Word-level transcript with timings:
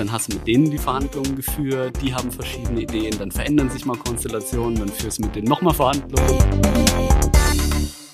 Dann 0.00 0.10
hast 0.10 0.32
du 0.32 0.38
mit 0.38 0.46
denen 0.46 0.70
die 0.70 0.78
Verhandlungen 0.78 1.36
geführt, 1.36 2.00
die 2.00 2.14
haben 2.14 2.32
verschiedene 2.32 2.80
Ideen, 2.80 3.18
dann 3.18 3.30
verändern 3.30 3.68
sich 3.68 3.84
mal 3.84 3.98
Konstellationen, 3.98 4.78
dann 4.78 4.88
führst 4.88 5.18
du 5.18 5.24
mit 5.24 5.36
denen 5.36 5.46
nochmal 5.46 5.74
Verhandlungen. 5.74 6.38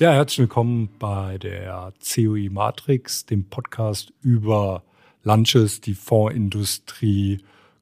Ja, 0.00 0.12
herzlich 0.12 0.40
willkommen 0.40 0.88
bei 0.98 1.38
der 1.38 1.94
COI 2.04 2.50
Matrix, 2.50 3.24
dem 3.24 3.48
Podcast 3.48 4.12
über 4.20 4.82
Lunches, 5.22 5.80
die 5.80 5.94
Fondsindustrie, 5.94 7.38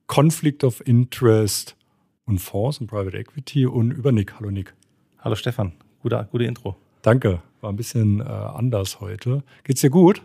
Conflict 0.06 0.62
of 0.64 0.86
Interest 0.86 1.74
und 2.26 2.38
Fonds 2.38 2.78
und 2.80 2.88
Private 2.88 3.16
Equity 3.16 3.66
und 3.66 3.90
über 3.90 4.12
Nick. 4.12 4.38
Hallo 4.38 4.50
Nick. 4.50 4.74
Hallo 5.18 5.34
Stefan, 5.34 5.72
gute, 6.04 6.28
gute 6.30 6.44
Intro. 6.44 6.76
Danke, 7.02 7.40
war 7.60 7.72
ein 7.72 7.76
bisschen 7.76 8.20
äh, 8.20 8.24
anders 8.24 9.00
heute. 9.00 9.42
Geht's 9.64 9.80
dir 9.80 9.90
gut? 9.90 10.22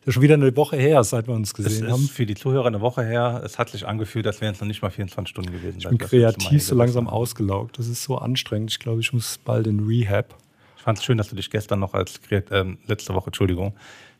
Das 0.00 0.08
ist 0.08 0.14
schon 0.14 0.22
wieder 0.22 0.34
eine 0.34 0.56
Woche 0.56 0.76
her, 0.76 1.02
seit 1.04 1.26
wir 1.26 1.34
uns 1.34 1.52
gesehen 1.52 1.86
es 1.86 1.92
haben. 1.92 2.08
für 2.08 2.26
die 2.26 2.34
Zuhörer 2.34 2.66
eine 2.66 2.80
Woche 2.80 3.04
her. 3.04 3.42
Es 3.44 3.58
hat 3.58 3.70
sich 3.70 3.86
angefühlt, 3.86 4.26
als 4.26 4.40
wären 4.40 4.54
es 4.54 4.60
noch 4.60 4.66
nicht 4.66 4.82
mal 4.82 4.90
24 4.90 5.30
Stunden 5.30 5.52
gewesen. 5.52 5.78
Ich 5.78 5.88
bin 5.88 5.98
kreativ 5.98 6.62
so 6.62 6.74
langsam 6.74 7.08
ausgelaugt. 7.08 7.78
Das 7.78 7.88
ist 7.88 8.02
so 8.02 8.18
anstrengend. 8.18 8.70
Ich 8.70 8.78
glaube, 8.78 9.00
ich 9.00 9.12
muss 9.12 9.38
bald 9.38 9.66
in 9.66 9.86
Rehab. 9.86 10.34
Ich 10.76 10.82
fand 10.82 10.98
es 10.98 11.04
schön, 11.04 11.18
dass 11.18 11.28
du 11.28 11.36
dich 11.36 11.50
gestern 11.50 11.80
noch 11.80 11.94
als, 11.94 12.20
äh, 12.30 12.64
letzte 12.86 13.14
Woche, 13.14 13.26
Entschuldigung, 13.26 13.74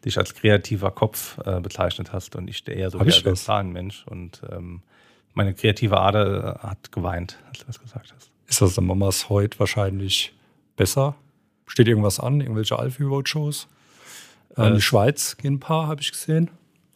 dich 0.04 0.18
als 0.18 0.34
kreativer 0.34 0.90
Kopf 0.90 1.38
äh, 1.44 1.60
bezeichnet 1.60 2.12
hast 2.12 2.36
und 2.36 2.48
ich 2.48 2.66
eher 2.66 2.90
so 2.90 2.98
was? 3.00 3.44
Zahlenmensch. 3.44 4.04
Und 4.08 4.42
ähm, 4.50 4.82
meine 5.34 5.54
kreative 5.54 5.98
Ader 5.98 6.60
äh, 6.62 6.66
hat 6.66 6.90
geweint, 6.90 7.38
als 7.48 7.58
du 7.58 7.64
das 7.66 7.80
gesagt 7.80 8.12
hast. 8.14 8.30
Ist 8.48 8.60
das 8.60 8.74
dann 8.74 8.86
Mamas 8.86 9.28
heute 9.28 9.58
wahrscheinlich 9.58 10.35
besser? 10.76 11.14
Steht 11.66 11.88
irgendwas 11.88 12.20
an? 12.20 12.40
Irgendwelche 12.40 12.78
Alfie-Roadshows? 12.78 13.66
Äh, 14.56 14.66
in 14.66 14.72
die 14.74 14.78
Äh, 14.78 14.80
Schweiz 14.80 15.36
gehen 15.36 15.54
ein 15.54 15.60
paar, 15.60 15.86
habe 15.88 16.00
ich 16.00 16.12
gesehen. 16.12 16.50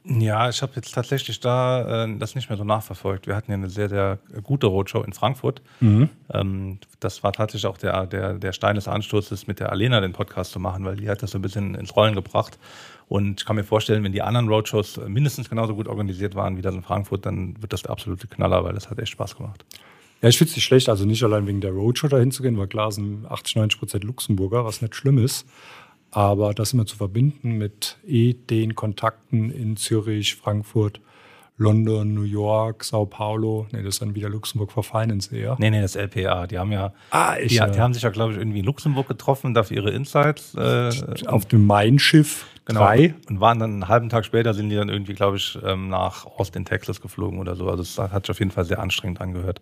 Ja, 0.05 0.49
ich 0.49 0.63
habe 0.63 0.73
jetzt 0.77 0.95
tatsächlich 0.95 1.41
da 1.41 2.05
äh, 2.07 2.19
das 2.19 2.35
nicht 2.35 2.49
mehr 2.49 2.57
so 2.57 2.65
nachverfolgt. 2.65 3.27
Wir 3.27 3.37
hatten 3.37 3.51
ja 3.51 3.57
eine 3.59 3.69
sehr, 3.69 3.91
sehr 3.91 4.19
gute 4.43 4.67
Roadshow 4.67 5.03
in 5.03 5.13
Frankfurt. 5.13 5.61
Ähm, 5.83 6.79
das 7.01 7.23
war 7.23 7.33
tatsächlich 7.35 7.67
auch 7.67 7.77
der, 7.77 8.07
der, 8.07 8.35
der 8.35 8.53
Stein 8.53 8.77
des 8.77 8.89
Anstoßes, 8.89 9.47
mit 9.47 9.61
der 9.61 9.71
Alena 9.71 10.01
den 10.01 10.13
Podcast 10.15 10.53
zu 10.53 10.59
machen, 10.59 10.85
weil 10.87 10.97
die 10.97 11.11
hat 11.11 11.23
das 11.23 11.33
so 11.33 11.39
ein 11.39 11.43
bisschen 11.43 11.75
ins 11.75 11.95
Rollen 11.97 12.15
gebracht. 12.15 12.59
Und 13.09 13.41
ich 13.41 13.47
kann 13.47 13.57
mir 13.57 13.65
vorstellen, 13.65 14.03
wenn 14.03 14.13
die 14.13 14.23
anderen 14.23 14.49
Roadshows 14.49 15.01
mindestens 15.07 15.51
genauso 15.51 15.75
gut 15.75 15.87
organisiert 15.87 16.35
waren 16.35 16.57
wie 16.57 16.63
das 16.63 16.75
in 16.75 16.83
Frankfurt, 16.83 17.27
dann 17.27 17.61
wird 17.61 17.73
das 17.75 17.83
der 17.83 17.91
absolute 17.91 18.27
Knaller, 18.27 18.65
weil 18.65 18.73
das 18.73 18.89
hat 18.89 18.99
echt 19.01 19.11
Spaß 19.13 19.37
gemacht. 19.37 19.65
Ja, 20.23 20.29
ich 20.29 20.37
finde 20.39 20.51
es 20.51 20.57
nicht 20.57 20.65
schlecht, 20.65 20.89
also 20.89 21.07
nicht 21.07 21.23
allein 21.23 21.47
wegen 21.47 21.61
der 21.61 21.73
Roadshow 21.73 22.09
dahin 22.09 22.31
zu 22.31 22.43
gehen, 22.43 22.59
weil 22.59 22.67
klar 22.67 22.93
sind 22.93 23.25
80, 23.27 23.57
90 23.57 23.79
Prozent 23.79 24.05
Luxemburger, 24.05 24.65
was 24.65 24.83
nicht 24.83 24.95
schlimm 24.95 25.19
ist. 25.19 25.47
Aber 26.11 26.55
das 26.55 26.73
immer 26.73 26.87
zu 26.87 26.97
verbinden 26.97 27.53
mit 27.53 27.99
eh 28.07 28.35
den 28.35 28.75
Kontakten 28.75 29.51
in 29.51 29.77
Zürich, 29.77 30.35
Frankfurt, 30.35 31.01
London, 31.57 32.15
New 32.15 32.23
York, 32.23 32.85
Sao 32.85 33.07
Paulo. 33.07 33.67
Nee, 33.71 33.83
das 33.83 33.95
ist 33.95 34.03
dann 34.03 34.15
wieder 34.15 34.29
Luxemburg 34.29 34.73
for 34.73 34.83
Finance 34.83 35.35
eher. 35.35 35.57
Nee, 35.59 35.71
nee, 35.71 35.81
das 35.81 35.95
LPA. 35.95 36.47
Die 36.47 36.59
haben 36.59 36.73
ja, 36.73 36.93
Ah, 37.11 37.37
die, 37.37 37.43
ich, 37.43 37.49
die 37.51 37.55
ja. 37.57 37.77
haben 37.79 37.95
sich 37.95 38.03
ja, 38.03 38.11
glaube 38.11 38.33
ich, 38.33 38.39
irgendwie 38.39 38.61
in 38.61 38.65
Luxemburg 38.65 39.09
getroffen, 39.09 39.55
dafür 39.55 39.77
ihre 39.77 39.91
Insights. 39.91 40.55
Äh, 40.55 40.91
Auf 41.27 41.45
dem 41.47 41.67
Main-Schiff 41.67 42.47
Genau. 42.65 42.81
drei. 42.81 43.15
Und 43.29 43.41
waren 43.41 43.59
dann 43.59 43.73
einen 43.73 43.89
halben 43.89 44.09
Tag 44.09 44.25
später 44.25 44.55
sind 44.55 44.69
die 44.71 44.77
dann 44.77 44.89
irgendwie, 44.89 45.15
glaube 45.15 45.37
ich, 45.37 45.59
ähm, 45.65 45.89
nach 45.89 46.25
Austin, 46.27 46.65
Texas 46.65 47.01
geflogen 47.01 47.39
oder 47.39 47.57
so. 47.57 47.69
Also 47.69 47.83
es 47.83 47.99
hat 47.99 48.27
sich 48.27 48.31
auf 48.31 48.39
jeden 48.39 48.51
Fall 48.51 48.65
sehr 48.65 48.79
anstrengend 48.81 49.21
angehört. 49.21 49.61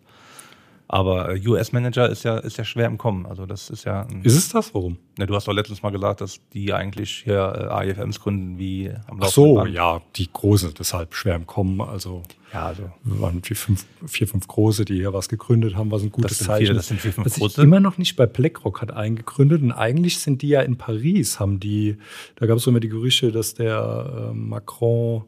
Aber 0.91 1.35
äh, 1.37 1.47
US-Manager 1.47 2.09
ist 2.09 2.23
ja, 2.25 2.39
ist 2.39 2.57
ja 2.57 2.65
schwer 2.65 2.87
im 2.87 2.97
Kommen. 2.97 3.27
Also 3.27 3.45
das 3.45 3.69
ist 3.69 3.85
ja. 3.85 4.07
Ein, 4.07 4.23
Ist 4.23 4.37
es 4.37 4.49
das? 4.49 4.75
Warum? 4.75 4.97
ne, 5.19 5.27
du 5.27 5.35
hast 5.35 5.47
doch 5.47 5.53
letztens 5.53 5.83
mal 5.83 5.91
gesagt, 5.91 6.23
dass 6.23 6.41
die 6.55 6.73
eigentlich 6.73 7.11
hier 7.25 7.69
äh, 7.71 7.75
AIFMs 7.75 8.21
gründen 8.21 8.59
wie 8.59 8.89
am 9.07 9.19
Ach 9.21 9.25
laufenden 9.25 9.31
so, 9.31 9.55
Band. 9.57 9.75
ja, 9.75 10.01
die 10.17 10.33
Großen, 10.33 10.73
deshalb 10.79 11.15
schwer 11.15 11.37
im 11.37 11.47
Kommen. 11.47 11.83
Also 11.83 12.23
Ja, 12.55 12.69
also 12.69 12.85
wir 13.05 13.21
waren 13.21 13.43
die 13.43 13.55
fünf, 13.55 13.85
vier, 14.07 14.27
fünf 14.27 14.49
Große, 14.49 14.87
die 14.87 14.95
hier 14.95 15.13
was 15.13 15.29
gegründet 15.29 15.77
haben, 15.77 15.91
was 15.91 16.03
ein 16.03 16.11
gutes 16.11 16.39
sind 16.39 16.47
Zeichen 16.47 16.67
viele, 16.69 16.71
ist. 16.73 16.79
das 16.79 16.89
sind 16.89 17.01
vier, 17.03 17.13
fünf 17.13 17.27
Was 17.27 17.35
ich 17.37 17.43
Große. 17.43 17.63
immer 17.63 17.81
noch 17.81 17.99
nicht 17.99 18.17
bei 18.17 18.25
BlackRock 18.25 18.81
hat 18.81 18.91
eingegründet. 18.91 19.61
Und 19.61 19.73
eigentlich 19.73 20.21
sind 20.21 20.41
die 20.41 20.49
ja 20.49 20.63
in 20.63 20.77
Paris, 20.79 21.39
haben 21.39 21.61
die, 21.61 21.99
da 22.37 22.47
gab 22.47 22.57
es 22.57 22.63
so 22.63 22.71
immer 22.71 22.81
die 22.81 22.89
Gerüchte, 22.89 23.31
dass 23.31 23.53
der 23.53 24.31
äh, 24.31 24.35
Macron 24.35 25.25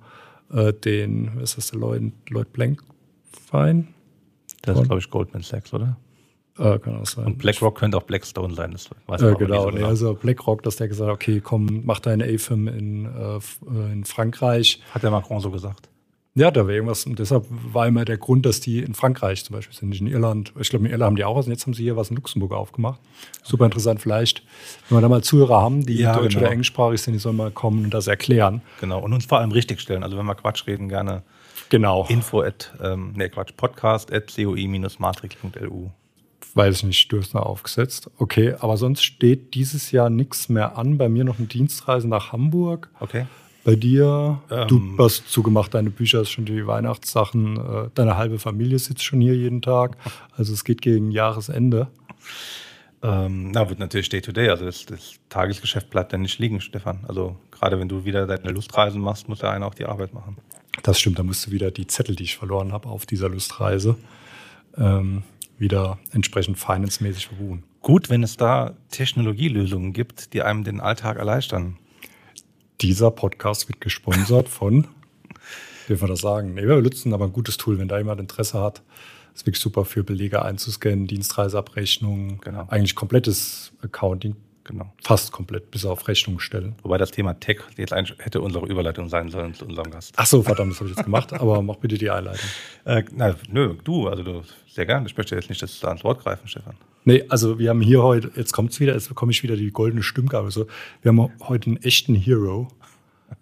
äh, 0.50 0.72
den, 0.72 1.32
was 1.34 1.50
ist 1.50 1.58
das, 1.58 1.70
der 1.72 1.80
Lloyd, 1.80 2.12
Lloyd 2.30 2.50
Blankfein? 2.54 3.88
Das 4.62 4.78
ist, 4.78 4.84
glaube 4.84 5.00
ich, 5.00 5.10
Goldman 5.10 5.42
Sachs, 5.42 5.72
oder? 5.72 5.96
Äh, 6.58 6.78
kann 6.78 7.00
auch 7.00 7.06
sein. 7.06 7.24
Und 7.26 7.38
BlackRock 7.38 7.78
könnte 7.78 7.96
auch 7.96 8.02
Blackstone 8.02 8.54
sein. 8.54 8.72
Das 8.72 8.90
weiß 9.06 9.22
Äh, 9.22 9.34
genau, 9.36 9.70
so 9.70 9.84
also 9.84 10.14
BlackRock, 10.14 10.62
dass 10.62 10.76
der 10.76 10.88
gesagt 10.88 11.08
hat, 11.08 11.14
okay, 11.14 11.40
komm, 11.40 11.82
mach 11.84 12.00
deine 12.00 12.24
AFM 12.24 12.68
in, 12.68 13.06
äh, 13.06 13.92
in 13.92 14.04
Frankreich. 14.04 14.82
Hat 14.92 15.02
der 15.02 15.10
Macron 15.10 15.40
so 15.40 15.50
gesagt. 15.50 15.88
Ja, 16.34 16.50
da 16.50 16.66
wäre 16.66 16.76
irgendwas. 16.76 17.06
Und 17.06 17.18
deshalb 17.18 17.44
war 17.48 17.88
immer 17.88 18.04
der 18.04 18.16
Grund, 18.16 18.46
dass 18.46 18.60
die 18.60 18.80
in 18.80 18.94
Frankreich 18.94 19.44
zum 19.44 19.56
Beispiel 19.56 19.76
sind, 19.76 19.88
nicht 19.88 20.00
in 20.00 20.06
Irland. 20.06 20.52
Ich 20.60 20.70
glaube, 20.70 20.84
in 20.86 20.90
Irland 20.92 21.08
haben 21.08 21.16
die 21.16 21.24
auch 21.24 21.36
was. 21.36 21.46
Und 21.46 21.52
jetzt 21.52 21.66
haben 21.66 21.74
sie 21.74 21.82
hier 21.82 21.96
was 21.96 22.10
in 22.10 22.16
Luxemburg 22.16 22.52
aufgemacht. 22.52 23.00
Super 23.42 23.64
interessant. 23.64 24.00
Vielleicht, 24.00 24.44
wenn 24.88 24.98
wir 24.98 25.02
da 25.02 25.08
mal 25.08 25.22
Zuhörer 25.22 25.60
haben, 25.60 25.84
die 25.84 25.94
Ja, 25.98 26.14
deutsch 26.14 26.34
genau. 26.34 26.42
oder 26.44 26.52
englischsprachig 26.52 27.02
sind, 27.02 27.14
die 27.14 27.18
sollen 27.18 27.36
mal 27.36 27.50
kommen 27.50 27.84
und 27.84 27.94
das 27.94 28.06
erklären. 28.06 28.62
Genau. 28.80 29.00
Und 29.00 29.12
uns 29.12 29.26
vor 29.26 29.38
allem 29.38 29.50
richtig 29.50 29.80
stellen. 29.80 30.04
Also 30.04 30.16
wenn 30.16 30.26
wir 30.26 30.36
Quatsch 30.36 30.66
reden, 30.68 30.88
gerne 30.88 31.22
Genau. 31.70 32.04
info 32.08 32.42
at, 32.42 32.72
ähm, 32.82 33.14
nee, 33.16 33.28
Quatsch, 33.28 33.52
podcast 33.56 34.12
at 34.12 34.34
coi-matrix.lu. 34.34 35.90
Weiß 36.54 36.78
ich 36.78 36.82
nicht, 36.84 37.12
du 37.12 37.18
hast 37.20 37.32
noch 37.32 37.42
aufgesetzt. 37.46 38.10
Okay, 38.18 38.54
aber 38.58 38.76
sonst 38.76 39.02
steht 39.02 39.54
dieses 39.54 39.92
Jahr 39.92 40.10
nichts 40.10 40.48
mehr 40.48 40.76
an. 40.76 40.98
Bei 40.98 41.08
mir 41.08 41.24
noch 41.24 41.38
eine 41.38 41.46
Dienstreise 41.46 42.08
nach 42.08 42.32
Hamburg. 42.32 42.90
Okay. 42.98 43.26
Bei 43.62 43.76
dir, 43.76 44.40
Ähm. 44.50 44.66
du 44.68 44.98
hast 44.98 45.28
zugemacht, 45.30 45.74
deine 45.74 45.90
Bücher, 45.90 46.22
ist 46.22 46.30
schon 46.30 46.46
die 46.46 46.66
Weihnachtssachen, 46.66 47.56
äh, 47.56 47.88
deine 47.94 48.16
halbe 48.16 48.38
Familie 48.38 48.78
sitzt 48.78 49.04
schon 49.04 49.20
hier 49.20 49.36
jeden 49.36 49.62
Tag. 49.62 49.96
Also 50.36 50.52
es 50.54 50.64
geht 50.64 50.80
gegen 50.82 51.10
Jahresende. 51.10 51.88
Ähm, 53.02 53.50
na, 53.50 53.68
wird 53.68 53.78
natürlich 53.78 54.08
Day 54.08 54.20
to 54.20 54.32
Day. 54.32 54.48
Also 54.48 54.64
das, 54.64 54.86
das 54.86 55.14
Tagesgeschäft 55.28 55.88
bleibt 55.90 56.12
ja 56.12 56.18
nicht 56.18 56.38
liegen, 56.38 56.60
Stefan. 56.60 57.00
Also 57.06 57.36
gerade 57.50 57.78
wenn 57.78 57.88
du 57.88 58.04
wieder 58.04 58.26
deine 58.26 58.50
Lustreisen 58.50 59.00
machst, 59.00 59.28
muss 59.28 59.38
der 59.38 59.50
eine 59.50 59.66
auch 59.66 59.74
die 59.74 59.86
Arbeit 59.86 60.12
machen. 60.14 60.36
Das 60.82 60.98
stimmt, 60.98 61.18
da 61.18 61.22
musst 61.22 61.46
du 61.46 61.50
wieder 61.50 61.70
die 61.70 61.86
Zettel, 61.86 62.16
die 62.16 62.24
ich 62.24 62.36
verloren 62.36 62.72
habe 62.72 62.88
auf 62.88 63.06
dieser 63.06 63.28
Lustreise, 63.28 63.96
ähm, 64.76 65.22
wieder 65.58 65.98
entsprechend 66.12 66.58
finance-mäßig 66.58 67.26
verbuchen. 67.26 67.64
Gut, 67.82 68.08
wenn 68.08 68.22
es 68.22 68.36
da 68.36 68.74
Technologielösungen 68.90 69.92
gibt, 69.92 70.32
die 70.32 70.42
einem 70.42 70.64
den 70.64 70.80
Alltag 70.80 71.16
erleichtern. 71.18 71.76
Dieser 72.80 73.10
Podcast 73.10 73.68
wird 73.68 73.80
gesponsert 73.80 74.48
von, 74.48 74.86
dürfen 75.88 76.02
wir 76.04 76.08
das 76.08 76.20
sagen? 76.20 76.54
Nee, 76.54 76.66
wir 76.66 76.76
benutzen 76.76 77.12
aber 77.12 77.26
ein 77.26 77.32
gutes 77.32 77.56
Tool, 77.56 77.78
wenn 77.78 77.88
da 77.88 77.98
jemand 77.98 78.20
Interesse 78.20 78.60
hat. 78.60 78.82
Ist 79.34 79.46
wirklich 79.46 79.60
super 79.62 79.84
für 79.84 80.02
Belege 80.02 80.42
einzuscannen, 80.42 81.06
Dienstreiseabrechnung, 81.06 82.40
Genau. 82.40 82.66
eigentlich 82.68 82.94
komplettes 82.94 83.72
Accounting, 83.82 84.36
Genau. 84.70 84.92
fast 85.02 85.32
komplett, 85.32 85.72
bis 85.72 85.84
auf 85.84 86.06
Rechnung 86.06 86.38
stellen. 86.38 86.76
Wobei 86.82 86.96
das 86.96 87.10
Thema 87.10 87.34
Tech 87.38 87.58
jetzt 87.76 87.92
eigentlich 87.92 88.16
hätte 88.18 88.40
unsere 88.40 88.66
Überleitung 88.66 89.08
sein 89.08 89.28
sollen 89.28 89.52
zu 89.52 89.64
unserem 89.64 89.90
Gast. 89.90 90.14
Ach 90.16 90.26
so, 90.26 90.42
verdammt, 90.42 90.70
das 90.70 90.80
habe 90.80 90.90
ich 90.90 90.96
jetzt 90.96 91.04
gemacht, 91.04 91.32
aber 91.32 91.60
mach 91.60 91.76
bitte 91.76 91.98
die 91.98 92.08
Einleitung. 92.08 92.48
Äh, 92.84 93.02
na, 93.12 93.34
nö, 93.48 93.74
du, 93.82 94.06
also 94.06 94.22
du, 94.22 94.42
sehr 94.68 94.86
gerne. 94.86 95.06
Ich 95.08 95.16
möchte 95.16 95.34
jetzt 95.34 95.48
nicht, 95.48 95.60
dass 95.60 95.74
du 95.74 95.82
da 95.82 95.88
ans 95.88 96.04
Wort 96.04 96.22
greifen, 96.22 96.46
Stefan. 96.46 96.76
Nee, 97.04 97.24
also 97.28 97.58
wir 97.58 97.70
haben 97.70 97.80
hier 97.80 98.02
heute, 98.02 98.30
jetzt 98.36 98.52
kommt's 98.52 98.78
wieder, 98.78 98.92
jetzt 98.94 99.08
bekomme 99.08 99.32
ich 99.32 99.42
wieder 99.42 99.56
die 99.56 99.72
goldene 99.72 100.04
Stimmgabe. 100.04 100.52
So, 100.52 100.66
wir 101.02 101.10
haben 101.10 101.32
heute 101.40 101.70
einen 101.70 101.82
echten 101.82 102.14
Hero. 102.14 102.68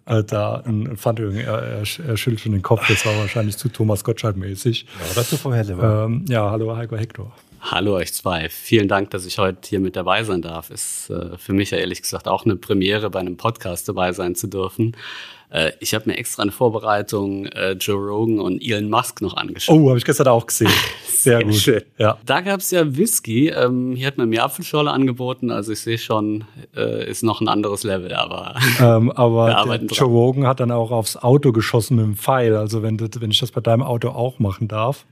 Äh, 0.05 0.23
da 0.23 0.61
ein 0.65 0.97
Pfandjürgen, 0.97 1.39
er, 1.39 1.61
er, 1.61 1.79
er 1.79 2.17
schüttelt 2.17 2.41
schon 2.41 2.51
den 2.51 2.61
Kopf, 2.61 2.87
das 2.87 3.05
war 3.05 3.15
wahrscheinlich 3.17 3.57
zu 3.57 3.69
Thomas 3.69 4.03
Gottschalk-mäßig. 4.03 4.85
Ja, 4.85 5.13
das 5.15 5.29
zu 5.29 5.37
vorhersehbar. 5.37 6.05
Ähm, 6.05 6.25
ja, 6.27 6.49
hallo 6.49 6.75
Heiko 6.75 6.95
Hector. 6.95 7.35
Hallo 7.61 7.95
euch 7.95 8.13
zwei. 8.13 8.47
Vielen 8.49 8.87
Dank, 8.87 9.09
dass 9.09 9.25
ich 9.25 9.37
heute 9.37 9.67
hier 9.67 9.79
mit 9.79 9.95
dabei 9.95 10.23
sein 10.23 10.41
darf. 10.41 10.69
Ist 10.69 11.09
äh, 11.09 11.37
für 11.37 11.53
mich 11.53 11.71
ja 11.71 11.77
ehrlich 11.77 12.01
gesagt 12.01 12.27
auch 12.27 12.45
eine 12.45 12.55
Premiere, 12.55 13.09
bei 13.09 13.19
einem 13.19 13.37
Podcast 13.37 13.87
dabei 13.89 14.13
sein 14.13 14.35
zu 14.35 14.47
dürfen. 14.47 14.95
Äh, 15.49 15.71
ich 15.79 15.93
habe 15.93 16.09
mir 16.09 16.17
extra 16.17 16.43
eine 16.43 16.51
Vorbereitung 16.51 17.47
äh, 17.47 17.71
Joe 17.73 17.97
Rogan 17.97 18.39
und 18.39 18.61
Elon 18.63 18.89
Musk 18.89 19.21
noch 19.21 19.35
angeschaut. 19.35 19.75
Oh, 19.75 19.89
habe 19.89 19.97
ich 19.97 20.05
gestern 20.05 20.27
auch 20.27 20.45
gesehen. 20.45 20.71
Sehr, 21.07 21.43
gut. 21.43 21.55
schön. 21.55 21.81
Ja. 21.97 22.17
Da 22.25 22.39
gab 22.39 22.61
es 22.61 22.71
ja 22.71 22.95
Whisky. 22.95 23.49
Ähm, 23.49 23.93
hier 23.93 24.07
hat 24.07 24.17
man 24.17 24.29
mir 24.29 24.43
Apfelschorle 24.43 24.89
angeboten. 24.89 25.51
Also 25.51 25.73
ich 25.73 25.81
sehe 25.81 25.97
schon, 25.97 26.45
äh, 26.75 27.09
ist 27.09 27.23
noch 27.23 27.41
ein 27.41 27.49
anderes 27.49 27.83
Level. 27.83 28.13
Aber 28.13 28.55
Ähm, 28.79 29.11
aber 29.11 29.79
Joe. 29.91 30.07
Rogan 30.07 30.47
hat 30.47 30.61
dann 30.61 30.71
auch 30.71 30.91
aufs 30.91 31.17
Auto 31.17 31.51
geschossen 31.51 31.97
mit 31.97 32.05
dem 32.05 32.15
Pfeil. 32.15 32.55
Also 32.55 32.81
wenn, 32.81 32.99
wenn 32.99 33.31
ich 33.31 33.39
das 33.39 33.51
bei 33.51 33.59
deinem 33.59 33.83
Auto 33.83 34.09
auch 34.09 34.39
machen 34.39 34.69
darf. 34.69 35.05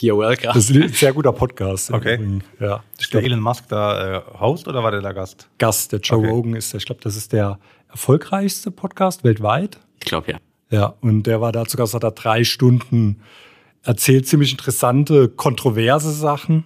You're 0.00 0.18
welcome. 0.18 0.52
Das 0.54 0.70
ist 0.70 0.76
ein 0.76 0.88
sehr 0.88 1.12
guter 1.12 1.32
Podcast. 1.32 1.90
im 1.90 1.96
Okay. 1.96 2.38
Ja. 2.60 2.82
Ist 2.98 3.12
der 3.12 3.22
Elon 3.22 3.40
Musk 3.40 3.68
da 3.68 4.16
äh, 4.18 4.22
Host 4.40 4.66
oder 4.68 4.82
war 4.82 4.90
der 4.90 5.00
da 5.02 5.12
Gast? 5.12 5.48
Gast, 5.58 5.92
der 5.92 6.00
Joe 6.00 6.18
Okay. 6.18 6.28
Rogan 6.30 6.54
ist, 6.56 6.72
der- 6.72 6.78
ich 6.78 6.86
glaube, 6.86 7.00
das 7.02 7.16
ist 7.16 7.32
der 7.32 7.58
erfolgreichste 7.90 8.70
Podcast 8.70 9.24
weltweit. 9.24 9.78
Ich 10.00 10.06
glaube 10.06 10.32
ja. 10.32 10.38
Ja, 10.70 10.94
und 11.00 11.24
der 11.24 11.40
war 11.40 11.52
da 11.52 11.64
zu 11.66 11.76
Gast, 11.76 11.94
hat 11.94 12.02
da 12.04 12.10
drei 12.10 12.42
Stunden 12.44 13.20
erzählt, 13.82 14.26
ziemlich 14.26 14.50
interessante, 14.52 15.28
kontroverse 15.28 16.10
Sachen, 16.12 16.64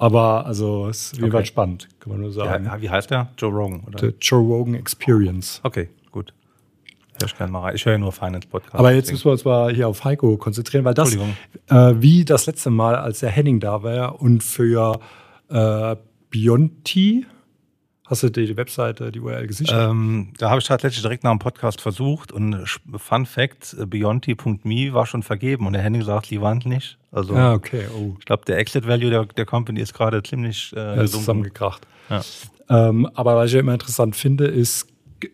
Aber 0.00 0.46
also 0.46 0.88
es 0.88 1.12
ist 1.12 1.22
Okay. 1.22 1.44
spannend, 1.44 1.88
kann 1.98 2.12
man 2.12 2.20
nur 2.20 2.30
sagen. 2.32 2.66
Ja, 2.66 2.80
wie 2.80 2.88
heißt 2.88 3.10
der? 3.10 3.30
Joe 3.36 3.50
Rogan, 3.50 3.80
oder? 3.86 3.98
The 3.98 4.14
Joe 4.20 4.38
Rogan 4.40 4.74
Experience. 4.74 5.60
Okay, 5.64 5.88
ich 7.26 7.40
rein. 7.40 7.74
Ich 7.74 7.84
höre 7.84 7.92
ja 7.92 7.98
nur 7.98 8.12
Finance-Podcast. 8.12 8.74
Aber 8.74 8.92
jetzt 8.92 9.10
müssen 9.10 9.24
wir 9.24 9.32
uns 9.32 9.44
mal 9.44 9.74
hier 9.74 9.88
auf 9.88 10.04
Heiko 10.04 10.36
konzentrieren, 10.36 10.84
weil 10.84 10.94
das, 10.94 11.14
äh, 11.14 11.94
wie 11.96 12.24
das 12.24 12.46
letzte 12.46 12.70
Mal, 12.70 12.96
als 12.96 13.20
der 13.20 13.30
Henning 13.30 13.60
da 13.60 13.82
war 13.82 14.20
und 14.20 14.42
für 14.42 15.00
äh, 15.48 15.96
Bionti, 16.30 17.26
hast 18.06 18.22
du 18.22 18.30
die, 18.30 18.46
die 18.46 18.56
Webseite, 18.56 19.12
die 19.12 19.20
URL 19.20 19.46
gesichert? 19.46 19.90
Ähm, 19.90 20.32
da 20.38 20.50
habe 20.50 20.60
ich 20.60 20.66
tatsächlich 20.66 21.02
direkt 21.02 21.24
nach 21.24 21.30
dem 21.30 21.38
Podcast 21.38 21.80
versucht 21.80 22.32
und 22.32 22.64
Fun 22.96 23.26
Fact, 23.26 23.76
äh, 23.78 23.86
Beyonti.me 23.86 24.92
war 24.92 25.06
schon 25.06 25.22
vergeben 25.22 25.66
und 25.66 25.74
der 25.74 25.82
Henning 25.82 26.02
sagt, 26.02 26.30
die 26.30 26.40
waren 26.40 26.58
nicht. 26.64 26.98
Also 27.10 27.34
ah, 27.34 27.54
okay. 27.54 27.86
Oh, 27.96 28.14
ich 28.18 28.24
glaube, 28.24 28.44
der 28.46 28.58
Exit 28.58 28.86
Value 28.86 29.10
der, 29.10 29.24
der 29.24 29.46
Company 29.46 29.80
ist 29.80 29.94
gerade 29.94 30.22
ziemlich 30.22 30.72
äh, 30.76 30.96
ja, 30.96 31.06
zusammengekracht. 31.06 31.86
Ja. 32.10 32.22
Ähm, 32.68 33.08
aber 33.14 33.36
was 33.36 33.46
ich 33.46 33.54
ja 33.54 33.60
immer 33.60 33.72
interessant 33.72 34.16
finde, 34.16 34.46
ist, 34.46 34.86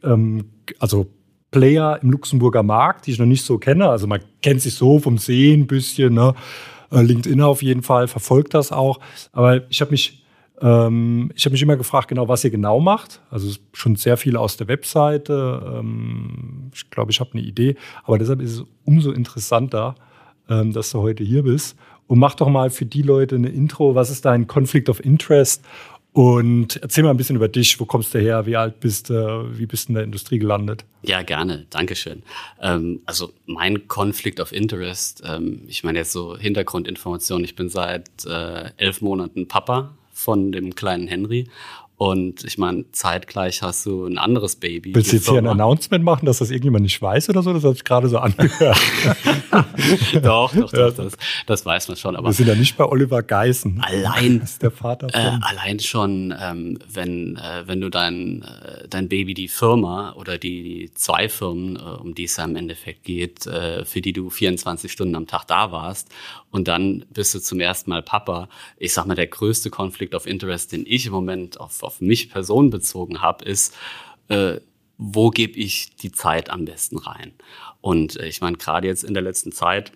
ähm, 0.03 0.45
also 0.79 1.07
Player 1.55 2.01
im 2.03 2.11
Luxemburger 2.11 2.65
Markt, 2.65 3.07
die 3.07 3.13
ich 3.13 3.21
noch 3.21 3.27
nicht 3.27 3.45
so 3.45 3.59
kenne. 3.59 3.89
Also 3.89 4.09
man 4.09 4.21
kennt 4.43 4.61
sich 4.61 4.75
so 4.75 4.99
vom 4.99 5.19
Sehen 5.19 5.61
ein 5.61 5.67
bisschen, 5.69 6.13
ne? 6.13 6.35
Äh, 6.91 7.03
LinkedIn 7.03 7.41
auf 7.41 7.63
jeden 7.63 7.83
Fall, 7.83 8.09
verfolgt 8.09 8.55
das 8.55 8.73
auch. 8.73 8.99
Aber 9.31 9.63
ich 9.71 9.81
habe 9.81 9.93
mich, 9.93 10.25
ähm, 10.61 11.31
ich 11.37 11.49
mich 11.49 11.63
immer 11.63 11.77
gefragt, 11.77 12.09
genau, 12.09 12.27
was 12.27 12.43
ihr 12.43 12.51
genau 12.51 12.81
macht. 12.81 13.21
Also 13.31 13.55
schon 13.73 13.95
sehr 13.95 14.17
viel 14.17 14.37
aus 14.37 14.57
der 14.57 14.67
Webseite. 14.67 15.79
Ähm, 15.79 16.73
ich 16.75 16.91
glaube, 16.91 17.13
ich 17.13 17.21
habe 17.21 17.31
eine 17.35 17.43
Idee. 17.43 17.77
Aber 18.03 18.19
deshalb 18.19 18.41
ist 18.41 18.53
es 18.55 18.65
umso 18.85 19.13
interessanter, 19.13 19.95
ähm, 20.51 20.73
dass 20.73 20.91
du 20.91 21.03
heute 21.03 21.23
hier 21.23 21.45
bist. 21.45 21.77
Und 22.09 22.19
mach 22.19 22.35
doch 22.35 22.49
mal 22.49 22.69
für 22.69 22.85
die 22.85 23.03
Leute 23.03 23.37
eine 23.37 23.49
Intro. 23.49 23.95
Was 23.95 24.11
ist 24.11 24.25
dein 24.25 24.49
Conflict 24.49 24.89
of 24.89 25.05
Interest? 25.05 25.65
Und 26.15 26.77
erzähl 26.81 27.03
mal 27.03 27.11
ein 27.11 27.17
bisschen 27.17 27.35
über 27.35 27.49
dich. 27.49 27.81
Wo 27.81 27.87
kommst 27.87 28.15
du 28.15 28.21
her? 28.21 28.47
Wie 28.47 28.55
alt 28.55 28.79
bist 28.79 29.11
du? 29.11 29.49
Wie 29.51 29.67
bist 29.67 29.89
du 29.89 29.91
in 29.91 29.95
der 29.97 30.05
Industrie 30.05 30.39
gelandet? 30.39 30.85
Ja, 31.03 31.23
gerne. 31.23 31.67
Dankeschön. 31.71 32.23
Ähm, 32.63 33.01
also 33.05 33.33
mein 33.47 33.89
Conflict 33.89 34.39
of 34.39 34.53
Interest, 34.53 35.25
ähm, 35.27 35.63
ich 35.67 35.83
meine 35.83 35.99
jetzt 35.99 36.13
so 36.13 36.39
Hintergrundinformationen. 36.39 37.45
Ich 37.45 37.57
bin 37.57 37.69
seit 37.69 38.09
äh, 38.27 38.71
elf 38.77 39.01
Monaten 39.01 39.49
Papa 39.49 39.97
von 40.13 40.53
dem 40.53 40.77
kleinen 40.77 41.09
Henry. 41.09 41.49
Und 42.05 42.45
ich 42.45 42.59
meine, 42.59 42.85
zeitgleich 42.93 43.63
hast 43.63 43.87
du 43.87 44.05
ein 44.05 44.19
anderes 44.19 44.57
Baby. 44.57 44.95
Willst 44.95 45.13
du 45.13 45.17
jetzt 45.17 45.27
hier 45.27 45.39
ein. 45.39 45.47
Announcement 45.47 46.05
machen, 46.05 46.27
dass 46.27 46.37
das 46.37 46.51
irgendjemand 46.51 46.83
nicht 46.83 47.01
weiß 47.01 47.31
oder 47.31 47.43
so? 47.43 47.55
Das 47.55 47.65
habe 47.65 47.75
ich 47.75 47.83
gerade 47.83 48.09
so 48.11 48.19
angehört. 48.19 48.77
doch, 50.23 50.55
doch, 50.55 50.71
doch, 50.71 50.95
das, 50.95 51.17
das 51.47 51.65
weiß 51.65 51.89
man 51.89 51.97
schon. 51.97 52.15
Aber 52.15 52.29
Wir 52.29 52.35
sind 52.35 52.49
ja 52.49 52.57
nicht 52.57 52.77
bei 52.77 52.85
Oliver 52.85 53.23
Geißen. 53.23 53.81
allein 53.81 54.41
Das 54.41 54.51
ist 54.51 54.63
der 54.63 54.71
Vater 54.71 55.09
von. 55.09 55.19
Äh, 55.19 55.39
allein 55.41 55.81
schon, 55.81 56.35
ähm, 56.39 56.79
wenn, 56.93 57.37
äh, 57.37 57.67
wenn 57.67 57.81
du 57.81 57.89
dein, 57.89 58.43
äh, 58.43 58.87
dein 58.87 59.09
Baby, 59.09 59.33
die 59.33 59.49
Firma 59.49 60.13
oder 60.13 60.37
die, 60.37 60.63
die 60.63 60.91
zwei 60.93 61.31
Firmen, 61.31 61.77
äh, 61.77 61.81
um 62.03 62.15
die 62.15 62.25
es 62.25 62.37
ja 62.37 62.45
im 62.45 62.57
Endeffekt 62.57 63.05
geht, 63.05 63.47
äh, 63.47 63.87
für 63.87 64.03
die 64.03 64.13
du 64.13 64.29
24 64.29 64.93
Stunden 64.93 65.15
am 65.15 65.27
Tag 65.27 65.47
da 65.47 65.73
warst 65.73 66.11
und 66.55 66.69
dann 66.69 67.05
bist 67.11 67.35
du 67.35 67.41
zum 67.41 67.59
ersten 67.59 67.91
Mal 67.91 68.01
Papa. 68.01 68.49
Ich 68.77 68.93
sag 68.95 69.07
mal, 69.07 69.17
der 69.17 69.27
größte 69.27 69.71
Konflikt 69.71 70.15
of 70.15 70.25
Interest, 70.25 70.71
den 70.71 70.85
ich 70.87 71.05
im 71.05 71.13
Moment 71.13 71.59
auf, 71.59 71.83
auf 71.83 72.01
mich 72.01 72.31
personenbezogen 72.31 73.21
habe, 73.21 73.45
ist, 73.45 73.75
äh, 74.29 74.61
wo 74.97 75.31
gebe 75.31 75.59
ich 75.59 75.97
die 75.97 76.13
Zeit 76.13 76.51
am 76.51 76.65
besten 76.65 76.99
rein? 76.99 77.33
Und 77.81 78.21
äh, 78.21 78.29
ich 78.29 78.41
meine, 78.41 78.57
gerade 78.57 78.87
jetzt 78.87 79.03
in 79.03 79.15
der 79.15 79.25
letzten 79.25 79.51
Zeit, 79.51 79.91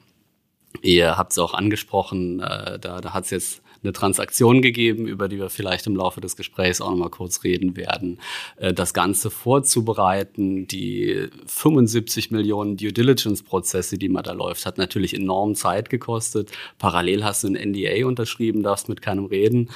Ihr 0.83 1.17
habt 1.17 1.33
es 1.33 1.39
auch 1.39 1.55
angesprochen, 1.55 2.41
äh, 2.41 2.79
da, 2.79 3.01
da 3.01 3.15
hat 3.15 3.25
es 3.25 3.31
jetzt 3.31 3.63
eine 3.83 3.93
Transaktion 3.93 4.63
gegeben, 4.63 5.07
über 5.07 5.29
die 5.29 5.39
wir 5.39 5.51
vielleicht 5.51 5.87
im 5.87 5.97
Laufe 5.97 6.21
des 6.21 6.37
Gesprächs 6.37 6.81
auch 6.81 6.91
nochmal 6.91 7.11
kurz 7.11 7.45
reden 7.45 7.77
werden. 7.77 8.19
Äh, 8.57 8.73
das 8.73 8.95
Ganze 8.95 9.31
vorzubereiten, 9.31 10.67
die 10.67 11.29
75 11.47 12.31
Millionen 12.31 12.77
Due 12.77 12.93
Diligence-Prozesse, 12.93 13.99
die 13.99 14.09
man 14.09 14.25
da 14.25 14.33
läuft, 14.33 14.67
hat 14.67 14.79
natürlich 14.79 15.15
enorm 15.15 15.55
Zeit 15.55 15.91
gekostet. 15.91 16.51
Parallel 16.79 17.25
hast 17.25 17.45
du 17.45 17.49
ein 17.49 17.71
NDA 17.73 18.07
unterschrieben, 18.07 18.63
darfst 18.63 18.89
mit 18.89 19.03
keinem 19.03 19.27
reden, 19.27 19.71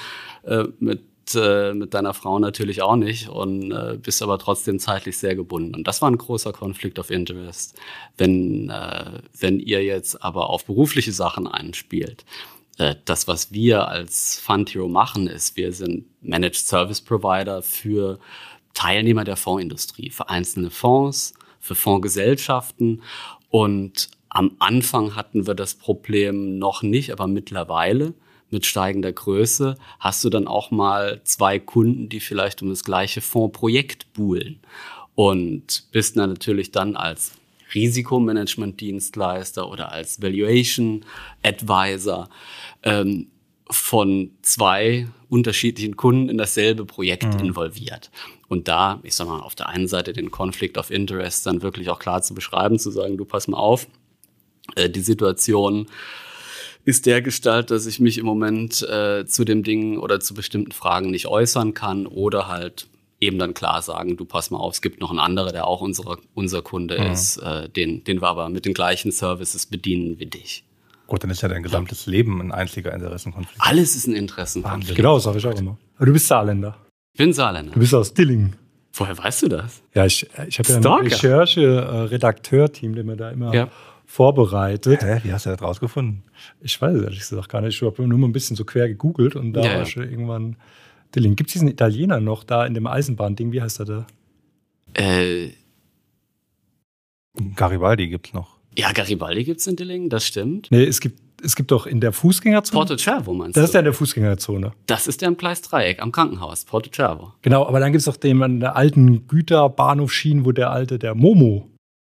äh, 0.45 0.65
mit 0.79 1.03
äh, 1.37 1.73
mit 1.73 1.95
deiner 1.95 2.15
Frau 2.15 2.41
natürlich 2.41 2.83
auch 2.83 2.97
nicht 2.97 3.29
und 3.29 3.73
bist 4.03 4.23
aber 4.23 4.39
trotzdem 4.39 4.81
zeitlich 4.81 5.17
sehr 5.17 5.37
gebunden. 5.37 5.77
Und 5.77 5.87
das 5.87 6.03
war 6.03 6.11
ein 6.11 6.19
großer 6.19 6.53
Conflict 6.53 6.99
of 6.99 7.11
Interest. 7.11 7.79
Wenn, 8.19 8.73
wenn 9.39 9.61
ihr 9.61 9.85
jetzt 9.85 10.23
aber 10.23 10.51
auf 10.51 10.65
berufliche 10.65 11.13
Sachen 11.13 11.47
einspielt, 11.47 12.25
das, 12.77 13.29
was 13.29 13.53
wir 13.53 13.89
als 13.89 14.39
Fund 14.39 14.75
Hero 14.75 14.89
machen, 14.89 15.27
ist, 15.27 15.57
wir 15.57 15.73
sind 15.73 16.07
Managed 16.23 16.57
Service 16.57 17.01
Provider 17.01 17.63
für 17.63 18.19
Teilnehmer 18.75 19.25
der 19.25 19.37
Fondsindustrie, 19.37 20.11
für 20.11 20.29
einzelne 20.29 20.71
Fonds, 20.71 21.35
für 21.61 21.75
Fondsgesellschaften. 21.75 23.03
Und 23.51 24.09
am 24.29 24.57
Anfang 24.59 25.15
hatten 25.15 25.47
wir 25.47 25.55
das 25.55 25.75
Problem 25.75 26.59
noch 26.59 26.83
nicht, 26.83 27.13
aber 27.13 27.27
mittlerweile 27.27 28.15
mit 28.51 28.67
steigender 28.67 29.13
Größe 29.13 29.77
hast 29.99 30.25
du 30.25 30.31
dann 30.31 30.47
auch 30.47 30.71
mal 30.71 31.21
zwei 31.25 31.59
Kunden, 31.59 32.09
die 32.09 32.21
vielleicht 32.21 32.63
um 32.63 32.71
das 32.71 32.85
gleiche 32.85 33.21
Fondsprojekt 33.21 34.13
buhlen. 34.13 34.61
Und 35.15 35.91
bist 35.93 36.17
dann 36.17 36.31
natürlich 36.31 36.71
dann 36.71 36.97
als 36.97 37.33
Risikomanagement-Dienstleister 37.75 39.69
oder 39.69 39.93
als 39.93 40.21
Valuation 40.21 41.05
Advisor 41.43 42.29
ähm, 42.83 43.29
von 43.71 44.33
zwei 44.43 45.09
unterschiedlichen 45.29 45.97
Kunden 45.97 46.29
in 46.29 46.39
dasselbe 46.39 46.85
Projekt 46.85 47.41
involviert. 47.41 48.11
Und 48.49 48.69
da, 48.69 49.01
ich 49.03 49.15
sag 49.15 49.29
mal, 49.29 49.41
auf 49.41 49.55
der 49.55 49.69
einen 49.69 49.89
Seite 49.89 50.13
den 50.13 50.31
Conflict 50.31 50.77
of 50.77 50.91
Interest 50.91 51.47
dann 51.47 51.63
wirklich 51.63 51.89
auch 51.89 51.99
klar 51.99 52.23
zu 52.23 52.35
beschreiben, 52.35 52.79
zu 52.79 52.91
sagen, 52.91 53.17
du 53.17 53.25
pass 53.25 53.49
mal 53.49 53.57
auf, 53.57 53.87
äh, 54.77 54.91
die 54.91 55.01
Situation 55.01 55.87
ist 56.85 57.07
der 57.07 57.23
Gestalt, 57.23 57.71
dass 57.71 57.87
ich 57.87 58.01
mich 58.01 58.19
im 58.19 58.27
Moment 58.27 58.83
äh, 58.83 59.25
zu 59.25 59.45
dem 59.45 59.63
Ding 59.63 59.99
oder 59.99 60.21
zu 60.21 60.35
bestimmten 60.35 60.73
Fragen 60.73 61.11
nicht 61.11 61.27
äußern 61.27 61.75
kann 61.75 62.07
oder 62.07 62.49
halt 62.49 62.89
eben 63.23 63.39
dann 63.39 63.55
klar 63.55 63.81
sagen, 63.83 64.17
du 64.17 64.25
pass 64.25 64.51
mal 64.51 64.59
auf, 64.59 64.75
es 64.75 64.83
gibt 64.83 65.01
noch 65.01 65.11
einen 65.11 65.19
anderen, 65.21 65.53
der 65.53 65.67
auch 65.67 65.81
unsere, 65.81 66.19
unser 66.35 66.61
Kunde 66.63 66.97
ist, 66.97 67.37
äh, 67.39 67.69
den, 67.69 68.05
den 68.05 68.21
wir 68.21 68.29
aber 68.29 68.49
mit 68.49 68.65
den 68.67 68.75
gleichen 68.75 69.13
Services 69.13 69.67
bedienen 69.67 70.19
wie 70.19 70.27
dich. 70.27 70.65
Gut, 71.07 71.23
dann 71.23 71.31
ist 71.31 71.43
ja 71.43 71.49
dein 71.49 71.63
gesamtes 71.63 72.07
Leben 72.07 72.41
ein 72.41 72.53
einziger 72.53 72.93
Interessenkonflikt. 72.93 73.61
Alles 73.61 73.97
ist 73.97 74.07
ein 74.07 74.15
Interessenkonflikt. 74.15 74.97
Genau, 74.97 75.19
sage 75.19 75.39
ich 75.39 75.47
auch 75.47 75.59
immer. 75.59 75.77
Aber 75.97 76.07
du 76.07 76.13
bist 76.13 76.27
Saarländer. 76.27 76.77
Ich 77.15 77.19
bin 77.19 77.33
Saarländer. 77.33 77.73
Du 77.73 77.81
bist 77.81 77.95
aus 77.95 78.13
Dillingen. 78.15 78.57
Woher 78.95 79.17
weißt 79.17 79.43
du 79.43 79.49
das? 79.49 79.83
Ja, 79.95 80.05
ich, 80.07 80.27
ich 80.49 80.59
habe 80.59 80.69
ja 80.69 80.77
ein. 80.77 81.07
Recherche-Redakteur-Team, 81.07 82.95
der 82.95 83.05
mir 83.05 83.17
da 83.17 83.31
immer 83.31 83.55
Ja. 83.55 83.69
vorbereitet. 84.07 85.03
Hä, 85.03 85.21
wie 85.25 85.33
hast 85.33 85.47
du 85.47 85.51
das 85.51 85.63
rausgefunden? 85.63 86.23
Ich 86.61 86.81
weiß 86.81 86.95
es 86.97 87.03
ehrlich 87.03 87.21
gesagt 87.21 87.49
gar 87.49 87.61
nicht. 87.61 87.75
Ich 87.81 87.83
habe 87.87 88.07
nur 88.07 88.19
mal 88.19 88.27
ein 88.29 88.33
bisschen 88.33 88.57
so 88.57 88.65
quer 88.65 88.89
gegoogelt 88.89 89.37
und 89.37 89.53
da 89.53 89.61
Ja, 89.63 89.71
war 89.71 89.79
ja. 89.79 89.87
schon 89.87 90.03
irgendwann 90.09 90.57
Dillingen. 91.15 91.37
Gibt 91.37 91.49
es 91.51 91.53
diesen 91.55 91.69
Italiener 91.69 92.21
noch 92.21 92.45
da 92.45 92.65
in 92.67 92.75
dem 92.75 92.87
Eisenbahnding? 92.87 93.53
Wie 93.53 93.63
heißt 93.63 93.81
er 93.81 93.85
da? 93.87 94.07
Äh, 94.95 95.51
Garibaldi 97.57 98.09
gibt's 98.09 98.33
noch. 98.33 98.59
ja, 98.77 98.93
Garibaldi 98.93 99.45
gibt's 99.45 99.67
in 99.67 99.77
Dillingen, 99.77 100.09
das 100.11 100.27
stimmt. 100.27 100.69
Nee, 100.71 100.85
es 100.85 101.01
gibt, 101.01 101.21
es 101.43 101.57
gibt 101.57 101.71
doch 101.71 101.87
in 101.87 102.01
der 102.01 102.13
Fußgängerzone. 102.13 102.79
Porto 102.79 102.97
Cervo 102.97 103.33
meinst 103.33 103.57
das 103.57 103.63
du? 103.63 103.69
ist 103.69 103.75
ja 103.75 103.81
in 103.81 103.85
der 103.85 103.95
Fußgängerzone. 103.95 104.73
das 104.87 105.07
ist 105.07 105.21
der 105.23 105.29
im 105.29 105.37
Gleisdreieck 105.37 106.01
am 106.03 106.13
Krankenhaus, 106.13 106.65
Porto 106.65 106.91
Cervo. 106.95 107.33
Genau, 107.43 107.67
aber 107.67 107.81
dann 107.81 107.93
gibt 107.93 108.01
es 108.01 108.05
doch 108.07 108.17
den 108.17 108.43
an 108.43 108.61
der 108.61 108.77
alten 108.77 109.27
Güterbahnhofschienen, 109.29 110.45
wo 110.45 110.53
der 110.53 110.71
alte, 110.71 110.99
der 110.99 111.15
Momo. 111.15 111.69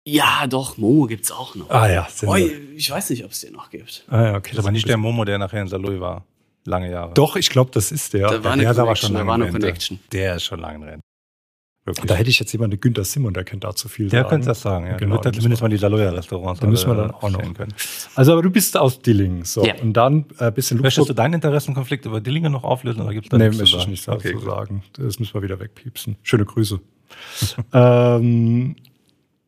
Ja, 0.07 0.47
doch, 0.47 0.77
Momo 0.79 1.05
gibt's 1.05 1.31
auch 1.31 1.53
noch. 1.53 1.69
Ah 1.69 1.87
ja, 1.87 2.07
Oh, 2.25 2.35
ich 2.35 2.89
weiß 2.89 3.11
nicht, 3.11 3.23
ob 3.23 3.31
es 3.31 3.41
den 3.41 3.53
noch 3.53 3.69
gibt. 3.69 4.03
Ah, 4.09 4.23
ja 4.23 4.29
okay. 4.35 4.49
Das 4.49 4.53
ist 4.53 4.59
aber 4.59 4.71
nicht 4.71 4.87
der 4.89 4.97
Momo, 4.97 5.23
der 5.25 5.37
nachher 5.37 5.61
in 5.61 5.67
Saloy 5.67 5.99
war. 5.99 6.25
Lange 6.65 6.91
Jahre. 6.91 7.13
Doch, 7.13 7.35
ich 7.35 7.49
glaube, 7.49 7.71
das 7.73 7.91
ist 7.91 8.13
der. 8.13 8.27
Da 8.29 8.43
war 8.43 8.51
eine 8.53 8.61
der 8.63 8.71
ist 8.71 8.77
aber 8.77 8.87
Connection, 8.87 9.07
schon 9.07 9.13
da 9.13 9.19
lange 9.19 9.27
war 9.29 9.35
eine. 9.35 9.51
Connection. 9.51 9.99
Der 10.11 10.35
ist 10.35 10.43
schon 10.43 10.59
lange 10.59 10.75
in 10.75 10.83
Rente. 10.83 11.01
Wirklich. 11.83 12.05
Da 12.05 12.13
hätte 12.13 12.29
ich 12.29 12.39
jetzt 12.39 12.51
jemanden, 12.51 12.79
Günther 12.79 13.03
Simon, 13.03 13.33
der 13.33 13.43
kennt 13.43 13.63
dazu 13.63 13.89
viel 13.89 14.07
der 14.07 14.19
sagen. 14.19 14.29
könnte 14.29 14.47
das 14.49 14.61
sagen, 14.61 14.85
ja. 14.85 14.91
Genau, 14.97 14.99
Genau, 14.99 15.13
wird 15.15 15.25
da 15.25 15.31
zumindest 15.33 15.63
mal 15.63 15.69
die 15.69 15.77
Saloyer 15.77 16.13
Restaurants 16.15 16.59
Da 16.59 16.67
müssen 16.67 16.87
wir 16.91 16.95
dann 16.95 17.09
auch 17.09 17.27
noch. 17.31 17.41
können. 17.55 17.73
Also, 18.13 18.33
aber 18.33 18.43
du 18.43 18.51
bist 18.51 18.77
aus 18.77 19.01
Dillingen. 19.01 19.45
So. 19.45 19.65
Ja. 19.65 19.73
Und 19.81 19.93
dann 19.93 20.25
äh, 20.37 20.51
bist 20.51 20.71
in 20.71 20.77
Möchtest 20.77 20.97
du 20.97 21.01
Luxemburg. 21.01 21.15
deinen 21.17 21.33
Interessenkonflikt 21.33 22.05
über 22.05 22.21
Dillingen 22.21 22.51
noch 22.51 22.63
auflösen 22.63 23.01
oder 23.01 23.13
gibt's 23.13 23.29
da 23.29 23.37
Nee, 23.39 23.45
nichts 23.49 23.57
zu 23.57 23.63
möchte 23.63 23.77
ich 23.77 23.81
sagen? 23.81 23.91
nicht 23.91 24.07
dazu 24.07 24.17
Okay, 24.27 24.33
gut. 24.33 24.43
sagen. 24.43 24.83
Das 24.93 25.17
müssen 25.19 25.33
wir 25.33 25.41
wieder 25.41 25.59
wegpiepsen. 25.59 26.17
Schöne 26.21 26.45
Grüße. 26.45 26.79
ähm, 27.73 28.75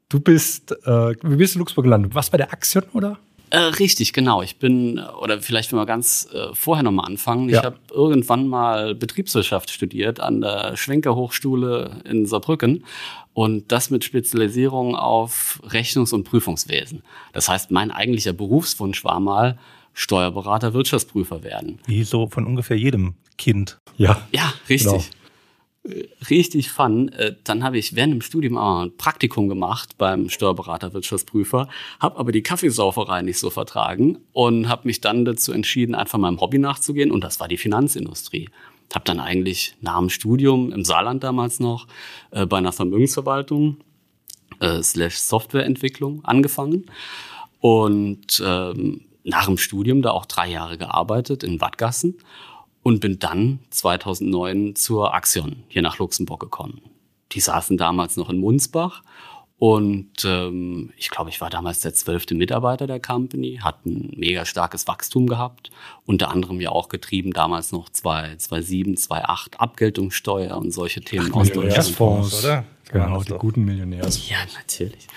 du 0.09 0.19
bist, 0.19 0.71
äh, 0.87 1.15
wie 1.21 1.35
bist 1.35 1.53
du 1.53 1.57
in 1.57 1.59
Luxemburg 1.59 1.83
gelandet? 1.85 2.15
Was 2.15 2.31
bei 2.31 2.37
der 2.37 2.51
Axion, 2.51 2.83
oder? 2.93 3.19
Äh, 3.53 3.59
richtig, 3.77 4.13
genau. 4.13 4.41
Ich 4.41 4.57
bin, 4.57 4.99
oder 5.21 5.39
vielleicht 5.39 5.71
wenn 5.71 5.77
wir 5.77 5.85
ganz 5.85 6.27
äh, 6.33 6.47
vorher 6.55 6.81
nochmal 6.81 7.05
anfangen. 7.05 7.49
Ja. 7.49 7.59
Ich 7.59 7.63
habe 7.63 7.77
irgendwann 7.91 8.47
mal 8.47 8.95
Betriebswirtschaft 8.95 9.69
studiert 9.69 10.19
an 10.19 10.41
der 10.41 10.75
Schwenker 10.75 11.15
Hochschule 11.15 12.01
in 12.03 12.25
Saarbrücken 12.25 12.83
und 13.33 13.71
das 13.71 13.91
mit 13.91 14.03
Spezialisierung 14.03 14.95
auf 14.95 15.61
Rechnungs- 15.67 16.13
und 16.13 16.23
Prüfungswesen. 16.23 17.03
Das 17.31 17.47
heißt, 17.47 17.69
mein 17.69 17.91
eigentlicher 17.91 18.33
Berufswunsch 18.33 19.03
war 19.03 19.19
mal 19.19 19.59
Steuerberater, 19.93 20.73
Wirtschaftsprüfer 20.73 21.43
werden. 21.43 21.77
Wie 21.85 22.03
so 22.03 22.25
von 22.25 22.47
ungefähr 22.47 22.77
jedem 22.77 23.13
Kind. 23.37 23.77
Ja, 23.97 24.19
ja 24.31 24.51
richtig. 24.67 24.91
Genau 24.91 25.22
richtig 26.29 26.71
fun. 26.71 27.09
Äh, 27.09 27.35
dann 27.43 27.63
habe 27.63 27.77
ich 27.77 27.95
während 27.95 28.13
dem 28.13 28.21
Studium 28.21 28.57
auch 28.57 28.83
ein 28.83 28.97
Praktikum 28.97 29.49
gemacht 29.49 29.97
beim 29.97 30.29
Steuerberater 30.29 30.93
Wirtschaftsprüfer, 30.93 31.67
habe 31.99 32.17
aber 32.17 32.31
die 32.31 32.43
Kaffeesauferei 32.43 33.21
nicht 33.21 33.39
so 33.39 33.49
vertragen 33.49 34.19
und 34.31 34.69
habe 34.69 34.87
mich 34.87 35.01
dann 35.01 35.25
dazu 35.25 35.51
entschieden, 35.51 35.95
einfach 35.95 36.17
meinem 36.19 36.39
Hobby 36.39 36.57
nachzugehen 36.57 37.11
und 37.11 37.23
das 37.23 37.39
war 37.39 37.47
die 37.47 37.57
Finanzindustrie. 37.57 38.49
Habe 38.93 39.05
dann 39.05 39.19
eigentlich 39.19 39.75
nach 39.81 39.99
dem 39.99 40.09
Studium 40.09 40.71
im 40.71 40.85
Saarland 40.85 41.23
damals 41.23 41.59
noch 41.59 41.87
äh, 42.31 42.45
bei 42.45 42.57
einer 42.57 42.71
Vermögensverwaltung 42.71 43.77
äh, 44.59 44.81
slash 44.81 45.17
Softwareentwicklung 45.17 46.23
angefangen 46.23 46.85
und 47.59 48.41
ähm, 48.45 49.01
nach 49.25 49.45
dem 49.45 49.57
Studium 49.57 50.01
da 50.01 50.11
auch 50.11 50.25
drei 50.25 50.49
Jahre 50.49 50.77
gearbeitet 50.77 51.43
in 51.43 51.59
Wattgassen 51.59 52.17
und 52.83 52.99
bin 52.99 53.17
dann 53.19 53.59
2009 53.71 54.75
zur 54.75 55.13
Axion 55.13 55.63
hier 55.67 55.81
nach 55.81 55.97
Luxemburg 55.97 56.41
gekommen. 56.41 56.81
Die 57.31 57.39
saßen 57.39 57.77
damals 57.77 58.17
noch 58.17 58.29
in 58.29 58.39
Munsbach 58.39 59.01
und 59.57 60.25
ähm, 60.25 60.91
ich 60.97 61.09
glaube, 61.09 61.29
ich 61.29 61.39
war 61.39 61.49
damals 61.49 61.79
der 61.79 61.93
zwölfte 61.93 62.35
Mitarbeiter 62.35 62.85
der 62.85 62.99
Company, 62.99 63.61
hat 63.63 63.85
ein 63.85 64.11
mega 64.17 64.43
starkes 64.45 64.87
Wachstum 64.87 65.25
gehabt, 65.25 65.71
unter 66.05 66.29
anderem 66.31 66.59
ja 66.59 66.69
auch 66.69 66.89
getrieben 66.89 67.31
damals 67.31 67.71
noch 67.71 67.87
2007, 67.87 68.97
2008 68.97 69.61
Abgeltungssteuer 69.61 70.57
und 70.57 70.71
solche 70.71 70.99
Themen 70.99 71.29
Ach, 71.31 71.37
aus 71.37 71.47
Millionärsfonds, 71.47 72.43
oder? 72.43 72.65
Genau, 72.91 73.23
die 73.23 73.31
guten 73.33 73.63
Millionärs. 73.63 74.29
Ja, 74.29 74.37
natürlich. 74.53 75.07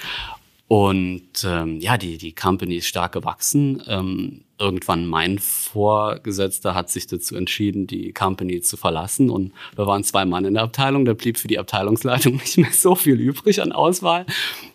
Und 0.69 1.45
ähm, 1.45 1.81
ja, 1.81 1.99
die, 1.99 2.17
die 2.17 2.33
Company 2.33 2.77
ist 2.77 2.87
stark 2.87 3.13
gewachsen. 3.13 3.83
Ähm, 3.89 4.45
irgendwann 4.59 5.07
mein 5.07 5.39
Vorgesetzter 5.39 6.75
hat 6.75 6.91
sich 6.91 7.07
dazu 7.07 7.37
entschieden, 7.37 7.87
die 7.87 8.13
Company 8.13 8.61
zu 8.61 8.77
verlassen. 8.77 9.31
Und 9.31 9.53
wir 9.75 9.87
waren 9.87 10.05
zwei 10.05 10.25
Mann 10.25 10.45
in 10.45 10.55
der 10.55 10.63
Abteilung. 10.63 11.05
Da 11.05 11.15
blieb 11.15 11.39
für 11.39 11.49
die 11.49 11.59
Abteilungsleitung 11.59 12.37
nicht 12.37 12.59
mehr 12.59 12.73
so 12.73 12.95
viel 12.95 13.21
übrig 13.21 13.61
an 13.61 13.73
Auswahl. 13.73 14.27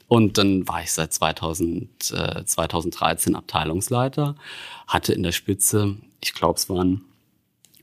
Und 0.07 0.37
dann 0.37 0.67
war 0.67 0.81
ich 0.81 0.91
seit 0.91 1.13
2000, 1.13 2.11
äh, 2.11 2.45
2013 2.45 3.35
Abteilungsleiter, 3.35 4.35
hatte 4.87 5.13
in 5.13 5.23
der 5.23 5.31
Spitze, 5.31 5.95
ich 6.23 6.33
glaube, 6.33 6.57
es 6.57 6.69
waren 6.69 7.01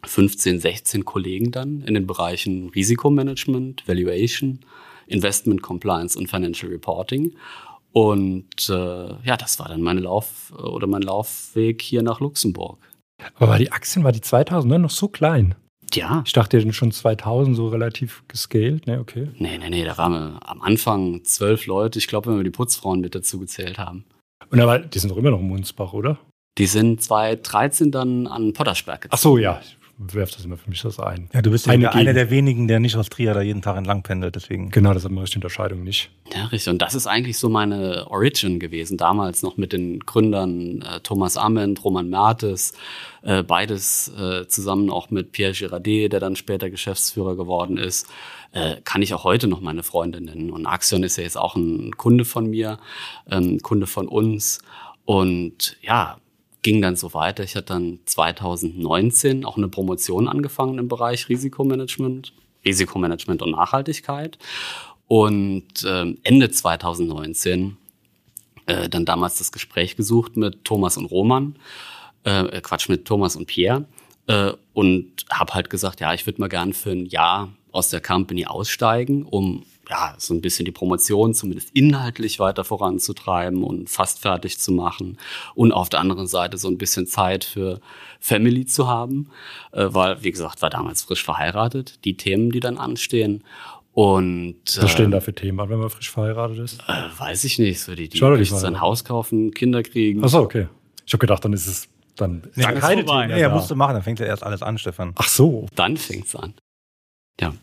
15, 0.05 0.61
16 0.61 1.05
Kollegen 1.05 1.51
dann 1.51 1.83
in 1.83 1.95
den 1.95 2.07
Bereichen 2.07 2.69
Risikomanagement, 2.69 3.89
Valuation, 3.89 4.61
Investment 5.07 5.63
Compliance 5.63 6.19
und 6.19 6.29
Financial 6.29 6.71
Reporting. 6.71 7.35
Und 7.93 8.69
äh, 8.69 8.73
ja, 9.25 9.37
das 9.37 9.59
war 9.59 9.69
dann 9.69 9.83
meine 9.83 10.01
Lauf 10.01 10.53
oder 10.53 10.87
mein 10.87 11.03
Laufweg 11.03 11.83
hier 11.83 12.03
nach 12.03 12.21
Luxemburg. 12.21 12.79
Aber 13.37 13.49
war 13.49 13.59
die 13.59 13.73
Aktien, 13.73 14.05
war 14.05 14.13
die 14.13 14.21
2000 14.21 14.71
ne, 14.71 14.79
noch 14.79 14.91
so 14.91 15.09
klein? 15.09 15.55
Ja. 15.95 16.23
Ich 16.27 16.33
dachte, 16.33 16.59
die 16.59 16.73
schon 16.73 16.93
2000 16.93 17.57
so 17.57 17.69
relativ 17.69 18.23
gescaled. 18.29 18.87
Ne, 18.87 19.01
okay. 19.01 19.29
Nee, 19.39 19.59
nee, 19.59 19.71
nee, 19.71 19.85
da 19.85 19.97
waren 19.97 20.13
wir 20.13 20.49
am 20.49 20.61
Anfang 20.61 21.25
zwölf 21.25 21.67
Leute. 21.67 21.99
Ich 21.99 22.07
glaube, 22.07 22.31
wenn 22.31 22.37
wir 22.37 22.45
die 22.45 22.51
Putzfrauen 22.51 23.01
mit 23.01 23.15
dazu 23.15 23.39
gezählt 23.39 23.79
haben. 23.79 24.05
Und 24.51 24.61
aber 24.61 24.79
die 24.79 24.99
sind 24.99 25.11
doch 25.11 25.17
immer 25.17 25.31
noch 25.31 25.41
im 25.41 25.49
Munzbach, 25.49 25.93
oder? 25.93 26.19
Die 26.59 26.67
sind 26.67 27.03
2013 27.03 27.91
dann 27.91 28.27
an 28.27 28.53
Pottersberg 28.53 29.03
gezogen. 29.03 29.15
Ach 29.15 29.19
so, 29.19 29.39
ja 29.39 29.61
werfe 29.99 30.33
das 30.37 30.45
immer 30.45 30.57
für 30.57 30.71
mich 30.71 30.81
das 30.81 31.01
ein. 31.01 31.29
Ja, 31.35 31.43
du 31.43 31.51
bist 31.51 31.67
ja 31.67 31.73
Eine 31.73 31.93
einer 31.93 32.13
der 32.13 32.31
wenigen, 32.31 32.69
der 32.69 32.79
nicht 32.79 32.97
aus 32.97 33.09
Trier 33.09 33.35
da 33.35 33.43
jeden 33.43 33.63
Tag 33.63 33.77
entlang 33.77 34.03
pendelt, 34.03 34.37
deswegen. 34.37 34.71
Genau, 34.71 34.95
das 34.95 35.05
hat 35.05 35.11
man 35.11 35.25
die 35.25 35.35
Unterscheidung 35.35 35.83
nicht. 35.83 36.11
Ja, 36.33 36.47
richtig. 36.47 36.73
Und 36.73 36.81
das 36.81 36.95
ist 36.95 37.09
eigentlich 37.09 37.37
so 37.39 37.49
meine 37.49 38.07
Origin 38.09 38.61
gewesen. 38.61 38.97
Damals 38.97 39.43
noch 39.43 39.57
mit 39.57 39.73
den 39.73 40.01
Gründern 40.01 40.83
äh, 40.83 41.01
Thomas 41.01 41.37
Ament, 41.37 41.85
Roman 41.85 42.09
Mertes, 42.09 42.75
äh, 43.23 43.43
beides 43.43 44.13
äh, 44.17 44.47
zusammen 44.47 44.89
auch 44.91 45.11
mit 45.11 45.33
Pierre 45.33 45.53
Girardet, 45.53 46.13
der 46.13 46.21
dann 46.21 46.37
später 46.37 46.71
Geschäftsführer 46.71 47.37
geworden 47.37 47.77
ist. 47.77 48.07
Äh, 48.53 48.77
kann 48.85 49.03
ich 49.03 49.13
auch 49.15 49.25
heute 49.25 49.49
noch 49.49 49.61
meine 49.61 49.83
Freunde 49.83 50.21
nennen. 50.21 50.51
Und 50.51 50.67
Axion 50.67 51.03
ist 51.03 51.17
ja 51.17 51.25
jetzt 51.25 51.37
auch 51.37 51.57
ein 51.57 51.97
Kunde 51.97 52.25
von 52.25 52.49
mir, 52.49 52.79
ähm, 53.31 53.59
Kunde 53.61 53.89
von 53.89 54.07
uns. 54.07 54.61
Und 55.05 55.77
ja, 55.83 56.19
ging 56.69 56.83
dann 56.83 56.97
so 56.97 57.15
weiter. 57.15 57.45
Ich 57.45 57.57
hatte 57.57 57.73
dann 57.73 58.01
2019 58.05 59.47
auch 59.47 59.57
eine 59.57 59.69
Promotion 59.69 60.29
angefangen 60.29 60.79
im 60.79 60.87
Bereich 60.87 61.31
Risikomanagement, 61.31 62.35
Risikomanagement 62.63 63.41
und 63.41 63.53
Nachhaltigkeit. 63.53 64.37
Und 65.07 65.83
äh, 65.83 66.15
Ende 66.25 66.51
2019 66.51 67.79
äh, 68.67 68.91
dann 68.91 69.07
damals 69.07 69.39
das 69.39 69.51
Gespräch 69.51 69.97
gesucht 69.97 70.37
mit 70.37 70.63
Thomas 70.65 70.99
und 70.99 71.07
Roman, 71.07 71.57
äh, 72.25 72.61
Quatsch, 72.61 72.91
mit 72.91 73.07
Thomas 73.07 73.35
und 73.35 73.47
Pierre. 73.47 73.87
Äh, 74.27 74.53
und 74.75 75.25
habe 75.31 75.55
halt 75.55 75.71
gesagt, 75.71 76.01
ja, 76.01 76.13
ich 76.13 76.27
würde 76.27 76.39
mal 76.39 76.49
gern 76.49 76.75
für 76.75 76.91
ein 76.91 77.07
Jahr 77.07 77.49
aus 77.73 77.89
der 77.89 78.03
Company 78.03 78.45
aussteigen, 78.45 79.23
um 79.23 79.65
ja, 79.89 80.15
so 80.19 80.35
ein 80.35 80.41
bisschen 80.41 80.65
die 80.65 80.73
Promotion 80.73 81.35
zumindest 81.35 81.71
inhaltlich 81.73 82.39
weiter 82.39 82.65
voranzutreiben 82.65 83.63
und 83.63 83.89
fast 83.89 84.21
fertig 84.21 84.59
zu 84.59 84.73
machen 84.73 85.19
und 85.55 85.73
auf 85.73 85.89
der 85.89 86.01
anderen 86.01 86.27
Seite 86.27 86.59
so 86.59 86.69
ein 86.69 86.79
bisschen 86.79 87.07
Zeit 87.07 87.45
für 87.45 87.81
Family 88.21 88.67
zu 88.67 88.87
haben, 88.87 89.31
äh, 89.73 89.87
weil, 89.89 90.23
wie 90.23 90.31
gesagt, 90.31 90.63
war 90.63 90.71
damals 90.71 91.03
frisch 91.03 91.25
verheiratet, 91.25 92.05
die 92.05 92.17
Themen, 92.17 92.51
die 92.51 92.61
dann 92.61 92.77
anstehen. 92.77 93.45
Und, 93.93 94.61
Was 94.81 94.93
stehen 94.93 95.09
äh, 95.09 95.15
da 95.15 95.21
für 95.21 95.35
Themen 95.35 95.59
an, 95.59 95.71
wenn 95.71 95.79
man 95.79 95.91
frisch 95.91 96.11
verheiratet 96.11 96.59
ist? 96.59 96.81
Äh, 96.87 97.19
weiß 97.19 97.45
ich 97.45 97.59
nicht. 97.59 97.81
So 97.81 97.95
die, 97.95 98.09
die 98.09 98.21
möchten 98.21 98.57
sein 98.57 98.81
Haus 98.81 99.05
kaufen, 99.05 99.53
Kinder 99.53 99.83
kriegen. 99.83 100.23
Ach 100.23 100.29
so, 100.29 100.41
okay. 100.41 100.69
Ich 101.05 101.13
habe 101.13 101.21
gedacht, 101.21 101.45
dann 101.45 101.53
ist 101.53 101.67
es 101.67 101.89
dann 102.15 102.43
nee, 102.55 102.63
keine 102.63 103.05
Themen. 103.05 103.29
Nee, 103.29 103.41
ja, 103.41 103.49
musst 103.49 103.71
du 103.71 103.75
machen, 103.75 103.95
dann 103.95 104.03
fängt 104.03 104.21
ja 104.21 104.27
erst 104.27 104.43
alles 104.45 104.63
an, 104.63 104.77
Stefan. 104.79 105.13
Ach 105.17 105.29
so. 105.29 105.67
Dann 105.75 105.97
fängt's 105.97 106.37
an. 106.37 106.55
Ja. 107.41 107.55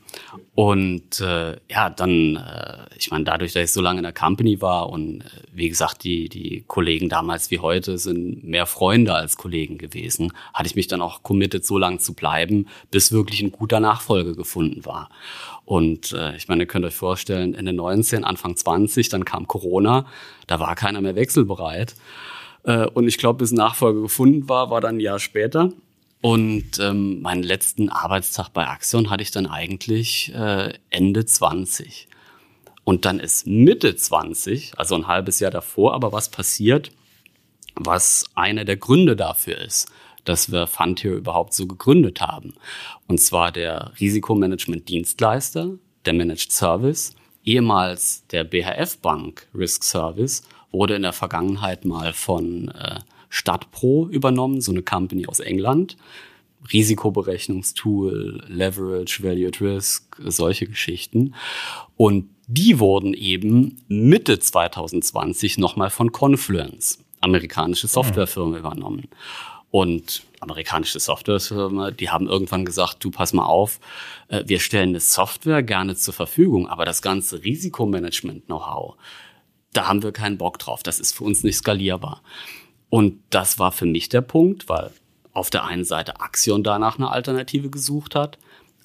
Und 0.54 1.20
äh, 1.20 1.58
ja, 1.70 1.90
dann, 1.90 2.38
äh, 2.38 2.86
ich 2.98 3.12
meine, 3.12 3.26
dadurch, 3.26 3.52
dass 3.52 3.64
ich 3.64 3.72
so 3.74 3.82
lange 3.82 4.00
in 4.00 4.04
der 4.04 4.14
Company 4.14 4.62
war 4.62 4.90
und 4.90 5.22
äh, 5.22 5.26
wie 5.52 5.68
gesagt, 5.68 6.06
die, 6.06 6.30
die 6.30 6.64
Kollegen 6.66 7.10
damals 7.10 7.52
wie 7.52 7.60
heute 7.60 7.98
sind 7.98 8.46
mehr 8.46 8.66
Freunde 8.66 9.14
als 9.14 9.36
Kollegen 9.36 9.78
gewesen, 9.78 10.32
hatte 10.54 10.68
ich 10.68 10.76
mich 10.76 10.88
dann 10.88 11.02
auch 11.02 11.24
committed, 11.24 11.66
so 11.66 11.78
lange 11.78 11.98
zu 11.98 12.14
bleiben, 12.14 12.68
bis 12.90 13.12
wirklich 13.12 13.42
ein 13.42 13.52
guter 13.52 13.82
Nachfolger 13.82 14.34
gefunden 14.34 14.86
war. 14.86 15.10
Und 15.66 16.14
äh, 16.14 16.38
ich 16.38 16.48
meine, 16.48 16.64
ihr 16.64 16.68
könnt 16.68 16.86
euch 16.86 16.96
vorstellen, 16.96 17.54
Ende 17.54 17.74
19, 17.74 18.24
Anfang 18.24 18.56
20, 18.56 19.10
dann 19.10 19.26
kam 19.26 19.48
Corona, 19.48 20.06
da 20.48 20.62
war 20.62 20.76
keiner 20.76 21.02
mehr 21.02 21.16
wechselbereit. 21.16 21.96
Äh, 22.64 22.86
und 22.88 23.10
ich 23.10 23.18
glaube, 23.18 23.40
bis 23.40 23.52
Nachfolger 23.52 24.02
gefunden 24.02 24.48
war, 24.48 24.70
war 24.70 24.80
dann 24.80 24.98
ein 24.98 25.02
Jahr 25.02 25.20
später. 25.20 25.72
Und 26.26 26.80
ähm, 26.80 27.22
meinen 27.22 27.44
letzten 27.44 27.90
Arbeitstag 27.90 28.50
bei 28.50 28.68
Axion 28.68 29.12
hatte 29.12 29.22
ich 29.22 29.30
dann 29.30 29.46
eigentlich 29.46 30.34
äh, 30.34 30.74
Ende 30.90 31.24
20. 31.24 32.08
Und 32.84 33.06
dann 33.06 33.20
ist 33.20 33.46
Mitte 33.46 33.96
20, 33.96 34.74
also 34.76 34.96
ein 34.96 35.06
halbes 35.06 35.40
Jahr 35.40 35.52
davor, 35.52 35.94
aber 35.94 36.14
was 36.14 36.30
passiert, 36.30 36.90
was 37.76 38.26
einer 38.34 38.66
der 38.66 38.76
Gründe 38.76 39.16
dafür 39.16 39.60
ist, 39.60 39.88
dass 40.24 40.52
wir 40.52 40.66
Frontier 40.66 41.14
überhaupt 41.14 41.54
so 41.54 41.68
gegründet 41.68 42.22
haben. 42.22 42.56
Und 43.06 43.22
zwar 43.22 43.52
der 43.52 43.92
Risikomanagement-Dienstleister, 44.00 45.78
der 46.06 46.14
Managed 46.14 46.52
Service, 46.52 47.14
ehemals 47.44 48.26
der 48.32 48.46
BHF 48.46 48.98
Bank 48.98 49.48
Risk 49.54 49.84
Service, 49.84 50.42
wurde 50.72 50.96
in 50.96 51.04
der 51.04 51.14
Vergangenheit 51.14 51.86
mal 51.86 52.14
von 52.14 52.70
äh, 52.70 53.02
Stadtpro 53.36 54.08
übernommen, 54.10 54.62
so 54.62 54.72
eine 54.72 54.82
Company 54.82 55.28
aus 55.28 55.42
England. 55.42 55.98
Risikoberechnungstool, 56.72 58.44
Leverage, 58.48 59.22
Valued 59.22 59.62
Risk, 59.62 60.16
solche 60.24 60.68
Geschichten. 60.68 61.36
Und 61.98 62.30
die 62.48 62.80
wurden 62.80 63.14
eben 63.14 63.84
Mitte 63.88 64.40
2020 64.40 65.58
nochmal 65.58 65.90
von 65.90 66.12
Confluence, 66.12 67.00
amerikanische 67.22 67.88
Softwarefirma, 67.88 68.58
übernommen. 68.58 69.10
Und 69.70 70.24
amerikanische 70.40 71.00
Softwarefirma, 71.00 71.92
die 71.92 72.10
haben 72.10 72.28
irgendwann 72.28 72.64
gesagt, 72.64 73.04
du 73.04 73.12
pass 73.12 73.34
mal 73.34 73.46
auf, 73.46 73.82
äh, 74.30 74.44
wir 74.46 74.60
stellen 74.60 74.90
eine 74.90 75.02
Software 75.02 75.62
gerne 75.62 75.96
zur 75.98 76.14
Verfügung, 76.14 76.68
aber 76.68 76.86
das 76.86 77.02
ganze 77.02 77.44
Risikomanagement-Know-how, 77.44 78.96
da 79.74 79.88
haben 79.88 80.02
wir 80.02 80.14
keinen 80.14 80.38
Bock 80.38 80.58
drauf. 80.58 80.84
Das 80.84 81.02
ist 81.02 81.12
für 81.12 81.26
uns 81.26 81.44
nicht 81.44 81.58
skalierbar. 81.58 82.22
Und 82.90 83.20
das 83.30 83.60
war 83.60 83.72
für 83.72 83.86
mich 83.86 84.10
der 84.10 84.22
Punkt, 84.22 84.70
weil 84.70 84.92
auf 85.34 85.50
der 85.50 85.66
einen 85.66 85.84
Seite 85.84 86.22
Axion 86.22 86.64
danach 86.64 86.98
eine 86.98 87.12
Alternative 87.12 87.70
gesucht 87.70 88.16
hat, 88.16 88.38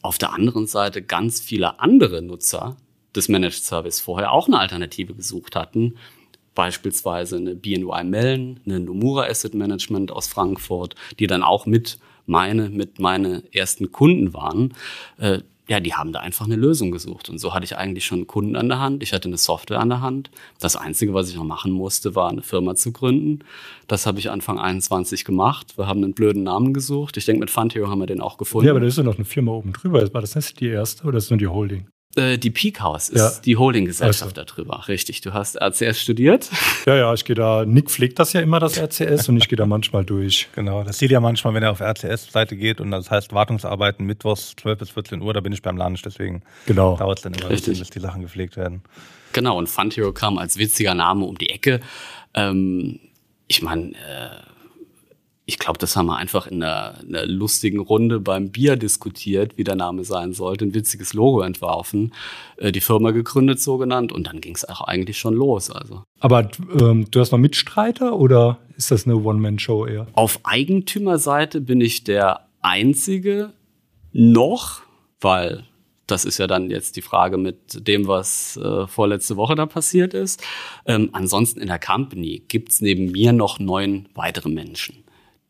auf 0.02 0.18
der 0.18 0.32
anderen 0.32 0.66
Seite 0.66 1.02
ganz 1.02 1.40
viele 1.40 1.80
andere 1.80 2.22
Nutzer 2.22 2.76
des 3.14 3.28
Managed 3.28 3.62
Service 3.62 4.00
vorher 4.00 4.32
auch 4.32 4.48
eine 4.48 4.58
Alternative 4.58 5.14
gesucht 5.14 5.56
hatten. 5.56 5.96
Beispielsweise 6.54 7.36
eine 7.36 7.54
BNY 7.54 8.04
Mellon, 8.04 8.60
eine 8.66 8.80
Nomura 8.80 9.24
Asset 9.24 9.54
Management 9.54 10.10
aus 10.10 10.26
Frankfurt, 10.26 10.94
die 11.18 11.26
dann 11.26 11.42
auch 11.42 11.66
mit 11.66 11.98
meine, 12.26 12.68
mit 12.68 12.98
meine 12.98 13.42
ersten 13.52 13.92
Kunden 13.92 14.34
waren. 14.34 14.74
Ja, 15.70 15.78
die 15.78 15.94
haben 15.94 16.12
da 16.12 16.18
einfach 16.18 16.46
eine 16.46 16.56
Lösung 16.56 16.90
gesucht. 16.90 17.28
Und 17.28 17.38
so 17.38 17.54
hatte 17.54 17.64
ich 17.64 17.76
eigentlich 17.76 18.04
schon 18.04 18.18
einen 18.18 18.26
Kunden 18.26 18.56
an 18.56 18.68
der 18.68 18.80
Hand. 18.80 19.04
Ich 19.04 19.12
hatte 19.12 19.28
eine 19.28 19.38
Software 19.38 19.78
an 19.78 19.88
der 19.88 20.00
Hand. 20.00 20.28
Das 20.58 20.74
Einzige, 20.74 21.14
was 21.14 21.30
ich 21.30 21.36
noch 21.36 21.44
machen 21.44 21.70
musste, 21.70 22.16
war 22.16 22.28
eine 22.28 22.42
Firma 22.42 22.74
zu 22.74 22.90
gründen. 22.90 23.44
Das 23.86 24.04
habe 24.04 24.18
ich 24.18 24.30
Anfang 24.30 24.58
21 24.58 25.24
gemacht. 25.24 25.78
Wir 25.78 25.86
haben 25.86 26.02
einen 26.02 26.12
blöden 26.12 26.42
Namen 26.42 26.74
gesucht. 26.74 27.16
Ich 27.18 27.24
denke, 27.24 27.38
mit 27.38 27.50
Fanteo 27.50 27.88
haben 27.88 28.00
wir 28.00 28.06
den 28.06 28.20
auch 28.20 28.36
gefunden. 28.36 28.66
Ja, 28.66 28.72
aber 28.72 28.80
da 28.80 28.86
ist 28.86 28.98
ja 28.98 29.04
noch 29.04 29.14
eine 29.14 29.24
Firma 29.24 29.52
oben 29.52 29.72
drüber. 29.72 30.12
War 30.12 30.20
das 30.20 30.34
nicht 30.34 30.58
die 30.58 30.66
erste 30.66 31.04
oder 31.04 31.18
ist 31.18 31.26
das 31.26 31.30
nur 31.30 31.38
die 31.38 31.46
Holding? 31.46 31.86
Äh, 32.20 32.38
die 32.38 32.50
Peak 32.50 32.80
House 32.80 33.08
ist 33.08 33.20
ja. 33.20 33.40
die 33.44 33.56
Holdinggesellschaft 33.56 34.38
also. 34.38 34.54
darüber, 34.54 34.84
richtig. 34.88 35.22
Du 35.22 35.32
hast 35.32 35.56
RCS 35.56 36.00
studiert? 36.00 36.50
Ja, 36.86 36.96
ja, 36.96 37.12
ich 37.12 37.24
gehe 37.24 37.36
da, 37.36 37.66
Nick 37.66 37.90
pflegt 37.90 38.18
das 38.18 38.32
ja 38.32 38.40
immer, 38.40 38.58
das 38.58 38.78
RCS, 38.78 39.28
und 39.28 39.36
ich 39.36 39.48
gehe 39.48 39.56
da 39.56 39.66
manchmal 39.66 40.04
durch. 40.04 40.48
Genau, 40.54 40.82
das 40.82 40.98
sieht 40.98 41.10
ja 41.10 41.20
manchmal, 41.20 41.52
wenn 41.52 41.62
er 41.62 41.72
auf 41.72 41.80
RCS-Seite 41.80 42.56
geht 42.56 42.80
und 42.80 42.90
das 42.90 43.10
heißt 43.10 43.34
Wartungsarbeiten 43.34 44.06
mittwochs 44.06 44.54
12 44.56 44.78
bis 44.78 44.90
14 44.90 45.20
Uhr, 45.20 45.34
da 45.34 45.40
bin 45.40 45.52
ich 45.52 45.60
beim 45.60 45.76
Lunch, 45.76 46.00
deswegen 46.02 46.42
genau. 46.66 46.96
dauert 46.96 47.18
es 47.18 47.22
dann 47.22 47.34
immer 47.34 47.50
richtig. 47.50 47.66
bisschen, 47.66 47.80
bis 47.80 47.90
die 47.90 48.00
Sachen 48.00 48.22
gepflegt 48.22 48.56
werden. 48.56 48.82
Genau, 49.32 49.58
und 49.58 49.68
Fun 49.68 49.90
Hero 49.90 50.12
kam 50.12 50.38
als 50.38 50.56
witziger 50.56 50.94
Name 50.94 51.24
um 51.26 51.36
die 51.36 51.50
Ecke. 51.50 51.80
Ähm, 52.34 52.98
ich 53.46 53.62
meine, 53.62 53.90
äh, 53.90 54.49
ich 55.50 55.58
glaube, 55.58 55.78
das 55.80 55.96
haben 55.96 56.06
wir 56.06 56.16
einfach 56.16 56.46
in 56.46 56.62
einer, 56.62 56.94
einer, 57.00 57.26
lustigen 57.26 57.80
Runde 57.80 58.20
beim 58.20 58.50
Bier 58.50 58.76
diskutiert, 58.76 59.58
wie 59.58 59.64
der 59.64 59.74
Name 59.74 60.04
sein 60.04 60.32
sollte, 60.32 60.64
ein 60.64 60.74
witziges 60.74 61.12
Logo 61.12 61.40
entworfen, 61.40 62.14
äh, 62.58 62.70
die 62.70 62.80
Firma 62.80 63.10
gegründet, 63.10 63.60
so 63.60 63.76
genannt, 63.76 64.12
und 64.12 64.28
dann 64.28 64.40
ging 64.40 64.54
es 64.54 64.64
auch 64.64 64.80
eigentlich 64.82 65.18
schon 65.18 65.34
los. 65.34 65.68
Also. 65.68 66.04
Aber 66.20 66.48
ähm, 66.80 67.10
du 67.10 67.18
hast 67.18 67.32
noch 67.32 67.38
Mitstreiter 67.40 68.16
oder 68.16 68.58
ist 68.76 68.92
das 68.92 69.06
eine 69.06 69.16
One-Man-Show 69.16 69.86
eher? 69.86 70.06
Auf 70.12 70.38
Eigentümerseite 70.44 71.60
bin 71.60 71.80
ich 71.80 72.04
der 72.04 72.46
Einzige 72.60 73.52
noch, 74.12 74.82
weil 75.20 75.64
das 76.06 76.24
ist 76.24 76.38
ja 76.38 76.46
dann 76.46 76.70
jetzt 76.70 76.94
die 76.94 77.02
Frage 77.02 77.38
mit 77.38 77.88
dem, 77.88 78.06
was 78.06 78.56
äh, 78.56 78.86
vorletzte 78.86 79.36
Woche 79.36 79.56
da 79.56 79.66
passiert 79.66 80.14
ist. 80.14 80.44
Ähm, 80.86 81.10
ansonsten 81.12 81.60
in 81.60 81.66
der 81.66 81.80
Company 81.80 82.44
gibt's 82.46 82.80
neben 82.80 83.10
mir 83.10 83.32
noch 83.32 83.58
neun 83.58 84.08
weitere 84.14 84.48
Menschen 84.48 85.02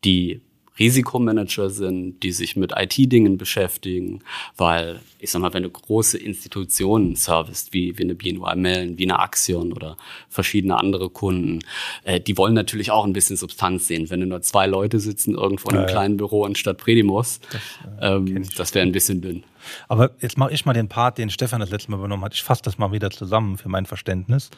die 0.03 0.41
Risikomanager 0.81 1.69
sind, 1.69 2.23
die 2.23 2.31
sich 2.31 2.55
mit 2.55 2.73
IT-Dingen 2.75 3.37
beschäftigen, 3.37 4.23
weil 4.57 4.99
ich 5.19 5.29
sag 5.29 5.39
mal, 5.41 5.53
wenn 5.53 5.61
du 5.61 5.69
große 5.69 6.17
Institutionen 6.17 7.15
servicest, 7.15 7.71
wie, 7.71 7.95
wie 7.99 8.03
eine 8.03 8.15
BNY 8.15 8.55
Mellon, 8.55 8.97
wie 8.97 9.03
eine 9.03 9.19
Axion 9.19 9.73
oder 9.73 9.95
verschiedene 10.27 10.77
andere 10.77 11.11
Kunden, 11.11 11.59
äh, 12.03 12.19
die 12.19 12.35
wollen 12.35 12.55
natürlich 12.55 12.89
auch 12.89 13.05
ein 13.05 13.13
bisschen 13.13 13.37
Substanz 13.37 13.87
sehen. 13.87 14.09
Wenn 14.09 14.21
du 14.21 14.25
nur 14.25 14.41
zwei 14.41 14.65
Leute 14.65 14.99
sitzen 14.99 15.35
irgendwo 15.35 15.69
in 15.69 15.77
einem 15.77 15.87
ja, 15.87 15.91
kleinen 15.91 16.17
Büro 16.17 16.43
anstatt 16.43 16.79
Predimus, 16.79 17.39
das, 17.51 17.61
äh, 18.01 18.15
ähm, 18.15 18.49
das 18.57 18.73
wäre 18.73 18.83
ein 18.83 18.91
bisschen 18.91 19.21
dünn. 19.21 19.43
Aber 19.87 20.11
jetzt 20.19 20.39
mache 20.39 20.51
ich 20.53 20.65
mal 20.65 20.73
den 20.73 20.87
Part, 20.87 21.19
den 21.19 21.29
Stefan 21.29 21.59
das 21.59 21.69
letzte 21.69 21.91
Mal 21.91 21.97
übernommen 21.97 22.23
hat. 22.23 22.33
Ich 22.33 22.41
fasse 22.41 22.63
das 22.63 22.79
mal 22.79 22.91
wieder 22.91 23.11
zusammen 23.11 23.59
für 23.59 23.69
mein 23.69 23.85
Verständnis. 23.85 24.49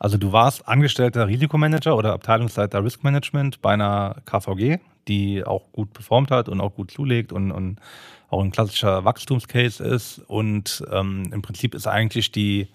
Also 0.00 0.18
du 0.18 0.32
warst 0.32 0.66
angestellter 0.66 1.28
Risikomanager 1.28 1.96
oder 1.96 2.12
Abteilungsleiter 2.14 2.82
Risk 2.82 3.04
Management 3.04 3.62
bei 3.62 3.74
einer 3.74 4.16
KVG, 4.26 4.80
die 5.08 5.44
auch 5.44 5.72
gut 5.72 5.92
performt 5.92 6.30
hat 6.30 6.48
und 6.48 6.60
auch 6.60 6.74
gut 6.74 6.90
zulegt 6.90 7.32
und, 7.32 7.50
und 7.50 7.80
auch 8.28 8.42
ein 8.42 8.52
klassischer 8.52 9.04
Wachstumscase 9.04 9.82
ist. 9.82 10.18
Und 10.26 10.84
ähm, 10.90 11.30
im 11.32 11.42
Prinzip 11.42 11.74
ist 11.74 11.86
eigentlich 11.86 12.32
die 12.32 12.68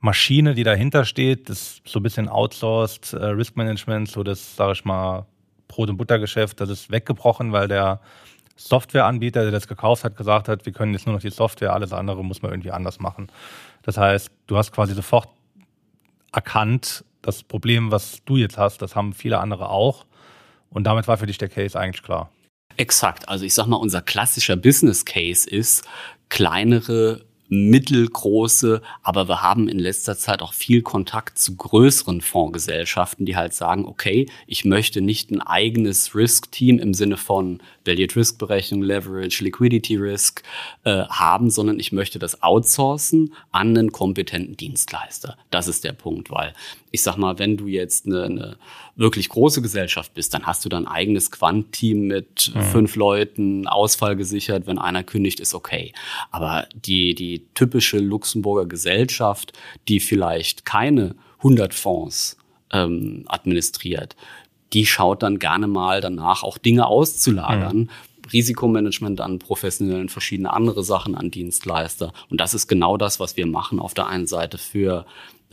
Maschine, 0.00 0.54
die 0.54 0.64
dahinter 0.64 1.04
steht, 1.04 1.48
das 1.48 1.80
so 1.84 1.98
ein 1.98 2.02
bisschen 2.02 2.28
outsourced 2.28 3.14
äh, 3.14 3.24
Risk 3.26 3.56
Management, 3.56 4.08
so 4.08 4.22
das, 4.22 4.56
sage 4.56 4.72
ich 4.72 4.84
mal, 4.84 5.26
Brot- 5.68 5.88
und 5.88 5.96
Buttergeschäft, 5.96 6.60
das 6.60 6.68
ist 6.68 6.90
weggebrochen, 6.90 7.52
weil 7.52 7.68
der 7.68 8.00
Softwareanbieter, 8.56 9.42
der 9.42 9.50
das 9.50 9.66
gekauft 9.66 10.04
hat, 10.04 10.16
gesagt 10.16 10.48
hat, 10.48 10.66
wir 10.66 10.72
können 10.72 10.92
jetzt 10.92 11.06
nur 11.06 11.14
noch 11.14 11.22
die 11.22 11.30
Software, 11.30 11.72
alles 11.72 11.92
andere 11.92 12.22
muss 12.22 12.42
man 12.42 12.52
irgendwie 12.52 12.70
anders 12.70 13.00
machen. 13.00 13.28
Das 13.82 13.96
heißt, 13.96 14.30
du 14.46 14.56
hast 14.56 14.72
quasi 14.72 14.94
sofort 14.94 15.28
erkannt, 16.32 17.04
das 17.22 17.42
Problem, 17.42 17.90
was 17.90 18.22
du 18.24 18.36
jetzt 18.36 18.58
hast, 18.58 18.82
das 18.82 18.94
haben 18.94 19.14
viele 19.14 19.38
andere 19.38 19.70
auch. 19.70 20.04
Und 20.74 20.84
damit 20.84 21.08
war 21.08 21.16
für 21.16 21.26
dich 21.26 21.38
der 21.38 21.48
Case 21.48 21.78
eigentlich 21.78 22.02
klar. 22.02 22.30
Exakt. 22.76 23.28
Also 23.28 23.46
ich 23.46 23.54
sag 23.54 23.66
mal, 23.66 23.76
unser 23.76 24.02
klassischer 24.02 24.56
Business 24.56 25.04
Case 25.04 25.48
ist, 25.48 25.84
kleinere 26.28 27.24
mittelgroße, 27.48 28.82
aber 29.02 29.28
wir 29.28 29.42
haben 29.42 29.68
in 29.68 29.78
letzter 29.78 30.16
Zeit 30.16 30.42
auch 30.42 30.52
viel 30.52 30.82
Kontakt 30.82 31.38
zu 31.38 31.56
größeren 31.56 32.20
Fondsgesellschaften, 32.20 33.26
die 33.26 33.36
halt 33.36 33.54
sagen, 33.54 33.84
okay, 33.84 34.28
ich 34.46 34.64
möchte 34.64 35.00
nicht 35.00 35.30
ein 35.30 35.40
eigenes 35.40 36.14
Risk-Team 36.14 36.78
im 36.78 36.94
Sinne 36.94 37.16
von 37.16 37.62
Valued 37.84 38.16
Risk 38.16 38.38
Berechnung, 38.38 38.82
Leverage, 38.82 39.42
Liquidity 39.44 39.96
Risk 39.96 40.42
äh, 40.84 41.04
haben, 41.06 41.50
sondern 41.50 41.78
ich 41.78 41.92
möchte 41.92 42.18
das 42.18 42.42
outsourcen 42.42 43.34
an 43.52 43.68
einen 43.76 43.92
kompetenten 43.92 44.56
Dienstleister. 44.56 45.36
Das 45.50 45.68
ist 45.68 45.84
der 45.84 45.92
Punkt, 45.92 46.30
weil 46.30 46.54
ich 46.90 47.02
sag 47.02 47.16
mal, 47.16 47.38
wenn 47.38 47.56
du 47.56 47.66
jetzt 47.66 48.06
eine, 48.06 48.24
eine 48.24 48.56
wirklich 48.96 49.28
große 49.28 49.60
Gesellschaft 49.62 50.14
bist, 50.14 50.32
dann 50.32 50.46
hast 50.46 50.64
du 50.64 50.68
dann 50.68 50.86
ein 50.86 50.92
eigenes 50.92 51.30
Quant-Team 51.30 52.06
mit 52.06 52.52
mhm. 52.54 52.62
fünf 52.62 52.96
Leuten, 52.96 53.66
Ausfall 53.66 54.16
gesichert, 54.16 54.66
wenn 54.66 54.78
einer 54.78 55.02
kündigt, 55.02 55.40
ist 55.40 55.54
okay. 55.54 55.92
Aber 56.30 56.68
die, 56.74 57.14
die 57.14 57.46
typische 57.54 57.98
Luxemburger 57.98 58.66
Gesellschaft, 58.66 59.52
die 59.88 60.00
vielleicht 60.00 60.64
keine 60.64 61.16
100 61.38 61.74
Fonds 61.74 62.36
ähm, 62.72 63.24
administriert, 63.26 64.16
die 64.74 64.86
schaut 64.86 65.22
dann 65.22 65.38
gerne 65.38 65.66
mal 65.66 66.00
danach 66.00 66.42
auch 66.42 66.58
Dinge 66.58 66.86
auszulagern. 66.86 67.76
Mhm. 67.76 67.90
Risikomanagement 68.32 69.20
an 69.20 69.38
professionellen, 69.38 70.08
verschiedene 70.08 70.52
andere 70.52 70.82
Sachen 70.82 71.14
an 71.14 71.30
Dienstleister. 71.30 72.12
Und 72.30 72.40
das 72.40 72.54
ist 72.54 72.68
genau 72.68 72.96
das, 72.96 73.20
was 73.20 73.36
wir 73.36 73.46
machen. 73.46 73.78
Auf 73.78 73.92
der 73.92 74.06
einen 74.06 74.26
Seite 74.26 74.56
für 74.56 75.04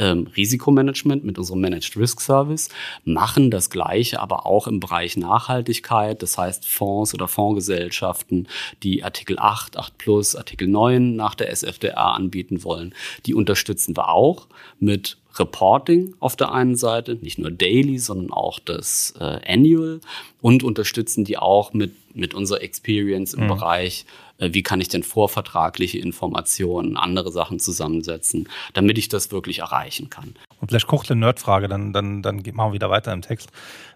ähm, 0.01 0.27
Risikomanagement 0.35 1.23
mit 1.23 1.37
unserem 1.37 1.61
Managed 1.61 1.95
Risk 1.95 2.21
Service, 2.21 2.69
machen 3.03 3.51
das 3.51 3.69
Gleiche 3.69 4.19
aber 4.19 4.45
auch 4.45 4.67
im 4.67 4.79
Bereich 4.79 5.15
Nachhaltigkeit, 5.15 6.21
das 6.23 6.37
heißt 6.37 6.67
Fonds 6.67 7.13
oder 7.13 7.27
Fondsgesellschaften, 7.27 8.47
die 8.83 9.03
Artikel 9.03 9.37
8, 9.37 9.77
8 9.77 9.97
Plus, 9.97 10.35
Artikel 10.35 10.67
9 10.67 11.15
nach 11.15 11.35
der 11.35 11.51
SFDR 11.51 12.15
anbieten 12.15 12.63
wollen. 12.63 12.95
Die 13.25 13.35
unterstützen 13.35 13.95
wir 13.95 14.09
auch 14.09 14.47
mit 14.79 15.17
Reporting 15.37 16.15
auf 16.19 16.35
der 16.35 16.51
einen 16.51 16.75
Seite, 16.75 17.15
nicht 17.15 17.37
nur 17.37 17.51
Daily, 17.51 17.99
sondern 17.99 18.31
auch 18.31 18.59
das 18.59 19.13
äh, 19.19 19.39
Annual 19.47 20.01
und 20.41 20.63
unterstützen 20.63 21.23
die 21.23 21.37
auch 21.37 21.73
mit, 21.73 21.93
mit 22.15 22.33
unserer 22.33 22.61
Experience 22.61 23.33
im 23.33 23.45
mhm. 23.45 23.47
Bereich 23.49 24.05
äh, 24.41 24.53
wie 24.53 24.63
kann 24.63 24.81
ich 24.81 24.89
denn 24.89 25.03
vorvertragliche 25.03 25.99
Informationen, 25.99 26.97
andere 26.97 27.31
Sachen 27.31 27.59
zusammensetzen, 27.59 28.49
damit 28.73 28.97
ich 28.97 29.07
das 29.07 29.31
wirklich 29.31 29.59
erreichen 29.59 30.09
kann. 30.09 30.35
Und 30.61 30.69
vielleicht 30.69 30.87
eine 31.11 31.19
Nerdfrage, 31.19 31.67
dann, 31.67 31.91
dann, 31.91 32.21
dann 32.21 32.37
machen 32.53 32.69
wir 32.69 32.73
wieder 32.73 32.89
weiter 32.91 33.11
im 33.11 33.23
Text. 33.23 33.49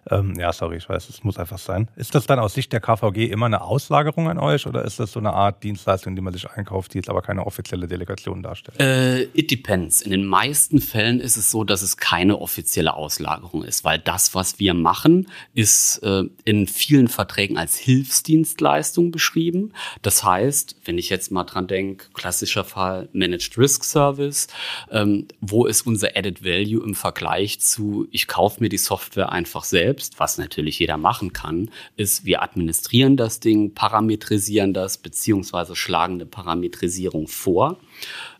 Ähm, 0.10 0.34
ja, 0.38 0.52
sorry, 0.52 0.78
ich 0.78 0.90
weiß, 0.90 1.10
es 1.10 1.24
muss 1.24 1.38
einfach 1.38 1.58
sein. 1.60 1.90
Ist 1.96 2.14
das 2.14 2.26
dann 2.26 2.40
aus 2.40 2.54
Sicht 2.54 2.74
der 2.74 2.80
KVG 2.80 3.26
immer 3.26 3.48
eine 3.48 3.62
Auslagerung 3.62 4.30
an 4.30 4.38
euch 4.38 4.68
oder 4.68 4.84
ist 4.84 5.00
das 5.00 5.12
so 5.12 5.20
eine 5.20 5.34
Art 5.34 5.64
Dienstleistung, 5.64 6.16
die 6.16 6.22
man 6.22 6.34
sich 6.34 6.50
einkauft, 6.50 6.94
die 6.94 7.00
jetzt 7.00 7.10
aber 7.10 7.22
keine 7.22 7.46
offizielle 7.46 7.88
Delegation 7.88 8.44
darstellt? 8.44 8.80
Äh, 8.80 9.24
it 9.34 9.50
depends. 9.52 10.02
In 10.02 10.12
den 10.12 10.26
meisten 10.26 10.80
Fällen 10.80 11.20
ist 11.20 11.38
es 11.38 11.52
so, 11.52 11.64
dass 11.64 11.82
es 11.82 11.98
keine 11.98 12.40
offizielle 12.40 12.96
Auslagerung 12.96 13.64
ist, 13.64 13.84
weil 13.84 14.00
das, 14.00 14.34
was 14.34 14.60
wir 14.60 14.74
machen, 14.74 15.28
ist 15.54 16.00
äh, 16.04 16.24
in 16.46 16.68
vielen 16.68 17.08
Verträgen 17.08 17.58
als 17.58 17.78
Hilfsdienstleistung 17.78 19.12
beschrieben. 19.12 19.74
Das 20.02 20.24
heißt, 20.24 20.78
wenn 20.86 20.98
ich 20.98 21.10
jetzt 21.10 21.32
mal 21.32 21.44
dran 21.46 21.68
denke, 21.68 22.08
klassischer 22.14 22.64
Fall 22.64 23.10
Managed 23.14 23.58
Risk 23.58 23.84
Service, 23.84 24.48
ähm, 24.92 25.28
wo 25.42 25.66
ist 25.66 25.82
unser 25.86 26.16
Added 26.16 26.44
Value? 26.44 26.55
Value 26.56 26.84
im 26.84 26.96
Vergleich 26.96 27.60
zu, 27.60 28.08
ich 28.12 28.28
kaufe 28.28 28.62
mir 28.62 28.70
die 28.70 28.78
Software 28.78 29.32
einfach 29.32 29.64
selbst, 29.64 30.20
was 30.20 30.38
natürlich 30.38 30.80
jeder 30.80 30.98
machen 30.98 31.34
kann, 31.34 31.70
ist, 31.98 32.26
wir 32.26 32.42
administrieren 32.42 33.18
das 33.18 33.40
Ding, 33.40 33.74
parametrisieren 33.74 34.74
das, 34.74 34.98
beziehungsweise 34.98 35.76
schlagen 35.76 36.16
eine 36.16 36.26
Parametrisierung 36.26 37.28
vor, 37.28 37.78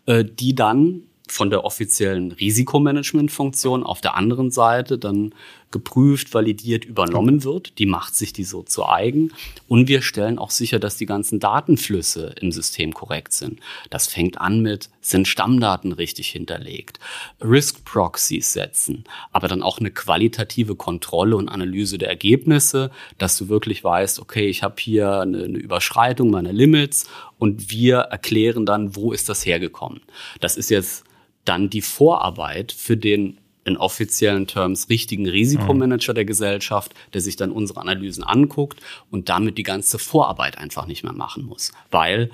äh, 0.06 0.24
die 0.24 0.54
dann 0.54 1.02
von 1.28 1.50
der 1.50 1.64
offiziellen 1.64 2.32
Risikomanagementfunktion 2.32 3.82
auf 3.82 4.00
der 4.00 4.14
anderen 4.16 4.50
Seite 4.50 4.96
dann 4.96 5.34
geprüft, 5.70 6.32
validiert, 6.32 6.84
übernommen 6.84 7.44
wird. 7.44 7.78
Die 7.78 7.86
macht 7.86 8.14
sich 8.14 8.32
die 8.32 8.44
so 8.44 8.62
zu 8.62 8.86
eigen. 8.86 9.32
Und 9.68 9.88
wir 9.88 10.00
stellen 10.00 10.38
auch 10.38 10.50
sicher, 10.50 10.78
dass 10.78 10.96
die 10.96 11.06
ganzen 11.06 11.40
Datenflüsse 11.40 12.34
im 12.40 12.52
System 12.52 12.94
korrekt 12.94 13.32
sind. 13.32 13.60
Das 13.90 14.06
fängt 14.06 14.40
an 14.40 14.60
mit, 14.60 14.90
sind 15.00 15.28
Stammdaten 15.28 15.92
richtig 15.92 16.28
hinterlegt, 16.28 16.98
Risk 17.40 17.84
Proxies 17.84 18.52
setzen, 18.52 19.04
aber 19.32 19.48
dann 19.48 19.62
auch 19.62 19.78
eine 19.78 19.90
qualitative 19.90 20.76
Kontrolle 20.76 21.36
und 21.36 21.48
Analyse 21.48 21.98
der 21.98 22.08
Ergebnisse, 22.08 22.90
dass 23.18 23.36
du 23.36 23.48
wirklich 23.48 23.82
weißt, 23.82 24.20
okay, 24.20 24.48
ich 24.48 24.62
habe 24.62 24.76
hier 24.78 25.20
eine, 25.20 25.44
eine 25.44 25.58
Überschreitung 25.58 26.30
meiner 26.30 26.52
Limits 26.52 27.08
und 27.38 27.70
wir 27.70 27.98
erklären 27.98 28.66
dann, 28.66 28.96
wo 28.96 29.12
ist 29.12 29.28
das 29.28 29.44
hergekommen. 29.44 30.00
Das 30.40 30.56
ist 30.56 30.70
jetzt 30.70 31.04
dann 31.44 31.70
die 31.70 31.82
Vorarbeit 31.82 32.72
für 32.72 32.96
den 32.96 33.38
in 33.66 33.76
offiziellen 33.76 34.46
Terms 34.46 34.88
richtigen 34.88 35.28
Risikomanager 35.28 36.14
der 36.14 36.24
Gesellschaft, 36.24 36.94
der 37.12 37.20
sich 37.20 37.36
dann 37.36 37.50
unsere 37.50 37.80
Analysen 37.80 38.24
anguckt 38.24 38.80
und 39.10 39.28
damit 39.28 39.58
die 39.58 39.64
ganze 39.64 39.98
Vorarbeit 39.98 40.56
einfach 40.56 40.86
nicht 40.86 41.02
mehr 41.02 41.12
machen 41.12 41.44
muss. 41.44 41.72
Weil 41.90 42.30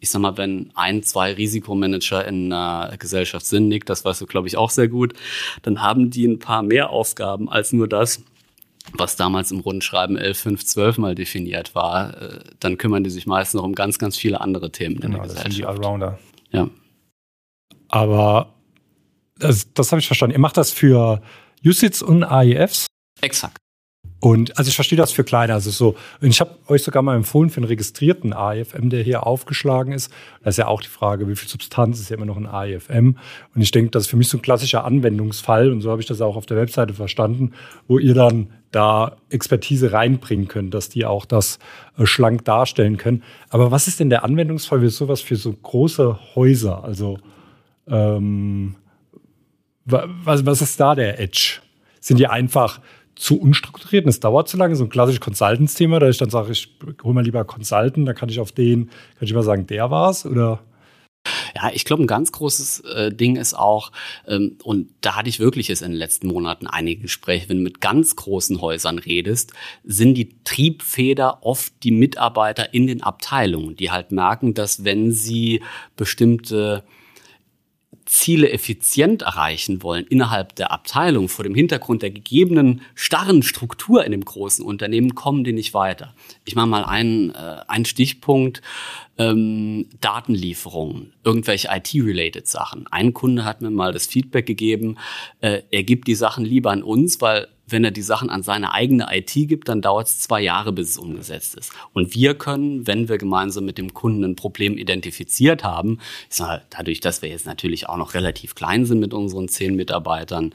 ich 0.00 0.10
sag 0.10 0.20
mal, 0.20 0.36
wenn 0.36 0.70
ein, 0.74 1.02
zwei 1.02 1.32
Risikomanager 1.32 2.26
in 2.26 2.52
einer 2.52 2.94
Gesellschaft 2.98 3.46
sind, 3.46 3.68
Nick, 3.68 3.86
das 3.86 4.04
weißt 4.04 4.20
du, 4.20 4.26
glaube 4.26 4.46
ich, 4.46 4.58
auch 4.58 4.68
sehr 4.68 4.88
gut, 4.88 5.14
dann 5.62 5.80
haben 5.80 6.10
die 6.10 6.26
ein 6.26 6.38
paar 6.38 6.62
mehr 6.62 6.90
Aufgaben 6.90 7.48
als 7.48 7.72
nur 7.72 7.88
das, 7.88 8.22
was 8.92 9.16
damals 9.16 9.50
im 9.50 9.60
Rundschreiben 9.60 10.18
11, 10.18 10.38
5, 10.38 10.64
12 10.66 10.98
mal 10.98 11.14
definiert 11.14 11.74
war. 11.74 12.20
Äh, 12.20 12.40
dann 12.60 12.76
kümmern 12.76 13.02
die 13.02 13.08
sich 13.08 13.26
meist 13.26 13.54
noch 13.54 13.62
um 13.62 13.74
ganz, 13.74 13.98
ganz 13.98 14.18
viele 14.18 14.42
andere 14.42 14.70
Themen 14.70 14.96
genau, 14.96 15.06
in 15.06 15.12
der 15.12 15.22
Gesellschaft. 15.22 15.46
Das 15.46 15.54
sind 15.54 15.62
die 15.62 15.66
Allrounder. 15.66 16.18
Ja. 16.50 16.68
Aber 17.88 18.52
das, 19.38 19.72
das 19.74 19.92
habe 19.92 20.00
ich 20.00 20.06
verstanden. 20.06 20.34
Ihr 20.34 20.40
macht 20.40 20.56
das 20.56 20.70
für 20.70 21.22
USITs 21.64 22.02
und 22.02 22.24
AIFs? 22.24 22.86
Exakt. 23.20 23.58
Und 24.24 24.56
also 24.56 24.70
ich 24.70 24.74
verstehe 24.74 24.96
das 24.96 25.12
für 25.12 25.22
kleine. 25.22 25.52
Also 25.52 25.70
so, 25.70 25.96
und 26.22 26.28
ich 26.28 26.40
habe 26.40 26.56
euch 26.68 26.82
sogar 26.82 27.02
mal 27.02 27.14
empfohlen 27.14 27.50
für 27.50 27.58
einen 27.58 27.66
registrierten 27.66 28.32
AIFM, 28.32 28.88
der 28.88 29.02
hier 29.02 29.26
aufgeschlagen 29.26 29.92
ist. 29.92 30.10
Da 30.42 30.48
ist 30.48 30.56
ja 30.56 30.66
auch 30.66 30.80
die 30.80 30.88
Frage, 30.88 31.28
wie 31.28 31.36
viel 31.36 31.46
Substanz 31.46 32.00
ist 32.00 32.08
ja 32.08 32.16
immer 32.16 32.24
noch 32.24 32.38
ein 32.38 32.46
AIFM. 32.46 33.18
Und 33.54 33.60
ich 33.60 33.70
denke, 33.70 33.90
das 33.90 34.04
ist 34.04 34.08
für 34.08 34.16
mich 34.16 34.28
so 34.28 34.38
ein 34.38 34.42
klassischer 34.42 34.86
Anwendungsfall, 34.86 35.70
und 35.70 35.82
so 35.82 35.90
habe 35.90 36.00
ich 36.00 36.06
das 36.06 36.22
auch 36.22 36.36
auf 36.36 36.46
der 36.46 36.56
Webseite 36.56 36.94
verstanden, 36.94 37.52
wo 37.86 37.98
ihr 37.98 38.14
dann 38.14 38.48
da 38.70 39.16
Expertise 39.28 39.92
reinbringen 39.92 40.48
könnt, 40.48 40.72
dass 40.72 40.88
die 40.88 41.04
auch 41.04 41.26
das 41.26 41.58
äh, 41.98 42.06
schlank 42.06 42.46
darstellen 42.46 42.96
können. 42.96 43.22
Aber 43.50 43.70
was 43.70 43.88
ist 43.88 44.00
denn 44.00 44.08
der 44.08 44.24
Anwendungsfall 44.24 44.80
für 44.80 44.88
sowas 44.88 45.20
für 45.20 45.36
so 45.36 45.52
große 45.52 46.34
Häuser? 46.34 46.82
Also 46.82 47.18
ähm, 47.86 48.76
was, 49.84 50.46
was 50.46 50.62
ist 50.62 50.80
da 50.80 50.94
der 50.94 51.20
Edge? 51.20 51.60
Sind 52.00 52.18
die 52.18 52.26
einfach 52.26 52.80
zu 53.16 53.40
unstrukturiert 53.40 54.04
und 54.04 54.10
es 54.10 54.20
dauert 54.20 54.48
zu 54.48 54.56
lange. 54.56 54.76
So 54.76 54.84
ein 54.84 54.90
klassisches 54.90 55.20
Consultants-Thema, 55.20 56.00
da 56.00 56.08
ich 56.08 56.18
dann 56.18 56.30
sage, 56.30 56.52
ich 56.52 56.76
hole 57.02 57.14
mal 57.14 57.24
lieber 57.24 57.44
Consultant, 57.44 58.06
da 58.08 58.12
kann 58.12 58.28
ich 58.28 58.40
auf 58.40 58.52
den, 58.52 58.86
kann 58.86 59.22
ich 59.22 59.30
immer 59.30 59.42
sagen, 59.42 59.66
der 59.66 59.90
war's 59.90 60.26
oder? 60.26 60.60
Ja, 61.56 61.70
ich 61.72 61.86
glaube, 61.86 62.02
ein 62.02 62.06
ganz 62.06 62.32
großes 62.32 62.80
äh, 62.80 63.14
Ding 63.14 63.36
ist 63.36 63.54
auch, 63.54 63.92
ähm, 64.26 64.58
und 64.62 64.90
da 65.00 65.16
hatte 65.16 65.30
ich 65.30 65.40
wirklich 65.40 65.68
jetzt 65.68 65.80
in 65.80 65.92
den 65.92 65.98
letzten 65.98 66.26
Monaten 66.26 66.66
einige 66.66 67.02
Gespräche, 67.02 67.48
wenn 67.48 67.58
du 67.58 67.62
mit 67.62 67.80
ganz 67.80 68.14
großen 68.16 68.60
Häusern 68.60 68.98
redest, 68.98 69.52
sind 69.84 70.16
die 70.16 70.36
Triebfeder 70.44 71.38
oft 71.42 71.72
die 71.82 71.92
Mitarbeiter 71.92 72.74
in 72.74 72.86
den 72.86 73.02
Abteilungen, 73.02 73.74
die 73.76 73.90
halt 73.90 74.12
merken, 74.12 74.52
dass 74.52 74.84
wenn 74.84 75.12
sie 75.12 75.62
bestimmte 75.96 76.84
Ziele 78.06 78.50
effizient 78.50 79.22
erreichen 79.22 79.82
wollen 79.82 80.06
innerhalb 80.06 80.54
der 80.56 80.72
Abteilung 80.72 81.28
vor 81.28 81.42
dem 81.42 81.54
Hintergrund 81.54 82.02
der 82.02 82.10
gegebenen 82.10 82.82
starren 82.94 83.42
Struktur 83.42 84.04
in 84.04 84.12
dem 84.12 84.24
großen 84.24 84.64
Unternehmen, 84.64 85.14
kommen 85.14 85.44
die 85.44 85.52
nicht 85.52 85.74
weiter. 85.74 86.14
Ich 86.44 86.54
mache 86.54 86.66
mal 86.66 86.84
einen, 86.84 87.30
äh, 87.30 87.56
einen 87.68 87.84
Stichpunkt. 87.84 88.62
Ähm, 89.16 89.86
Datenlieferungen, 90.00 91.12
irgendwelche 91.22 91.68
IT-related 91.70 92.48
Sachen. 92.48 92.88
Ein 92.88 93.14
Kunde 93.14 93.44
hat 93.44 93.62
mir 93.62 93.70
mal 93.70 93.92
das 93.92 94.08
Feedback 94.08 94.44
gegeben, 94.44 94.98
äh, 95.40 95.62
er 95.70 95.84
gibt 95.84 96.08
die 96.08 96.16
Sachen 96.16 96.44
lieber 96.44 96.72
an 96.72 96.82
uns, 96.82 97.20
weil 97.20 97.46
wenn 97.66 97.84
er 97.84 97.90
die 97.90 98.02
Sachen 98.02 98.30
an 98.30 98.42
seine 98.42 98.72
eigene 98.72 99.08
IT 99.10 99.32
gibt, 99.32 99.68
dann 99.68 99.80
dauert 99.80 100.06
es 100.06 100.20
zwei 100.20 100.40
Jahre, 100.40 100.72
bis 100.72 100.90
es 100.90 100.98
umgesetzt 100.98 101.54
ist. 101.54 101.72
Und 101.92 102.14
wir 102.14 102.34
können, 102.34 102.86
wenn 102.86 103.08
wir 103.08 103.18
gemeinsam 103.18 103.64
mit 103.64 103.78
dem 103.78 103.94
Kunden 103.94 104.24
ein 104.24 104.36
Problem 104.36 104.76
identifiziert 104.76 105.64
haben, 105.64 105.98
sage, 106.28 106.62
dadurch, 106.70 107.00
dass 107.00 107.22
wir 107.22 107.28
jetzt 107.28 107.46
natürlich 107.46 107.88
auch 107.88 107.96
noch 107.96 108.14
relativ 108.14 108.54
klein 108.54 108.84
sind 108.84 109.00
mit 109.00 109.14
unseren 109.14 109.48
zehn 109.48 109.76
Mitarbeitern, 109.76 110.52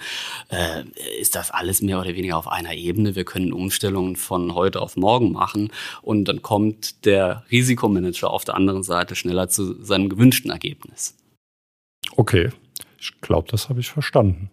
äh, 0.49 0.83
ist 1.19 1.35
das 1.35 1.51
alles 1.51 1.81
mehr 1.81 1.99
oder 1.99 2.15
weniger 2.15 2.37
auf 2.37 2.47
einer 2.47 2.73
Ebene. 2.73 3.15
Wir 3.15 3.25
können 3.25 3.53
Umstellungen 3.53 4.15
von 4.15 4.53
heute 4.53 4.81
auf 4.81 4.95
morgen 4.95 5.31
machen 5.31 5.71
und 6.01 6.25
dann 6.25 6.41
kommt 6.41 7.05
der 7.05 7.43
Risikomanager 7.51 8.29
auf 8.29 8.45
der 8.45 8.55
anderen 8.55 8.83
Seite 8.83 9.15
schneller 9.15 9.49
zu 9.49 9.83
seinem 9.83 10.09
gewünschten 10.09 10.51
Ergebnis. 10.51 11.15
Okay, 12.15 12.49
ich 12.99 13.19
glaube, 13.21 13.47
das 13.49 13.69
habe 13.69 13.79
ich 13.79 13.89
verstanden. 13.89 14.49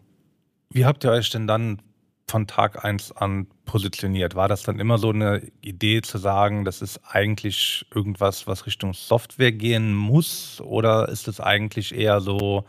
Wie 0.71 0.85
habt 0.85 1.05
ihr 1.05 1.11
euch 1.11 1.31
denn 1.31 1.47
dann 1.47 1.81
von 2.29 2.47
Tag 2.47 2.85
eins 2.85 3.12
an 3.12 3.47
positioniert? 3.65 4.35
War 4.35 4.49
das 4.49 4.62
dann 4.62 4.81
immer 4.81 4.99
so 4.99 5.11
eine 5.11 5.43
Idee 5.61 6.03
zu 6.03 6.19
sagen, 6.19 6.65
das 6.65 6.83
ist 6.83 7.01
eigentlich 7.09 7.87
irgendwas, 7.95 8.47
was 8.47 8.67
Richtung 8.67 8.95
Software 8.95 9.53
gehen 9.53 9.95
muss? 9.95 10.61
Oder 10.61 11.09
ist 11.09 11.29
es 11.29 11.41
eigentlich 11.41 11.95
eher 11.95 12.21
so 12.21 12.65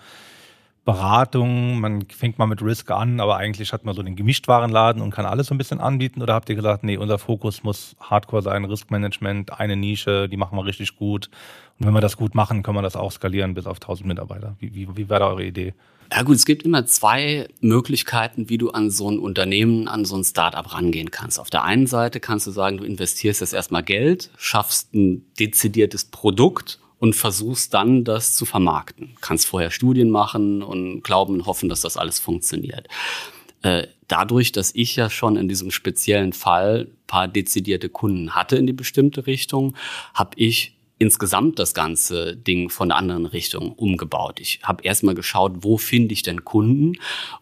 Beratung? 0.88 1.82
Man 1.82 2.08
fängt 2.08 2.40
mal 2.40 2.46
mit 2.46 2.62
Risk 2.62 2.92
an, 2.92 3.20
aber 3.20 3.36
eigentlich 3.36 3.74
hat 3.74 3.84
man 3.84 3.94
so 3.94 4.02
den 4.02 4.16
Gemischtwarenladen 4.16 5.02
und 5.02 5.12
kann 5.12 5.26
alles 5.26 5.48
so 5.48 5.54
ein 5.54 5.58
bisschen 5.58 5.82
anbieten? 5.82 6.22
Oder 6.22 6.34
habt 6.34 6.48
ihr 6.48 6.56
gesagt, 6.56 6.86
nee, 6.86 6.96
unser 6.96 7.20
Fokus 7.20 7.62
muss 7.62 7.98
Hardcore 8.00 8.42
sein, 8.42 8.64
Riskmanagement, 8.64 9.60
eine 9.60 9.76
Nische, 9.76 10.30
die 10.30 10.38
machen 10.38 10.58
wir 10.58 10.66
richtig 10.66 10.96
gut. 10.96 11.30
Und 11.78 11.88
wenn 11.88 11.94
wir 11.94 12.00
das 12.00 12.16
gut 12.16 12.36
machen, 12.36 12.64
können 12.64 12.78
wir 12.78 12.82
das 12.82 12.96
auch 12.96 13.12
skalieren 13.12 13.54
bis 13.54 13.68
auf 13.68 13.82
1000 13.82 14.08
Mitarbeiter. 14.08 14.56
Wie, 14.60 14.74
wie, 14.74 14.88
wie 14.96 15.10
war 15.10 15.20
da 15.20 15.28
eure 15.28 15.44
Idee? 15.44 15.74
Ja 16.10 16.24
gut, 16.24 16.38
es 16.38 16.46
gibt 16.46 16.64
immer 16.64 16.86
zwei 16.86 17.50
Möglichkeiten, 17.60 18.48
wie 18.48 18.58
du 18.58 18.70
an 18.70 18.90
so 18.90 19.12
ein 19.12 19.20
Unternehmen, 19.20 19.90
an 19.90 20.06
so 20.06 20.16
ein 20.16 20.24
Startup 20.24 20.74
rangehen 20.74 21.12
kannst. 21.12 21.38
Auf 21.38 21.50
der 21.50 21.66
einen 21.66 21.88
Seite 21.88 22.22
kannst 22.22 22.48
du 22.48 22.52
sagen, 22.52 22.78
du 22.78 22.86
investierst 22.86 23.42
jetzt 23.42 23.54
erstmal 23.54 23.84
Geld, 23.84 24.32
schaffst 24.38 24.94
ein 24.94 25.26
dezidiertes 25.38 26.06
Produkt 26.06 26.80
und 27.00 27.16
versuchst 27.16 27.74
dann, 27.74 28.04
das 28.04 28.36
zu 28.36 28.46
vermarkten. 28.46 29.16
Kannst 29.22 29.48
vorher 29.48 29.72
Studien 29.72 30.10
machen 30.10 30.62
und 30.62 31.04
glauben 31.04 31.36
und 31.36 31.46
hoffen, 31.46 31.70
dass 31.70 31.82
das 31.82 31.98
alles 31.98 32.20
funktioniert. 32.20 32.88
Äh, 33.62 33.88
dadurch, 34.08 34.52
dass 34.52 34.74
ich 34.76 34.96
ja 34.96 35.10
schon 35.10 35.36
in 35.36 35.48
diesem 35.48 35.72
speziellen 35.72 36.34
Fall 36.34 36.88
paar 37.08 37.28
dezidierte 37.28 37.90
Kunden 37.90 38.36
hatte 38.36 38.56
in 38.56 38.68
die 38.68 38.74
bestimmte 38.74 39.28
Richtung, 39.28 39.76
habe 40.14 40.32
ich 40.36 40.77
insgesamt 41.00 41.60
das 41.60 41.74
ganze 41.74 42.36
Ding 42.36 42.70
von 42.70 42.90
der 42.90 42.98
anderen 42.98 43.26
Richtung 43.26 43.74
umgebaut. 43.74 44.40
Ich 44.40 44.60
habe 44.64 44.84
erstmal 44.84 45.16
geschaut, 45.16 45.54
wo 45.62 45.78
finde 45.78 46.14
ich 46.14 46.24
denn 46.24 46.44
Kunden? 46.44 46.94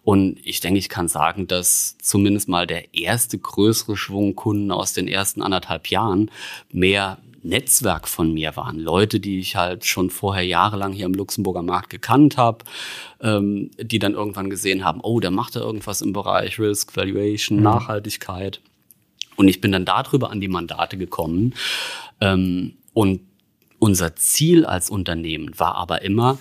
Und 0.04 0.40
ich 0.44 0.60
denke, 0.60 0.80
ich 0.80 0.90
kann 0.90 1.08
sagen, 1.08 1.48
dass 1.48 1.98
zumindest 2.02 2.50
mal 2.50 2.68
der 2.68 2.94
erste 2.94 3.38
größere 3.38 3.96
Schwung 3.96 4.36
Kunden 4.36 4.72
aus 4.72 4.94
den 4.94 5.08
ersten 5.08 5.42
anderthalb 5.42 5.88
Jahren 5.88 6.32
mehr 6.72 7.18
Netzwerk 7.46 8.08
von 8.08 8.34
mir 8.34 8.56
waren. 8.56 8.80
Leute, 8.80 9.20
die 9.20 9.40
ich 9.40 9.56
halt 9.56 9.86
schon 9.86 10.10
vorher 10.10 10.44
jahrelang 10.44 10.92
hier 10.92 11.06
im 11.06 11.14
Luxemburger 11.14 11.62
Markt 11.62 11.92
gekannt 11.92 12.38
habe, 12.38 12.66
ähm, 13.22 13.70
die 13.80 14.00
dann 14.00 14.14
irgendwann 14.14 14.50
gesehen 14.50 14.84
haben, 14.84 15.00
oh, 15.02 15.20
der 15.20 15.32
macht 15.32 15.56
da 15.56 15.60
irgendwas 15.60 16.02
im 16.02 16.12
Bereich 16.12 16.60
Risk, 16.60 16.98
Valuation, 16.98 17.60
mhm. 17.60 17.64
Nachhaltigkeit. 17.64 18.62
Und 19.36 19.48
ich 19.48 19.62
bin 19.62 19.72
dann 19.72 19.86
darüber 19.86 20.32
an 20.32 20.42
die 20.42 20.48
Mandate 20.48 20.98
gekommen. 20.98 21.54
Ähm, 22.20 22.74
und 22.94 23.22
unser 23.86 24.16
Ziel 24.16 24.66
als 24.66 24.90
Unternehmen 24.90 25.60
war 25.60 25.76
aber 25.76 26.02
immer, 26.02 26.40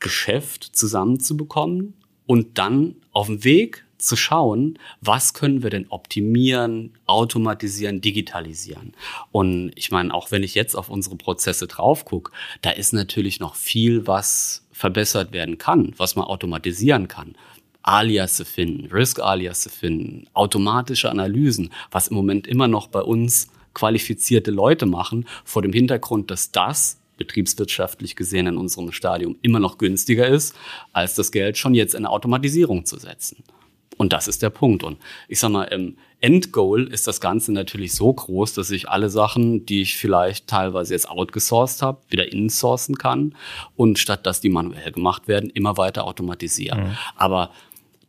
Geschäft 0.00 0.64
zusammenzubekommen 0.76 1.94
und 2.26 2.58
dann 2.58 2.96
auf 3.10 3.28
dem 3.28 3.42
Weg 3.42 3.86
zu 3.96 4.16
schauen, 4.16 4.78
was 5.00 5.32
können 5.32 5.62
wir 5.62 5.70
denn 5.70 5.86
optimieren, 5.88 6.92
automatisieren, 7.06 8.02
digitalisieren. 8.02 8.92
Und 9.32 9.72
ich 9.76 9.92
meine, 9.92 10.12
auch 10.12 10.30
wenn 10.30 10.42
ich 10.42 10.54
jetzt 10.54 10.74
auf 10.74 10.90
unsere 10.90 11.16
Prozesse 11.16 11.66
drauf 11.68 12.04
gucke, 12.04 12.32
da 12.60 12.68
ist 12.68 12.92
natürlich 12.92 13.40
noch 13.40 13.54
viel, 13.54 14.06
was 14.06 14.66
verbessert 14.70 15.32
werden 15.32 15.56
kann, 15.56 15.94
was 15.96 16.16
man 16.16 16.26
automatisieren 16.26 17.08
kann. 17.08 17.34
Aliasse 17.82 18.44
finden, 18.44 18.92
Risk-Aliasse 18.92 19.70
finden, 19.70 20.26
automatische 20.34 21.10
Analysen, 21.10 21.72
was 21.90 22.08
im 22.08 22.16
Moment 22.16 22.46
immer 22.46 22.68
noch 22.68 22.88
bei 22.88 23.00
uns 23.00 23.48
qualifizierte 23.74 24.50
Leute 24.50 24.86
machen, 24.86 25.26
vor 25.44 25.62
dem 25.62 25.72
Hintergrund, 25.72 26.30
dass 26.30 26.52
das 26.52 27.00
betriebswirtschaftlich 27.16 28.16
gesehen 28.16 28.46
in 28.46 28.56
unserem 28.56 28.92
Stadium 28.92 29.36
immer 29.42 29.60
noch 29.60 29.78
günstiger 29.78 30.26
ist, 30.26 30.54
als 30.92 31.14
das 31.14 31.30
Geld 31.30 31.58
schon 31.58 31.74
jetzt 31.74 31.94
in 31.94 32.06
Automatisierung 32.06 32.84
zu 32.84 32.98
setzen. 32.98 33.44
Und 33.96 34.12
das 34.12 34.26
ist 34.26 34.42
der 34.42 34.50
Punkt. 34.50 34.82
Und 34.82 34.98
ich 35.28 35.38
sag 35.38 35.50
mal, 35.50 35.64
im 35.64 35.96
Endgoal 36.20 36.88
ist 36.88 37.06
das 37.06 37.20
Ganze 37.20 37.52
natürlich 37.52 37.94
so 37.94 38.12
groß, 38.12 38.54
dass 38.54 38.70
ich 38.70 38.88
alle 38.88 39.08
Sachen, 39.08 39.66
die 39.66 39.82
ich 39.82 39.96
vielleicht 39.96 40.48
teilweise 40.48 40.94
jetzt 40.94 41.08
outgesourced 41.08 41.82
habe, 41.82 42.00
wieder 42.08 42.32
insourcen 42.32 42.98
kann 42.98 43.36
und 43.76 43.98
statt 43.98 44.26
dass 44.26 44.40
die 44.40 44.48
manuell 44.48 44.90
gemacht 44.90 45.28
werden, 45.28 45.50
immer 45.50 45.76
weiter 45.76 46.04
automatisieren. 46.04 46.88
Mhm. 46.88 46.96
Aber 47.16 47.50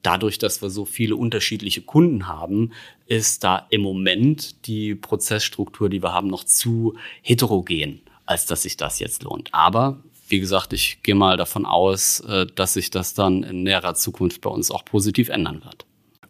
dadurch, 0.01 0.37
dass 0.37 0.61
wir 0.61 0.69
so 0.69 0.85
viele 0.85 1.15
unterschiedliche 1.15 1.81
Kunden 1.81 2.27
haben, 2.27 2.71
ist 3.07 3.43
da 3.43 3.67
im 3.69 3.81
Moment 3.81 4.65
die 4.67 4.95
Prozessstruktur, 4.95 5.89
die 5.89 6.01
wir 6.01 6.13
haben, 6.13 6.27
noch 6.27 6.43
zu 6.43 6.95
heterogen, 7.21 8.01
als 8.25 8.45
dass 8.45 8.63
sich 8.63 8.77
das 8.77 8.99
jetzt 8.99 9.23
lohnt. 9.23 9.53
Aber 9.53 10.01
wie 10.27 10.39
gesagt, 10.39 10.73
ich 10.73 11.03
gehe 11.03 11.15
mal 11.15 11.37
davon 11.37 11.65
aus, 11.65 12.19
äh, 12.21 12.47
dass 12.55 12.73
sich 12.73 12.89
das 12.89 13.13
dann 13.13 13.43
in 13.43 13.63
näherer 13.63 13.95
Zukunft 13.95 14.41
bei 14.41 14.49
uns 14.49 14.71
auch 14.71 14.83
positiv 14.85 15.29
ändern 15.29 15.63
wird. 15.63 15.85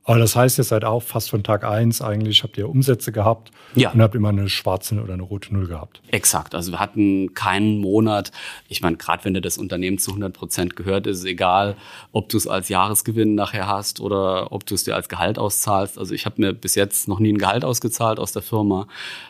Aber 0.08 0.20
das 0.20 0.36
heißt, 0.36 0.60
ihr 0.60 0.64
seid 0.64 0.86
auch 0.86 1.02
fast 1.02 1.32
von 1.32 1.42
Tag 1.42 1.64
eins 1.64 2.00
eigentlich, 2.00 2.44
habt 2.44 2.58
ihr 2.60 2.70
Umsätze 2.70 3.12
gehabt 3.12 3.52
ja. 3.74 3.90
und 3.90 4.02
habt 4.02 4.14
immer 4.14 4.30
eine 4.30 4.50
schwarze 4.50 5.02
oder 5.02 5.14
eine 5.14 5.24
rote 5.24 5.52
Null 5.52 5.68
gehabt. 5.68 6.00
Exakt. 6.12 6.54
Also 6.54 6.72
wir 6.72 6.80
hatten 6.80 7.34
keinen 7.34 7.80
Monat, 7.80 8.32
ich 8.70 8.82
meine, 8.82 8.98
gerade 8.98 9.26
wenn 9.26 9.34
dir 9.34 9.42
das 9.42 9.58
Unternehmen 9.58 9.98
zu 9.98 10.12
100 10.12 10.32
Prozent 10.32 10.76
gehört, 10.76 11.08
ist 11.08 11.20
es 11.20 11.26
egal, 11.26 11.76
ob 12.12 12.30
du 12.30 12.38
es 12.38 12.48
als 12.48 12.70
Jahresgewinn 12.70 13.34
nachher 13.34 13.68
hast 13.68 14.00
oder 14.00 14.52
ob 14.52 14.68
du 14.68 14.76
es 14.76 14.84
dir 14.84 14.96
als 14.96 15.10
Gehalt 15.10 15.40
auszahlst. 15.40 15.98
Also 15.98 16.14
ich 16.14 16.28
habe 16.28 16.40
mir 16.40 16.54
bis 16.54 16.76
jetzt 16.76 17.08
noch 17.08 17.20
nie 17.20 17.34
ein 17.34 17.40
Gehalt 17.40 17.66
ausgezahlt 17.66 18.20
aus 18.20 18.32
der 18.32 18.44
Firma. 18.44 18.88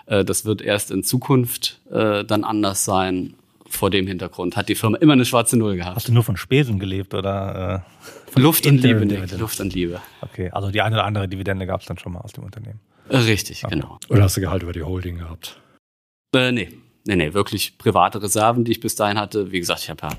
Äh, 0.07 0.25
das 0.25 0.43
wird 0.43 0.61
erst 0.61 0.91
in 0.91 1.03
Zukunft 1.03 1.79
äh, 1.89 2.25
dann 2.25 2.43
anders 2.43 2.83
sein 2.83 3.35
vor 3.75 3.89
dem 3.89 4.07
Hintergrund 4.07 4.55
hat 4.55 4.69
die 4.69 4.75
Firma 4.75 4.97
immer 4.97 5.13
eine 5.13 5.25
schwarze 5.25 5.57
Null 5.57 5.75
gehabt. 5.75 5.95
Hast 5.95 6.07
du 6.07 6.13
nur 6.13 6.23
von 6.23 6.37
Spesen 6.37 6.79
gelebt 6.79 7.13
oder? 7.13 7.85
Äh, 8.35 8.39
Luft 8.39 8.65
und 8.67 8.81
Liebe, 8.81 9.05
Nick, 9.05 9.37
Luft 9.37 9.59
und 9.59 9.73
Liebe. 9.73 10.01
Okay, 10.21 10.49
also 10.51 10.71
die 10.71 10.81
eine 10.81 10.95
oder 10.95 11.05
andere 11.05 11.27
Dividende 11.27 11.65
gab 11.65 11.81
es 11.81 11.87
dann 11.87 11.97
schon 11.97 12.13
mal 12.13 12.19
aus 12.19 12.33
dem 12.33 12.43
Unternehmen. 12.43 12.79
Richtig, 13.09 13.63
okay. 13.63 13.75
genau. 13.75 13.99
Oder 14.09 14.23
hast 14.23 14.35
du 14.37 14.41
Gehalt 14.41 14.63
über 14.63 14.73
die 14.73 14.83
Holding 14.83 15.19
gehabt? 15.19 15.59
Äh, 16.35 16.51
nee, 16.51 16.69
nee, 17.05 17.15
nee, 17.15 17.33
wirklich 17.33 17.77
private 17.77 18.21
Reserven, 18.21 18.63
die 18.63 18.71
ich 18.71 18.79
bis 18.79 18.95
dahin 18.95 19.19
hatte. 19.19 19.51
Wie 19.51 19.59
gesagt, 19.59 19.81
ich 19.81 19.89
habe 19.89 20.01
ja 20.03 20.09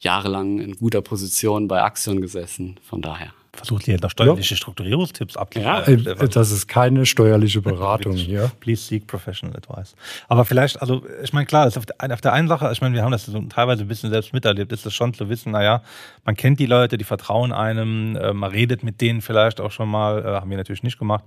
jahrelang 0.00 0.58
in 0.60 0.76
guter 0.76 1.02
Position 1.02 1.68
bei 1.68 1.82
Aktien 1.82 2.20
gesessen, 2.20 2.78
von 2.82 3.02
daher 3.02 3.32
versucht 3.56 3.84
hier 3.84 3.98
noch 4.00 4.10
steuerliche 4.10 4.54
ja. 4.54 4.56
Strukturierungstipps 4.56 5.36
abzugeben. 5.36 6.04
Ja, 6.04 6.12
äh, 6.12 6.28
das 6.28 6.50
ist 6.50 6.68
keine 6.68 7.06
steuerliche 7.06 7.60
Beratung 7.62 8.14
hier. 8.14 8.50
Please 8.60 8.82
seek 8.82 9.06
professional 9.06 9.56
advice. 9.56 9.94
Aber 10.28 10.44
vielleicht, 10.44 10.80
also 10.80 11.04
ich 11.22 11.32
meine, 11.32 11.46
klar, 11.46 11.66
ist 11.66 11.76
auf, 11.76 11.86
der, 11.86 12.12
auf 12.12 12.20
der 12.20 12.32
einen 12.32 12.48
Sache, 12.48 12.70
ich 12.72 12.80
meine, 12.80 12.94
wir 12.94 13.02
haben 13.02 13.12
das 13.12 13.26
so 13.26 13.40
teilweise 13.42 13.82
ein 13.82 13.88
bisschen 13.88 14.10
selbst 14.10 14.32
miterlebt, 14.32 14.72
ist 14.72 14.86
es 14.86 14.94
schon 14.94 15.14
zu 15.14 15.28
wissen, 15.28 15.52
naja, 15.52 15.82
man 16.24 16.36
kennt 16.36 16.60
die 16.60 16.66
Leute, 16.66 16.98
die 16.98 17.04
vertrauen 17.04 17.52
einem, 17.52 18.16
äh, 18.16 18.32
man 18.32 18.50
redet 18.50 18.82
mit 18.82 19.00
denen 19.00 19.22
vielleicht 19.22 19.60
auch 19.60 19.70
schon 19.70 19.88
mal, 19.88 20.24
äh, 20.24 20.40
haben 20.40 20.50
wir 20.50 20.56
natürlich 20.56 20.82
nicht 20.82 20.98
gemacht. 20.98 21.24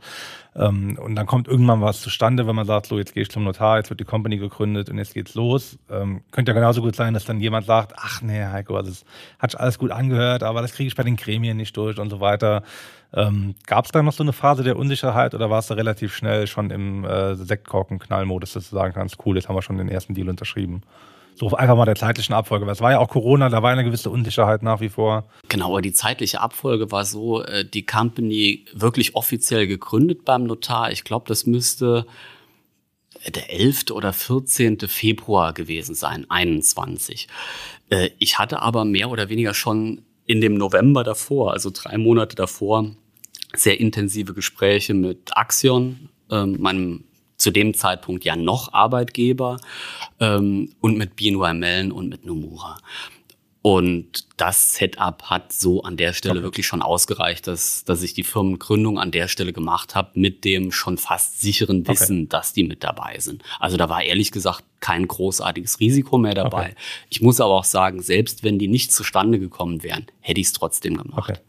Ähm, 0.55 0.97
und 1.01 1.15
dann 1.15 1.25
kommt 1.25 1.47
irgendwann 1.47 1.81
was 1.81 2.01
zustande, 2.01 2.47
wenn 2.47 2.55
man 2.55 2.65
sagt, 2.65 2.87
so, 2.87 2.97
jetzt 2.97 3.13
gehe 3.13 3.23
ich 3.23 3.29
zum 3.29 3.43
Notar, 3.43 3.77
jetzt 3.77 3.89
wird 3.89 3.99
die 3.99 4.05
Company 4.05 4.37
gegründet 4.37 4.89
und 4.89 4.97
jetzt 4.97 5.13
geht's 5.13 5.35
los. 5.35 5.77
Ähm, 5.89 6.21
könnte 6.31 6.51
ja 6.51 6.53
genauso 6.53 6.81
gut 6.81 6.95
sein, 6.95 7.13
dass 7.13 7.25
dann 7.25 7.39
jemand 7.39 7.65
sagt, 7.65 7.93
ach 7.95 8.21
nee, 8.21 8.43
Heiko, 8.43 8.75
also 8.75 8.89
das 8.89 9.05
hat 9.37 9.51
sich 9.51 9.59
alles 9.59 9.77
gut 9.77 9.91
angehört, 9.91 10.43
aber 10.43 10.61
das 10.61 10.73
kriege 10.73 10.87
ich 10.87 10.95
bei 10.95 11.03
den 11.03 11.15
Gremien 11.15 11.57
nicht 11.57 11.75
durch 11.77 11.97
und 11.99 12.09
so 12.09 12.18
weiter. 12.19 12.63
Ähm, 13.13 13.55
Gab 13.65 13.85
es 13.85 13.91
da 13.91 14.03
noch 14.03 14.13
so 14.13 14.23
eine 14.23 14.33
Phase 14.33 14.63
der 14.63 14.77
Unsicherheit 14.77 15.33
oder 15.33 15.49
war 15.49 15.59
es 15.59 15.67
da 15.67 15.75
relativ 15.75 16.15
schnell 16.15 16.45
schon 16.47 16.69
im 16.69 17.05
äh, 17.05 17.35
Sektkorken-Knallmodus, 17.35 18.53
dass 18.53 18.69
du 18.69 18.75
sagen 18.75 18.93
kannst, 18.93 19.17
cool, 19.25 19.35
jetzt 19.35 19.49
haben 19.49 19.55
wir 19.55 19.61
schon 19.61 19.77
den 19.77 19.89
ersten 19.89 20.13
Deal 20.13 20.29
unterschrieben? 20.29 20.81
So 21.35 21.49
einfach 21.55 21.77
mal 21.77 21.85
der 21.85 21.95
zeitlichen 21.95 22.35
Abfolge. 22.35 22.65
Weil 22.65 22.73
es 22.73 22.81
war 22.81 22.91
ja 22.91 22.99
auch 22.99 23.07
Corona, 23.07 23.49
da 23.49 23.63
war 23.63 23.71
eine 23.71 23.85
gewisse 23.85 24.09
Unsicherheit 24.09 24.61
nach 24.61 24.81
wie 24.81 24.89
vor. 24.89 25.29
Genau, 25.47 25.71
aber 25.71 25.81
die 25.81 25.93
zeitliche 25.93 26.41
Abfolge 26.41 26.91
war 26.91 27.05
so, 27.05 27.41
äh, 27.43 27.65
die 27.65 27.85
Company 27.85 28.65
wirklich 28.73 29.15
offiziell 29.15 29.65
gegründet 29.65 30.25
beim 30.25 30.43
Notar. 30.43 30.91
Ich 30.91 31.03
glaube, 31.03 31.25
das 31.27 31.45
müsste 31.45 32.05
der 33.27 33.51
11. 33.51 33.91
oder 33.91 34.13
14. 34.13 34.79
Februar 34.87 35.53
gewesen 35.53 35.95
sein, 35.95 36.25
21. 36.29 37.27
Äh, 37.89 38.09
ich 38.19 38.37
hatte 38.37 38.61
aber 38.61 38.85
mehr 38.85 39.09
oder 39.09 39.29
weniger 39.29 39.53
schon 39.53 40.01
in 40.29 40.41
dem 40.41 40.53
November 40.53 41.03
davor, 41.03 41.53
also 41.53 41.71
drei 41.73 41.97
Monate 41.97 42.35
davor, 42.35 42.91
sehr 43.55 43.79
intensive 43.79 44.35
Gespräche 44.35 44.93
mit 44.93 45.35
Axion, 45.35 46.09
ähm, 46.29 46.57
meinem 46.59 47.05
zu 47.35 47.49
dem 47.49 47.73
Zeitpunkt 47.73 48.23
ja 48.25 48.35
noch 48.35 48.71
Arbeitgeber 48.71 49.57
ähm, 50.19 50.69
und 50.81 50.99
mit 50.99 51.15
BNY 51.15 51.55
Mellon 51.55 51.91
und 51.91 52.09
mit 52.09 52.25
Nomura. 52.25 52.77
Und 53.61 54.25
das 54.37 54.75
Setup 54.75 55.23
hat 55.23 55.51
so 55.51 55.83
an 55.83 55.97
der 55.97 56.13
Stelle 56.13 56.35
okay. 56.35 56.43
wirklich 56.43 56.65
schon 56.65 56.81
ausgereicht, 56.81 57.45
dass, 57.45 57.83
dass 57.83 58.01
ich 58.03 58.13
die 58.13 58.23
Firmengründung 58.23 58.97
an 58.97 59.11
der 59.11 59.27
Stelle 59.27 59.51
gemacht 59.51 59.95
habe 59.95 60.11
mit 60.13 60.45
dem 60.45 60.71
schon 60.71 60.97
fast 60.97 61.41
sicheren 61.41 61.85
Wissen, 61.85 62.19
okay. 62.19 62.29
dass 62.29 62.53
die 62.53 62.63
mit 62.63 62.85
dabei 62.85 63.17
sind. 63.19 63.43
Also 63.59 63.75
da 63.75 63.89
war 63.89 64.01
ehrlich 64.01 64.31
gesagt 64.31 64.63
kein 64.79 65.05
großartiges 65.05 65.81
Risiko 65.81 66.17
mehr 66.17 66.35
dabei. 66.35 66.67
Okay. 66.67 66.75
Ich 67.09 67.21
muss 67.21 67.41
aber 67.41 67.53
auch 67.53 67.65
sagen, 67.65 68.01
selbst 68.01 68.43
wenn 68.43 68.59
die 68.59 68.69
nicht 68.69 68.93
zustande 68.93 69.39
gekommen 69.39 69.83
wären, 69.83 70.05
hätte 70.21 70.39
ich 70.39 70.47
es 70.47 70.53
trotzdem 70.53 70.95
gemacht. 70.95 71.29
Ja. 71.29 71.39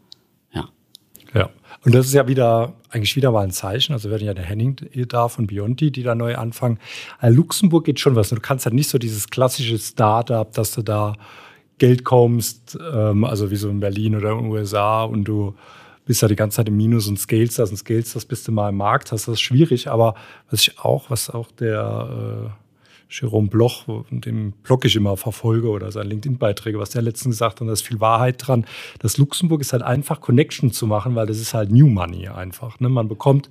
Ja. 1.33 1.49
Und 1.83 1.95
das 1.95 2.05
ist 2.05 2.13
ja 2.13 2.27
wieder, 2.27 2.73
eigentlich 2.89 3.15
wieder 3.15 3.31
mal 3.31 3.43
ein 3.43 3.51
Zeichen. 3.51 3.93
Also 3.93 4.09
werden 4.09 4.25
ja 4.25 4.33
der 4.33 4.45
Henning 4.45 4.75
da 5.07 5.29
von 5.29 5.47
Bionti, 5.47 5.91
die 5.91 6.03
da 6.03 6.13
neu 6.13 6.35
anfangen. 6.35 6.79
Also 7.19 7.37
Luxemburg 7.37 7.85
geht 7.85 7.99
schon 7.99 8.15
was. 8.15 8.29
Du 8.29 8.39
kannst 8.39 8.65
halt 8.65 8.75
nicht 8.75 8.89
so 8.89 8.97
dieses 8.97 9.29
klassische 9.29 9.79
Startup, 9.79 10.51
dass 10.51 10.73
du 10.73 10.81
da 10.81 11.15
Geld 11.81 12.03
kommst, 12.03 12.77
ähm, 12.93 13.23
also 13.23 13.49
wie 13.49 13.55
so 13.55 13.67
in 13.67 13.79
Berlin 13.79 14.15
oder 14.15 14.33
in 14.33 14.43
den 14.43 14.51
USA 14.51 15.03
und 15.03 15.23
du 15.23 15.55
bist 16.05 16.21
ja 16.21 16.27
die 16.27 16.35
ganze 16.35 16.57
Zeit 16.57 16.67
im 16.67 16.77
Minus 16.77 17.07
und 17.07 17.17
scales 17.17 17.55
das 17.55 17.71
und 17.71 17.77
scales 17.77 18.13
das, 18.13 18.23
bist 18.23 18.47
du 18.47 18.51
mal 18.51 18.69
im 18.69 18.77
Markt, 18.77 19.11
hast 19.11 19.27
das 19.27 19.33
ist 19.33 19.41
schwierig. 19.41 19.87
Aber 19.87 20.13
was 20.51 20.61
ich 20.61 20.77
auch, 20.77 21.09
was 21.09 21.31
auch 21.31 21.49
der 21.51 22.51
äh, 22.51 22.61
Jerome 23.09 23.47
Bloch, 23.47 23.85
dem 24.11 24.51
Blog 24.61 24.85
ich 24.85 24.95
immer 24.95 25.17
verfolge 25.17 25.69
oder 25.69 25.91
seine 25.91 26.09
LinkedIn-Beiträge, 26.09 26.77
was 26.77 26.91
der 26.91 27.01
letztens 27.01 27.37
gesagt 27.37 27.55
hat, 27.55 27.61
und 27.61 27.67
da 27.67 27.73
ist 27.73 27.81
viel 27.81 27.99
Wahrheit 27.99 28.35
dran. 28.37 28.65
Das 28.99 29.17
Luxemburg 29.17 29.61
ist 29.61 29.73
halt 29.73 29.81
einfach 29.81 30.21
Connection 30.21 30.71
zu 30.71 30.85
machen, 30.85 31.15
weil 31.15 31.25
das 31.25 31.39
ist 31.39 31.55
halt 31.55 31.71
New 31.71 31.87
Money 31.87 32.27
einfach. 32.27 32.79
Ne? 32.79 32.89
Man 32.89 33.07
bekommt 33.07 33.49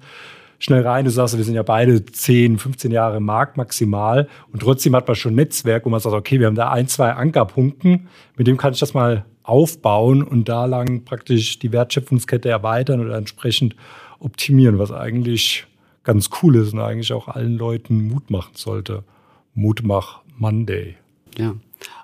schnell 0.60 0.86
rein, 0.86 1.04
du 1.04 1.10
sagst, 1.10 1.36
wir 1.36 1.42
sind 1.42 1.54
ja 1.54 1.64
beide 1.64 2.04
10, 2.04 2.58
15 2.58 2.92
Jahre 2.92 3.16
im 3.16 3.24
Markt 3.24 3.56
maximal 3.56 4.28
und 4.52 4.60
trotzdem 4.60 4.94
hat 4.94 5.08
man 5.08 5.16
schon 5.16 5.34
Netzwerk, 5.34 5.84
wo 5.86 5.90
man 5.90 5.98
sagt, 5.98 6.14
okay, 6.14 6.38
wir 6.38 6.46
haben 6.46 6.54
da 6.54 6.70
ein, 6.70 6.86
zwei 6.86 7.12
Ankerpunkten, 7.12 8.08
mit 8.36 8.46
dem 8.46 8.56
kann 8.56 8.72
ich 8.72 8.78
das 8.78 8.94
mal 8.94 9.24
aufbauen 9.42 10.22
und 10.22 10.48
da 10.48 10.66
lang 10.66 11.04
praktisch 11.04 11.58
die 11.58 11.72
Wertschöpfungskette 11.72 12.48
erweitern 12.48 13.00
oder 13.00 13.16
entsprechend 13.16 13.74
optimieren, 14.20 14.78
was 14.78 14.92
eigentlich 14.92 15.66
ganz 16.04 16.30
cool 16.42 16.56
ist 16.56 16.72
und 16.72 16.80
eigentlich 16.80 17.12
auch 17.12 17.28
allen 17.28 17.56
Leuten 17.56 18.08
Mut 18.08 18.30
machen 18.30 18.52
sollte. 18.54 19.02
Mutmach 19.54 20.20
Monday. 20.36 20.96
Ja, 21.36 21.54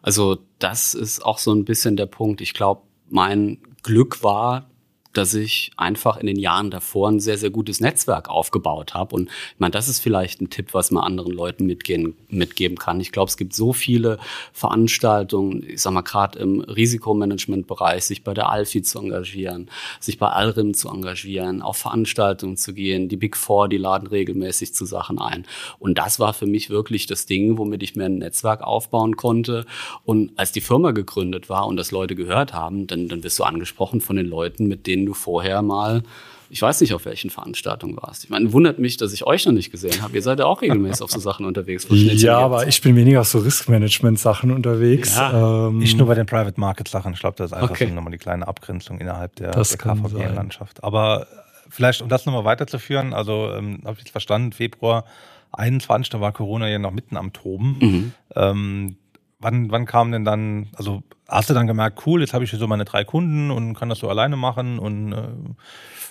also 0.03 0.38
das 0.59 0.95
ist 0.95 1.25
auch 1.25 1.38
so 1.38 1.53
ein 1.53 1.64
bisschen 1.64 1.97
der 1.97 2.07
Punkt. 2.07 2.40
Ich 2.40 2.55
glaube, 2.55 2.83
mein 3.09 3.59
Glück 3.83 4.23
war, 4.23 4.69
dass 5.16 5.35
ich 5.35 5.70
einfach 5.76 6.16
in 6.16 6.26
den 6.26 6.38
Jahren 6.38 6.70
davor 6.70 7.09
ein 7.09 7.20
sehr, 7.20 7.38
sehr 7.38 7.50
gutes 7.50 7.81
Netzwerk 7.81 8.29
aufgebaut 8.29 8.94
habe. 8.94 9.14
Und 9.14 9.29
ich 9.29 9.59
meine, 9.59 9.70
das 9.70 9.88
ist 9.88 10.00
vielleicht 10.00 10.40
ein 10.40 10.50
Tipp, 10.50 10.74
was 10.74 10.90
man 10.90 11.05
anderen 11.05 11.33
Leuten 11.33 11.66
mitgehen, 11.66 12.14
mitgeben 12.29 12.76
kann. 12.76 13.00
Ich 13.00 13.12
glaube, 13.12 13.29
es 13.29 13.37
gibt 13.37 13.55
so 13.55 13.72
viele 13.72 14.18
Veranstaltungen, 14.52 15.64
ich 15.68 15.81
sag 15.81 15.92
mal, 15.92 16.02
gerade 16.02 16.38
im 16.38 16.61
Risikomanagementbereich, 16.61 18.05
sich 18.05 18.24
bei 18.24 18.35
der 18.35 18.50
Alfi 18.50 18.83
zu 18.83 18.98
engagieren, 18.98 19.70
sich 20.00 20.18
bei 20.18 20.29
Alrim 20.29 20.74
zu 20.74 20.88
engagieren, 20.88 21.62
auf 21.62 21.79
Veranstaltungen 21.79 22.57
zu 22.57 22.74
gehen. 22.74 23.09
Die 23.09 23.16
Big 23.16 23.37
Four, 23.37 23.68
die 23.68 23.79
laden 23.79 24.07
regelmäßig 24.07 24.74
zu 24.74 24.85
Sachen 24.85 25.18
ein. 25.18 25.46
Und 25.79 25.98
das 25.98 26.20
war 26.20 26.35
für 26.35 26.46
mich 26.46 26.68
wirklich 26.70 27.07
das 27.07 27.26
Ding, 27.26 27.57
womit 27.59 27.83
ich 27.83 27.96
mir 27.96 28.05
ein 28.05 28.18
Netzwerk 28.18 28.62
aufbauen 28.62 29.16
konnte. 29.16 29.64
Und 30.05 30.33
als 30.37 30.52
die 30.52 30.61
Firma 30.61 30.90
gegründet 30.90 31.48
war 31.48 31.66
und 31.66 31.76
das 31.76 31.90
Leute 31.90 32.14
gehört 32.14 32.52
haben, 32.52 32.87
dann, 32.87 33.09
dann 33.09 33.22
wirst 33.22 33.38
du 33.38 33.44
angesprochen 33.44 34.00
von 34.00 34.16
den 34.16 34.26
Leuten, 34.26 34.66
mit 34.66 34.87
denen 34.87 35.06
du 35.07 35.14
vorher 35.14 35.62
mal 35.62 36.03
ich 36.49 36.62
weiß 36.62 36.81
nicht, 36.81 36.95
auf 36.95 37.05
welchen 37.05 37.31
Veranstaltungen 37.31 37.97
warst. 37.97 38.25
Ich 38.25 38.31
meine, 38.31 38.53
wundert 38.53 38.79
mich, 38.79 38.97
dass 38.97 39.12
ich 39.12 39.27
euch 39.27 39.47
noch 39.47 39.53
nicht 39.53 39.71
gesehen 39.71 40.01
habe. 40.03 40.14
Ihr 40.14 40.23
seid 40.23 40.38
ja 40.38 40.47
auch 40.47 40.62
regelmäßig 40.62 41.03
auf 41.03 41.11
so 41.11 41.19
Sachen 41.19 41.45
unterwegs. 41.45 41.87
ja, 41.90 42.38
aber 42.38 42.66
ich 42.66 42.81
bin 42.81 42.95
weniger 42.97 43.23
auf 43.23 43.29
so 43.29 43.38
Risk-Management-Sachen 43.38 44.51
unterwegs. 44.51 45.16
Ja, 45.16 45.69
ähm, 45.69 45.79
nicht 45.79 45.99
nur 45.99 46.07
bei 46.07 46.14
den 46.14 46.27
Private 46.27 46.59
Market-Sachen. 46.61 47.14
Ich 47.14 47.21
glaube, 47.21 47.37
das 47.37 47.51
ist 47.51 47.53
einfach 47.53 47.71
okay. 47.71 47.88
so 47.88 47.95
nochmal 47.95 48.12
die 48.12 48.19
kleine 48.19 48.47
Abgrenzung 48.47 49.01
innerhalb 49.01 49.35
der, 49.37 49.51
der 49.51 49.64
KVG-Landschaft. 49.64 50.85
Aber 50.85 51.27
vielleicht, 51.69 52.03
um 52.03 52.09
das 52.09 52.27
nochmal 52.27 52.45
weiterzuführen, 52.45 53.12
also 53.12 53.51
ähm, 53.53 53.81
habe 53.85 53.95
ich 53.95 54.05
jetzt 54.05 54.11
verstanden, 54.11 54.53
Februar 54.53 55.05
21, 55.53 56.11
da 56.11 56.21
war 56.21 56.33
Corona 56.33 56.69
ja 56.69 56.79
noch 56.79 56.92
mitten 56.92 57.16
am 57.16 57.33
Toben. 57.33 57.77
Mhm. 57.81 58.12
Ähm, 58.35 58.97
wann, 59.38 59.70
wann 59.70 59.87
kam 59.87 60.12
denn 60.12 60.25
dann, 60.25 60.68
also 60.75 61.03
hast 61.29 61.51
du 61.51 61.55
dann 61.55 61.66
gemerkt, 61.66 62.07
cool, 62.07 62.20
jetzt 62.20 62.35
habe 62.35 62.44
ich 62.44 62.51
hier 62.51 62.59
so 62.59 62.66
meine 62.66 62.85
drei 62.85 63.05
Kunden 63.05 63.51
und 63.51 63.75
kann 63.75 63.88
das 63.88 63.99
so 63.99 64.09
alleine 64.09 64.37
machen 64.37 64.79
und 64.79 65.12
äh, 65.12 65.29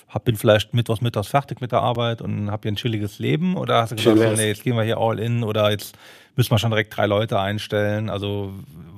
hab, 0.10 0.26
bin 0.26 0.36
vielleicht 0.36 0.74
mittwochs, 0.74 1.02
mittags 1.02 1.28
fertig 1.28 1.62
mit 1.62 1.72
der 1.72 1.82
Arbeit 1.82 2.22
und 2.22 2.52
habe 2.52 2.64
hier 2.64 2.72
ein 2.72 2.76
chilliges 2.76 3.20
Leben? 3.20 3.58
Oder 3.58 3.82
hast 3.82 3.92
du 3.92 3.96
gesagt, 3.96 4.18
so, 4.18 4.42
nee, 4.42 4.48
jetzt 4.48 4.64
gehen 4.64 4.76
wir 4.76 4.84
hier 4.84 4.98
all 4.98 5.20
in 5.20 5.44
oder 5.44 5.72
jetzt 5.72 5.98
müssen 6.36 6.52
wir 6.52 6.60
schon 6.60 6.72
direkt 6.72 6.96
drei 6.96 7.06
Leute 7.06 7.40
einstellen? 7.40 8.10
Also 8.10 8.54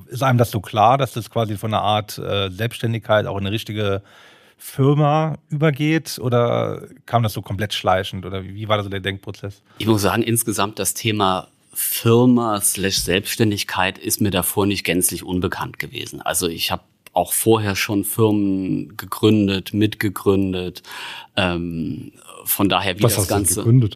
ist 0.07 0.23
einem 0.23 0.37
das 0.37 0.51
so 0.51 0.61
klar, 0.61 0.97
dass 0.97 1.13
das 1.13 1.29
quasi 1.29 1.57
von 1.57 1.73
einer 1.73 1.83
Art 1.83 2.17
äh, 2.17 2.49
Selbstständigkeit 2.49 3.25
auch 3.25 3.37
in 3.37 3.45
eine 3.45 3.51
richtige 3.51 4.01
Firma 4.57 5.37
übergeht 5.49 6.17
oder 6.19 6.87
kam 7.05 7.21
das 7.23 7.33
so 7.33 7.41
komplett 7.41 7.73
schleichend 7.73 8.25
oder 8.25 8.43
wie 8.43 8.67
war 8.67 8.77
da 8.77 8.83
so 8.83 8.89
der 8.89 8.99
Denkprozess? 8.99 9.61
Ich 9.77 9.85
muss 9.85 10.01
sagen, 10.01 10.23
insgesamt 10.23 10.79
das 10.79 10.93
Thema 10.95 11.47
Firma 11.79 12.59
slash 12.59 12.97
Selbstständigkeit 12.97 13.99
ist 13.99 14.19
mir 14.19 14.31
davor 14.31 14.65
nicht 14.65 14.83
gänzlich 14.83 15.23
unbekannt 15.23 15.77
gewesen. 15.77 16.23
Also 16.23 16.47
ich 16.47 16.71
habe 16.71 16.81
auch 17.13 17.33
vorher 17.33 17.75
schon 17.75 18.03
Firmen 18.03 18.97
gegründet, 18.97 19.75
mitgegründet. 19.75 20.81
Ähm, 21.35 22.13
von 22.45 22.67
daher, 22.67 22.97
wie 22.97 23.03
Was 23.03 23.13
das 23.13 23.21
hast 23.21 23.27
Ganze. 23.27 23.53
Du 23.53 23.59
gegründet? 23.61 23.93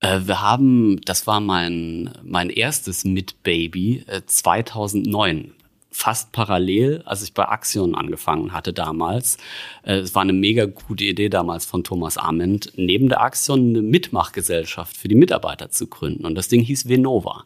Äh, 0.00 0.20
wir 0.24 0.40
haben, 0.40 0.98
das 1.02 1.26
war 1.26 1.40
mein, 1.40 2.10
mein 2.22 2.48
erstes 2.48 3.04
Mitbaby 3.04 4.04
äh, 4.06 4.22
2009 4.24 5.52
fast 5.92 6.32
parallel, 6.32 7.02
als 7.04 7.22
ich 7.22 7.34
bei 7.34 7.44
Axion 7.44 7.94
angefangen 7.94 8.52
hatte 8.52 8.72
damals. 8.72 9.36
Äh, 9.84 9.98
es 9.98 10.14
war 10.14 10.22
eine 10.22 10.32
mega 10.32 10.64
gute 10.64 11.04
Idee 11.04 11.28
damals 11.28 11.64
von 11.64 11.84
Thomas 11.84 12.16
Ament, 12.18 12.72
neben 12.76 13.08
der 13.08 13.20
Axion 13.20 13.68
eine 13.68 13.82
Mitmachgesellschaft 13.82 14.96
für 14.96 15.08
die 15.08 15.14
Mitarbeiter 15.14 15.70
zu 15.70 15.86
gründen. 15.86 16.24
Und 16.24 16.34
das 16.34 16.48
Ding 16.48 16.62
hieß 16.62 16.88
Venova. 16.88 17.44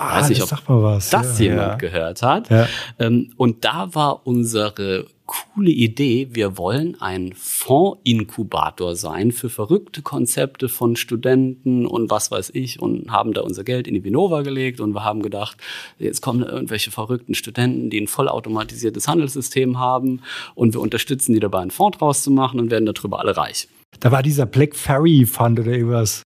Ah, 0.00 0.20
Weiß 0.20 0.30
nicht, 0.30 0.42
ob 0.42 0.48
sag 0.48 0.68
mal 0.68 0.82
was. 0.82 1.10
das 1.10 1.38
ja. 1.38 1.44
jemand 1.46 1.68
Ja. 1.68 1.74
gehört 1.76 2.22
hat. 2.22 2.48
Ja. 2.50 2.66
Ähm, 2.98 3.32
und 3.36 3.64
da 3.64 3.94
war 3.94 4.26
unsere 4.26 5.06
coole 5.26 5.70
Idee, 5.70 6.28
wir 6.32 6.58
wollen 6.58 6.96
ein 7.00 7.32
Fondsinkubator 7.36 8.96
sein 8.96 9.30
für 9.30 9.48
verrückte 9.48 10.02
Konzepte 10.02 10.68
von 10.68 10.96
Studenten 10.96 11.86
und 11.86 12.10
was 12.10 12.30
weiß 12.30 12.50
ich 12.54 12.80
und 12.80 13.10
haben 13.12 13.32
da 13.32 13.42
unser 13.42 13.62
Geld 13.62 13.86
in 13.86 13.94
die 13.94 14.02
Vinova 14.02 14.42
gelegt 14.42 14.80
und 14.80 14.92
wir 14.94 15.04
haben 15.04 15.22
gedacht, 15.22 15.56
jetzt 15.98 16.20
kommen 16.20 16.40
da 16.40 16.48
irgendwelche 16.48 16.90
verrückten 16.90 17.34
Studenten, 17.34 17.90
die 17.90 18.00
ein 18.00 18.08
vollautomatisiertes 18.08 19.06
Handelssystem 19.06 19.78
haben 19.78 20.20
und 20.54 20.74
wir 20.74 20.80
unterstützen 20.80 21.32
die 21.34 21.40
dabei, 21.40 21.60
einen 21.60 21.70
Fonds 21.70 21.98
draus 21.98 22.22
zu 22.22 22.30
machen 22.30 22.58
und 22.58 22.70
werden 22.70 22.86
darüber 22.86 23.20
alle 23.20 23.36
reich. 23.36 23.68
Da 24.00 24.10
war 24.10 24.22
dieser 24.22 24.46
Black 24.46 24.74
Ferry 24.74 25.26
Fund 25.26 25.60
oder 25.60 25.72
irgendwas. 25.72 26.22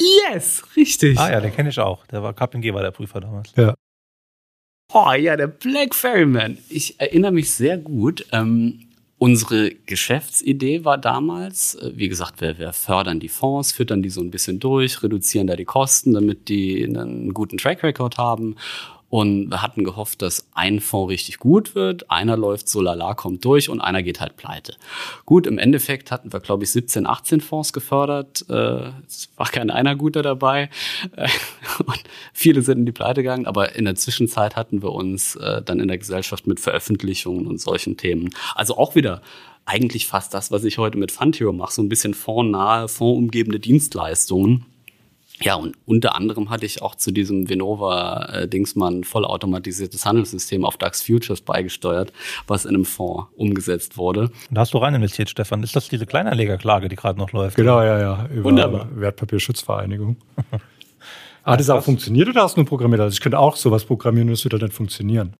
Yes, 0.00 0.62
richtig. 0.76 1.18
Ah 1.18 1.30
ja, 1.30 1.40
den 1.40 1.52
kenne 1.52 1.68
ich 1.68 1.78
auch. 1.78 2.06
Der 2.06 2.22
war 2.22 2.32
KPMG 2.32 2.72
war 2.72 2.82
der 2.82 2.90
Prüfer 2.90 3.20
damals. 3.20 3.52
Oh 4.92 5.12
ja, 5.12 5.36
der 5.36 5.46
Black 5.46 5.94
Ferryman. 5.94 6.58
Ich 6.68 6.98
erinnere 6.98 7.30
mich 7.32 7.52
sehr 7.52 7.78
gut. 7.78 8.26
Ähm, 8.32 8.88
unsere 9.18 9.70
Geschäftsidee 9.70 10.84
war 10.84 10.98
damals, 10.98 11.76
äh, 11.76 11.92
wie 11.94 12.08
gesagt, 12.08 12.40
wir, 12.40 12.58
wir 12.58 12.72
fördern 12.72 13.20
die 13.20 13.28
Fonds, 13.28 13.70
füttern 13.70 14.02
die 14.02 14.10
so 14.10 14.20
ein 14.20 14.30
bisschen 14.30 14.58
durch, 14.58 15.02
reduzieren 15.02 15.46
da 15.46 15.54
die 15.54 15.64
Kosten, 15.64 16.14
damit 16.14 16.48
die 16.48 16.82
einen 16.84 17.32
guten 17.34 17.58
Track 17.58 17.82
Record 17.84 18.18
haben. 18.18 18.56
Und 19.10 19.50
wir 19.50 19.60
hatten 19.60 19.82
gehofft, 19.82 20.22
dass 20.22 20.46
ein 20.54 20.80
Fonds 20.80 21.10
richtig 21.10 21.38
gut 21.38 21.74
wird, 21.74 22.10
einer 22.10 22.36
läuft 22.36 22.68
so 22.68 22.80
lala, 22.80 23.14
kommt 23.14 23.44
durch 23.44 23.68
und 23.68 23.80
einer 23.80 24.04
geht 24.04 24.20
halt 24.20 24.36
pleite. 24.36 24.76
Gut, 25.26 25.48
im 25.48 25.58
Endeffekt 25.58 26.12
hatten 26.12 26.32
wir, 26.32 26.38
glaube 26.38 26.62
ich, 26.62 26.70
17, 26.70 27.06
18 27.06 27.40
Fonds 27.40 27.72
gefördert. 27.72 28.44
Äh, 28.48 28.90
Es 29.08 29.28
war 29.36 29.48
kein 29.48 29.70
einer 29.70 29.96
guter 29.96 30.22
dabei. 30.22 30.70
Äh, 31.16 31.28
Und 31.84 32.02
viele 32.32 32.62
sind 32.62 32.78
in 32.78 32.86
die 32.86 32.92
Pleite 32.92 33.22
gegangen, 33.22 33.46
aber 33.46 33.74
in 33.74 33.84
der 33.84 33.96
Zwischenzeit 33.96 34.54
hatten 34.54 34.82
wir 34.82 34.92
uns 34.92 35.34
äh, 35.36 35.60
dann 35.60 35.80
in 35.80 35.88
der 35.88 35.98
Gesellschaft 35.98 36.46
mit 36.46 36.60
Veröffentlichungen 36.60 37.48
und 37.48 37.60
solchen 37.60 37.96
Themen. 37.96 38.30
Also 38.54 38.76
auch 38.76 38.94
wieder 38.94 39.22
eigentlich 39.64 40.06
fast 40.06 40.34
das, 40.34 40.50
was 40.50 40.64
ich 40.64 40.78
heute 40.78 40.98
mit 40.98 41.12
Fundhero 41.12 41.52
mache, 41.52 41.72
so 41.72 41.82
ein 41.82 41.88
bisschen 41.88 42.14
fondnahe, 42.14 42.88
fondumgebende 42.88 43.60
Dienstleistungen. 43.60 44.66
Ja, 45.42 45.54
und 45.54 45.76
unter 45.86 46.14
anderem 46.16 46.50
hatte 46.50 46.66
ich 46.66 46.82
auch 46.82 46.94
zu 46.94 47.12
diesem 47.12 47.48
Venova-Dingsmann 47.48 49.04
vollautomatisiertes 49.04 50.04
Handelssystem 50.04 50.64
auf 50.64 50.76
DAX 50.76 51.02
Futures 51.02 51.40
beigesteuert, 51.40 52.12
was 52.46 52.64
in 52.66 52.74
einem 52.74 52.84
Fonds 52.84 53.28
umgesetzt 53.36 53.96
wurde. 53.96 54.22
Und 54.24 54.32
da 54.50 54.60
hast 54.62 54.74
du 54.74 54.78
rein 54.78 54.94
investiert, 54.94 55.30
Stefan. 55.30 55.62
Ist 55.62 55.74
das 55.74 55.88
diese 55.88 56.06
Kleinanlegerklage, 56.06 56.88
die 56.88 56.96
gerade 56.96 57.18
noch 57.18 57.32
läuft? 57.32 57.56
Genau, 57.56 57.80
ja, 57.82 57.98
ja. 57.98 58.26
Über 58.26 58.44
Wunderbar. 58.44 58.88
Wertpapierschutzvereinigung. 58.94 60.16
Hat 61.44 61.58
das 61.58 61.70
auch 61.70 61.82
funktioniert 61.82 62.28
oder 62.28 62.42
hast 62.42 62.56
du 62.56 62.60
nur 62.60 62.68
programmiert? 62.68 63.00
Also 63.00 63.14
ich 63.14 63.20
könnte 63.20 63.38
auch 63.38 63.56
sowas 63.56 63.84
programmieren 63.84 64.28
und 64.28 64.34
es 64.34 64.44
würde 64.44 64.58
dann 64.58 64.66
nicht 64.68 64.76
funktionieren. 64.76 65.34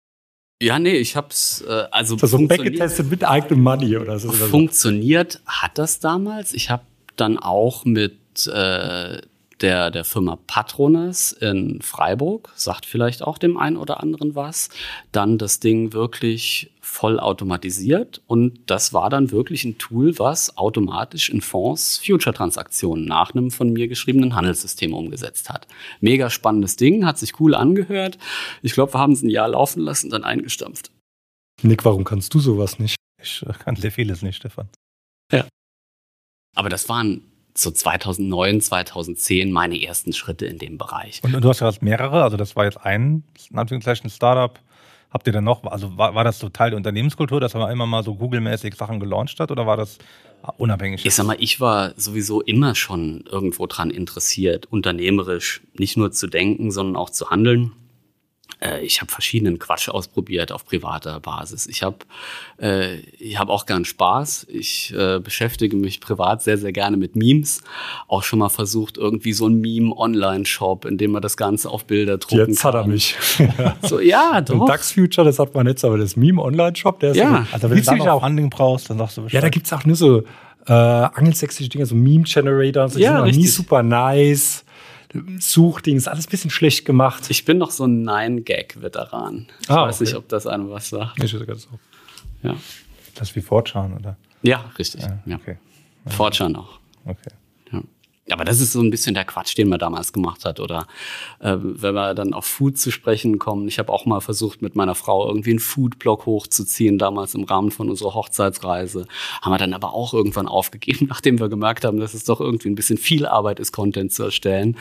Ja, 0.63 0.79
nee, 0.79 0.97
ich 0.97 1.15
hab's, 1.17 1.63
äh, 1.63 1.85
also 1.91 2.17
Das 2.17 2.25
ist 2.25 2.31
so 2.33 2.37
funktioniert- 2.39 2.79
backgetestet 2.79 3.11
mit 3.11 3.25
eigenem 3.25 3.63
Money 3.63 3.97
oder 3.99 4.19
so. 4.19 4.29
Oder 4.29 4.39
so. 4.39 4.45
Funktioniert 4.47 5.41
hat 5.47 5.77
das 5.79 6.01
damals. 6.01 6.55
Ich 6.55 6.71
habe 6.71 6.83
dann 7.17 7.39
auch 7.39 7.85
mit 7.85 8.47
äh, 8.47 9.21
der, 9.61 9.91
der 9.91 10.05
Firma 10.05 10.37
Patronas 10.47 11.33
in 11.33 11.83
Freiburg, 11.83 12.51
sagt 12.55 12.87
vielleicht 12.87 13.23
auch 13.23 13.39
dem 13.39 13.57
einen 13.57 13.77
oder 13.77 14.01
anderen 14.01 14.35
was, 14.35 14.71
dann 15.13 15.39
das 15.39 15.61
Ding 15.61 15.93
wirklich 15.93 16.73
voll 16.81 17.21
automatisiert 17.21 18.23
und 18.27 18.59
das 18.67 18.93
war 18.93 19.11
dann 19.11 19.31
wirklich 19.31 19.65
ein 19.65 19.79
Tool, 19.79 20.19
was 20.19 20.57
automatisch 20.57 21.29
in 21.29 21.41
Fonds 21.41 22.01
Future-Transaktionen 22.05 23.05
nach 23.05 23.33
einem 23.35 23.51
von 23.51 23.73
mir 23.73 23.87
geschriebenen 23.87 24.35
Handelssystem 24.35 24.95
umgesetzt 24.95 25.51
hat. 25.51 25.67
Mega 26.01 26.31
spannendes 26.31 26.77
Ding, 26.77 27.05
hat 27.05 27.19
sich 27.19 27.39
cool 27.39 27.55
angehört. 27.55 28.19
Ich 28.63 28.73
glaube, 28.73 28.95
wir 28.95 29.01
haben 29.01 29.13
es 29.13 29.23
ein 29.23 29.31
Jahr 29.31 29.49
laufen 29.49 29.83
lassen, 29.83 30.11
dann 30.11 30.25
eingestampft. 30.25 30.91
Nick, 31.63 31.85
warum 31.85 32.05
kannst 32.05 32.33
du 32.35 32.41
sowas 32.41 32.79
nicht? 32.79 32.97
Ich 33.23 33.45
kann 33.59 33.77
sehr 33.77 33.93
vieles 33.93 34.23
nicht, 34.23 34.37
Stefan. 34.37 34.69
Aber 36.57 36.69
das 36.69 36.89
waren 36.89 37.23
so 37.55 37.71
2009, 37.71 38.61
2010 38.61 39.51
meine 39.51 39.83
ersten 39.83 40.13
Schritte 40.13 40.47
in 40.47 40.59
dem 40.59 40.79
Bereich. 40.79 41.21
Und, 41.23 41.35
und 41.35 41.45
du 41.45 41.49
hast 41.49 41.61
ja 41.61 41.71
mehrere, 41.81 42.23
also 42.23 42.37
das 42.37 42.57
war 42.57 42.65
jetzt 42.65 42.85
ein, 42.85 43.25
in 43.51 43.59
Anführungszeichen, 43.59 44.11
Startup. 44.11 44.59
Habt 45.11 45.27
ihr 45.27 45.33
denn 45.33 45.43
noch, 45.43 45.65
also 45.65 45.97
war, 45.99 46.15
war 46.15 46.23
das 46.23 46.39
so 46.39 46.49
Teil 46.49 46.71
der 46.71 46.77
Unternehmenskultur, 46.77 47.41
dass 47.41 47.55
man 47.55 47.71
immer 47.73 47.87
mal 47.87 48.05
so 48.05 48.15
Google-mäßig 48.15 48.77
Sachen 48.77 49.01
gelauncht 49.01 49.41
hat 49.41 49.51
oder 49.51 49.67
war 49.67 49.77
das 49.77 49.99
unabhängig? 50.57 51.05
Ich 51.05 51.15
sag 51.15 51.27
mal, 51.27 51.37
ich 51.41 51.59
war 51.59 51.93
sowieso 51.97 52.41
immer 52.41 52.77
schon 52.77 53.25
irgendwo 53.29 53.67
dran 53.67 53.91
interessiert, 53.91 54.67
unternehmerisch 54.67 55.63
nicht 55.75 55.97
nur 55.97 56.13
zu 56.13 56.29
denken, 56.29 56.71
sondern 56.71 56.95
auch 56.95 57.11
zu 57.11 57.29
handeln. 57.29 57.73
Äh, 58.61 58.81
Ich 58.85 59.01
habe 59.01 59.11
verschiedenen 59.11 59.59
Quatsch 59.59 59.89
ausprobiert 59.89 60.53
auf 60.53 60.65
privater 60.65 61.19
Basis. 61.21 61.67
Ich 61.67 61.83
habe 61.83 61.97
äh, 62.61 62.97
ich 63.19 63.39
hab 63.39 63.49
auch 63.49 63.67
gern 63.67 63.85
Spaß. 63.85 64.47
Ich 64.51 64.95
äh, 64.97 65.19
beschäftige 65.19 65.77
mich 65.77 66.01
privat 66.01 66.43
sehr, 66.43 66.59
sehr 66.59 66.73
gerne 66.73 66.97
mit 66.97 67.17
Memes. 67.17 67.63
Auch 68.09 68.23
schon 68.23 68.39
mal 68.39 68.49
versucht, 68.49 68.97
irgendwie 68.99 69.33
so 69.33 69.47
ein 69.49 69.61
Meme-Online-Shop, 69.61 70.85
in 70.85 70.99
dem 70.99 71.13
man 71.13 71.23
das 71.23 71.37
Ganze 71.37 71.71
auf 71.71 71.85
Bilder 71.87 72.19
drucken 72.19 72.49
Jetzt 72.51 72.65
hat 72.65 72.75
er 72.75 72.83
kann. 72.83 72.91
mich. 72.91 73.17
So, 73.83 74.01
ja, 74.01 74.33
Ein 74.33 74.45
doch. 74.45 74.67
DAX-Future, 74.67 75.25
das 75.25 75.39
hat 75.39 75.55
man 75.55 75.67
jetzt, 75.67 75.85
aber 75.85 75.99
das 75.99 76.17
Meme-Online-Shop, 76.17 77.01
der 77.01 77.11
ist 77.13 77.17
Ja. 77.17 77.47
also 77.53 77.65
wenn 77.65 77.71
du 77.71 77.77
Witzig 77.77 77.87
dann 77.87 77.99
noch 77.99 78.07
auch. 78.15 78.23
Funding 78.23 78.51
brauchst, 78.51 78.91
dann 78.91 78.99
sagst 78.99 79.17
du 79.17 79.21
Ja, 79.23 79.25
Bescheid. 79.25 79.43
da 79.45 79.49
gibt 79.49 79.67
es 79.67 79.73
auch 79.73 79.85
nur 79.85 79.97
so 79.97 80.23
äh, 80.67 80.73
angelsächsische 80.73 81.69
Dinge, 81.71 81.87
so 81.87 81.95
Meme-Generator, 81.95 82.85
und 82.85 82.91
so, 82.91 82.99
die 82.99 83.05
Ja, 83.05 83.13
sind 83.25 83.33
auch 83.35 83.37
nie 83.37 83.47
super 83.47 83.83
nice. 83.83 84.65
Suchding 85.41 85.97
ist 85.97 86.09
alles 86.09 86.27
ein 86.27 86.31
bisschen 86.31 86.51
schlecht 86.51 86.85
gemacht. 86.85 87.31
Ich 87.31 87.45
bin 87.45 87.59
noch 87.59 87.71
so 87.71 87.85
ein 87.85 88.03
Nine-Gag-Veteran. 88.03 89.47
Ich 89.63 89.71
Ah, 89.71 89.87
weiß 89.87 89.97
okay. 89.97 90.05
nicht, 90.05 90.15
ob 90.17 90.29
das 90.29 90.47
einem 90.47 90.71
was 90.71 90.89
sagt. 90.91 91.23
Ich 91.23 91.35
weiß 91.35 91.47
gar 91.47 91.55
nicht 91.55 91.69
so. 91.71 91.79
Ja, 92.43 92.55
Das 93.15 93.31
ist 93.31 93.37
wie 93.37 93.41
Fortran, 93.41 93.97
oder? 93.97 94.17
ja 94.43 94.71
richtig. 94.79 95.03
Ja, 95.27 95.37
Okay. 95.37 95.59
Fortran 96.07 96.57
auch. 96.57 96.79
Okay. 97.05 97.31
Aber 98.33 98.45
das 98.45 98.61
ist 98.61 98.73
so 98.73 98.81
ein 98.81 98.91
bisschen 98.91 99.15
der 99.15 99.25
Quatsch, 99.25 99.57
den 99.57 99.69
man 99.69 99.79
damals 99.79 100.13
gemacht 100.13 100.45
hat. 100.45 100.61
Oder 100.61 100.87
äh, 101.41 101.57
wenn 101.59 101.95
wir 101.95 102.15
dann 102.15 102.35
auf 102.35 102.45
Food 102.45 102.79
zu 102.79 102.91
sprechen 102.91 103.39
kommen. 103.39 103.69
Ich 103.69 103.79
habe 103.79 103.93
auch 103.93 104.07
mal 104.07 104.21
versucht, 104.21 104.63
mit 104.63 104.77
meiner 104.77 104.95
Frau 104.95 105.27
irgendwie 105.27 105.51
einen 105.51 105.59
Food-Blog 105.59 106.27
hochzuziehen, 106.27 106.99
damals 106.99 107.35
im 107.35 107.45
Rahmen 107.45 107.71
von 107.71 107.89
unserer 107.89 108.15
Hochzeitsreise. 108.15 109.07
Haben 109.43 109.53
wir 109.53 109.59
dann 109.59 109.75
aber 109.75 109.95
auch 109.95 110.13
irgendwann 110.13 110.49
aufgegeben, 110.49 111.07
nachdem 111.09 111.39
wir 111.39 111.49
gemerkt 111.49 111.85
haben, 111.85 112.01
dass 112.01 112.15
es 112.15 112.25
doch 112.25 112.41
irgendwie 112.41 112.69
ein 112.69 112.75
bisschen 112.75 112.99
viel 112.99 113.27
Arbeit 113.27 113.61
ist, 113.61 113.73
Content 113.73 114.13
zu 114.13 114.25
erstellen. 114.25 114.77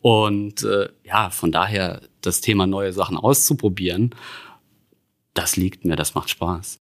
Und 0.00 0.62
äh, 0.64 0.88
ja, 1.04 1.30
von 1.30 1.52
daher 1.52 2.02
das 2.20 2.40
Thema 2.40 2.66
neue 2.66 2.92
Sachen 2.92 3.16
auszuprobieren, 3.16 4.14
das 5.34 5.56
liegt 5.56 5.84
mir, 5.84 5.96
das 5.96 6.14
macht 6.14 6.28
Spaß. 6.28 6.81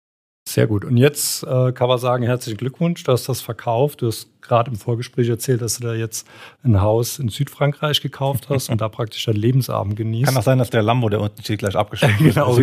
Sehr 0.44 0.66
gut. 0.66 0.84
Und 0.84 0.96
jetzt 0.96 1.44
äh, 1.44 1.72
kann 1.72 1.88
man 1.88 1.98
sagen, 1.98 2.24
herzlichen 2.24 2.56
Glückwunsch, 2.58 3.04
du 3.04 3.12
hast 3.12 3.28
das 3.28 3.40
verkauft. 3.40 4.02
Du 4.02 4.08
hast 4.08 4.28
gerade 4.42 4.72
im 4.72 4.76
Vorgespräch 4.76 5.28
erzählt, 5.28 5.62
dass 5.62 5.78
du 5.78 5.86
da 5.86 5.94
jetzt 5.94 6.26
ein 6.64 6.80
Haus 6.80 7.20
in 7.20 7.28
Südfrankreich 7.28 8.00
gekauft 8.00 8.48
hast 8.48 8.68
und 8.68 8.80
da 8.80 8.88
praktisch 8.90 9.24
deinen 9.24 9.36
Lebensabend 9.36 9.94
genießt. 9.96 10.26
Kann 10.26 10.36
auch 10.36 10.42
sein, 10.42 10.58
dass 10.58 10.70
der 10.70 10.82
Lambo, 10.82 11.08
der 11.08 11.20
unten 11.20 11.40
steht, 11.42 11.60
gleich 11.60 11.76
abgeschafft 11.76 12.20
wird. 12.20 12.34
Genau, 12.34 12.56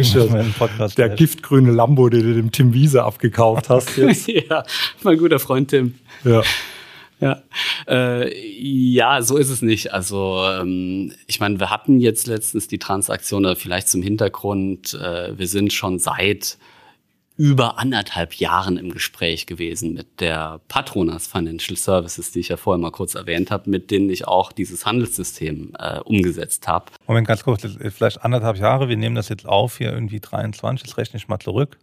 Podcast 0.58 0.98
der 0.98 1.08
gleich- 1.08 1.18
giftgrüne 1.20 1.72
Lambo, 1.72 2.10
den 2.10 2.24
du 2.24 2.34
dem 2.34 2.52
Tim 2.52 2.74
Wiese 2.74 3.04
abgekauft 3.04 3.70
hast 3.70 3.96
jetzt. 3.96 4.28
ja, 4.28 4.64
mein 5.04 5.18
guter 5.18 5.40
Freund 5.40 5.70
Tim. 5.70 5.96
ja. 6.24 6.42
Ja, 7.22 7.42
äh, 7.86 8.34
ja, 8.62 9.22
so 9.22 9.36
ist 9.36 9.50
es 9.50 9.62
nicht. 9.62 9.92
Also 9.92 10.42
ähm, 10.58 11.12
ich 11.28 11.42
meine, 11.42 11.60
wir 11.60 11.70
hatten 11.70 12.00
jetzt 12.00 12.28
letztens 12.28 12.70
die 12.70 12.80
Transaktion, 12.80 13.44
oder 13.46 13.58
vielleicht 13.58 13.90
zum 13.90 14.02
Hintergrund, 14.02 14.94
äh, 14.94 15.38
wir 15.38 15.48
sind 15.50 15.74
schon 15.74 16.00
seit 16.00 16.58
über 17.40 17.80
anderthalb 17.80 18.34
Jahren 18.34 18.76
im 18.76 18.92
Gespräch 18.92 19.46
gewesen 19.46 19.94
mit 19.94 20.20
der 20.20 20.60
Patronas 20.68 21.26
Financial 21.26 21.78
Services, 21.78 22.34
die 22.34 22.42
ich 22.42 22.50
ja 22.50 22.58
vorher 22.58 22.82
mal 22.82 22.92
kurz 22.92 23.16
erwähnt 23.16 23.50
habe, 23.50 23.70
mit 23.70 23.92
denen 23.92 24.10
ich 24.10 24.28
auch 24.28 24.52
dieses 24.52 24.86
Handelssystem 24.86 25.72
äh, 25.80 26.00
umgesetzt 26.00 26.68
habe. 26.68 26.88
Moment, 27.08 27.26
ganz 27.26 27.46
kurz, 27.46 27.66
vielleicht 27.96 28.26
anderthalb 28.26 28.58
Jahre, 28.58 28.90
wir 28.90 28.98
nehmen 28.98 29.16
das 29.16 29.30
jetzt 29.30 29.46
auf, 29.46 29.78
hier 29.78 29.94
irgendwie 29.94 30.20
23, 30.20 30.86
das 30.86 30.98
rechne 30.98 31.16
ich 31.16 31.30
mal 31.30 31.40
zurück. 31.40 31.78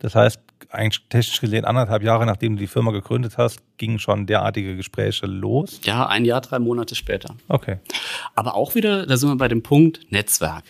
Das 0.00 0.16
heißt, 0.16 0.40
eigentlich 0.70 1.04
technisch 1.08 1.40
gesehen 1.40 1.64
anderthalb 1.64 2.02
Jahre, 2.02 2.26
nachdem 2.26 2.56
du 2.56 2.60
die 2.60 2.66
Firma 2.66 2.90
gegründet 2.90 3.38
hast, 3.38 3.60
gingen 3.76 4.00
schon 4.00 4.26
derartige 4.26 4.74
Gespräche 4.74 5.26
los. 5.26 5.80
Ja, 5.84 6.08
ein 6.08 6.24
Jahr, 6.24 6.40
drei 6.40 6.58
Monate 6.58 6.96
später. 6.96 7.36
Okay. 7.46 7.78
Aber 8.34 8.56
auch 8.56 8.74
wieder, 8.74 9.06
da 9.06 9.16
sind 9.16 9.28
wir 9.28 9.36
bei 9.36 9.48
dem 9.48 9.62
Punkt 9.62 10.00
Netzwerk. 10.10 10.64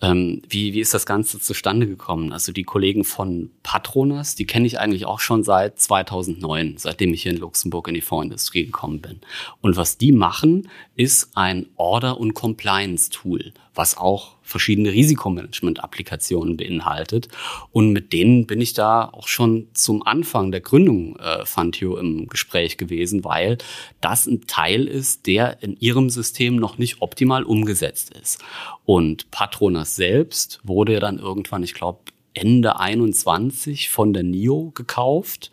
Ähm, 0.00 0.42
wie, 0.48 0.72
wie 0.72 0.80
ist 0.80 0.94
das 0.94 1.06
Ganze 1.06 1.40
zustande 1.40 1.86
gekommen? 1.86 2.32
Also 2.32 2.52
die 2.52 2.64
Kollegen 2.64 3.04
von 3.04 3.50
Patronas, 3.62 4.34
die 4.34 4.46
kenne 4.46 4.66
ich 4.66 4.78
eigentlich 4.78 5.06
auch 5.06 5.20
schon 5.20 5.42
seit 5.42 5.78
2009, 5.80 6.74
seitdem 6.78 7.14
ich 7.14 7.22
hier 7.22 7.32
in 7.32 7.38
Luxemburg 7.38 7.88
in 7.88 7.94
die 7.94 8.00
Fondsindustrie 8.00 8.66
gekommen 8.66 9.00
bin. 9.00 9.20
Und 9.60 9.76
was 9.76 9.98
die 9.98 10.12
machen, 10.12 10.68
ist 10.96 11.36
ein 11.36 11.66
Order- 11.76 12.18
und 12.18 12.34
Compliance-Tool, 12.34 13.52
was 13.74 13.96
auch 13.96 14.36
verschiedene 14.42 14.92
Risikomanagement-Applikationen 14.92 16.56
beinhaltet. 16.56 17.28
Und 17.72 17.92
mit 17.92 18.12
denen 18.12 18.46
bin 18.46 18.60
ich 18.60 18.74
da 18.74 19.04
auch 19.04 19.26
schon 19.26 19.68
zum 19.74 20.06
Anfang 20.06 20.52
der 20.52 20.60
Gründung 20.60 21.16
äh, 21.16 21.44
Fantio 21.44 21.96
im 21.98 22.28
Gespräch 22.28 22.56
Gespräch 22.56 22.76
gewesen, 22.76 23.24
weil 23.24 23.58
das 24.00 24.26
ein 24.26 24.46
Teil 24.46 24.86
ist, 24.86 25.26
der 25.26 25.62
in 25.62 25.76
ihrem 25.78 26.10
System 26.10 26.56
noch 26.56 26.78
nicht 26.78 27.02
optimal 27.02 27.44
umgesetzt 27.44 28.10
ist. 28.10 28.38
Und 28.86 29.30
Patronas 29.30 29.96
selbst 29.96 30.60
wurde 30.62 30.94
ja 30.94 31.00
dann 31.00 31.18
irgendwann, 31.18 31.62
ich 31.62 31.74
glaube, 31.74 32.00
Ende 32.32 32.78
21 32.78 33.90
von 33.90 34.12
der 34.12 34.22
NIO 34.22 34.70
gekauft. 34.74 35.50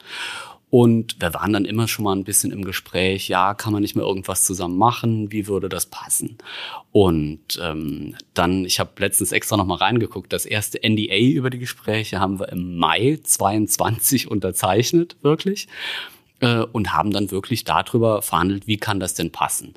Und 0.69 1.21
wir 1.21 1.33
waren 1.35 1.53
dann 1.53 1.65
immer 1.65 1.87
schon 1.87 2.03
mal 2.03 2.15
ein 2.15 2.23
bisschen 2.23 2.51
im 2.51 2.65
Gespräch, 2.65 3.27
ja, 3.27 3.53
kann 3.53 3.73
man 3.73 3.83
nicht 3.83 3.95
mehr 3.95 4.05
irgendwas 4.05 4.43
zusammen 4.43 4.77
machen? 4.77 5.31
Wie 5.31 5.47
würde 5.47 5.69
das 5.69 5.85
passen? 5.85 6.39
Und 6.91 7.59
ähm, 7.61 8.15
dann, 8.33 8.65
ich 8.65 8.79
habe 8.79 8.91
letztens 8.97 9.31
extra 9.33 9.55
noch 9.55 9.67
mal 9.67 9.75
reingeguckt, 9.75 10.33
das 10.33 10.47
erste 10.47 10.79
NDA 10.83 11.17
über 11.17 11.51
die 11.51 11.59
Gespräche 11.59 12.19
haben 12.19 12.39
wir 12.39 12.49
im 12.49 12.77
Mai 12.77 13.19
22 13.23 14.31
unterzeichnet, 14.31 15.15
wirklich 15.21 15.67
äh, 16.43 16.65
und 16.71 16.93
haben 16.93 17.11
dann 17.11 17.31
wirklich 17.31 17.63
darüber 17.63 18.21
verhandelt, 18.21 18.67
wie 18.67 18.77
kann 18.77 18.99
das 18.99 19.13
denn 19.13 19.31
passen. 19.31 19.73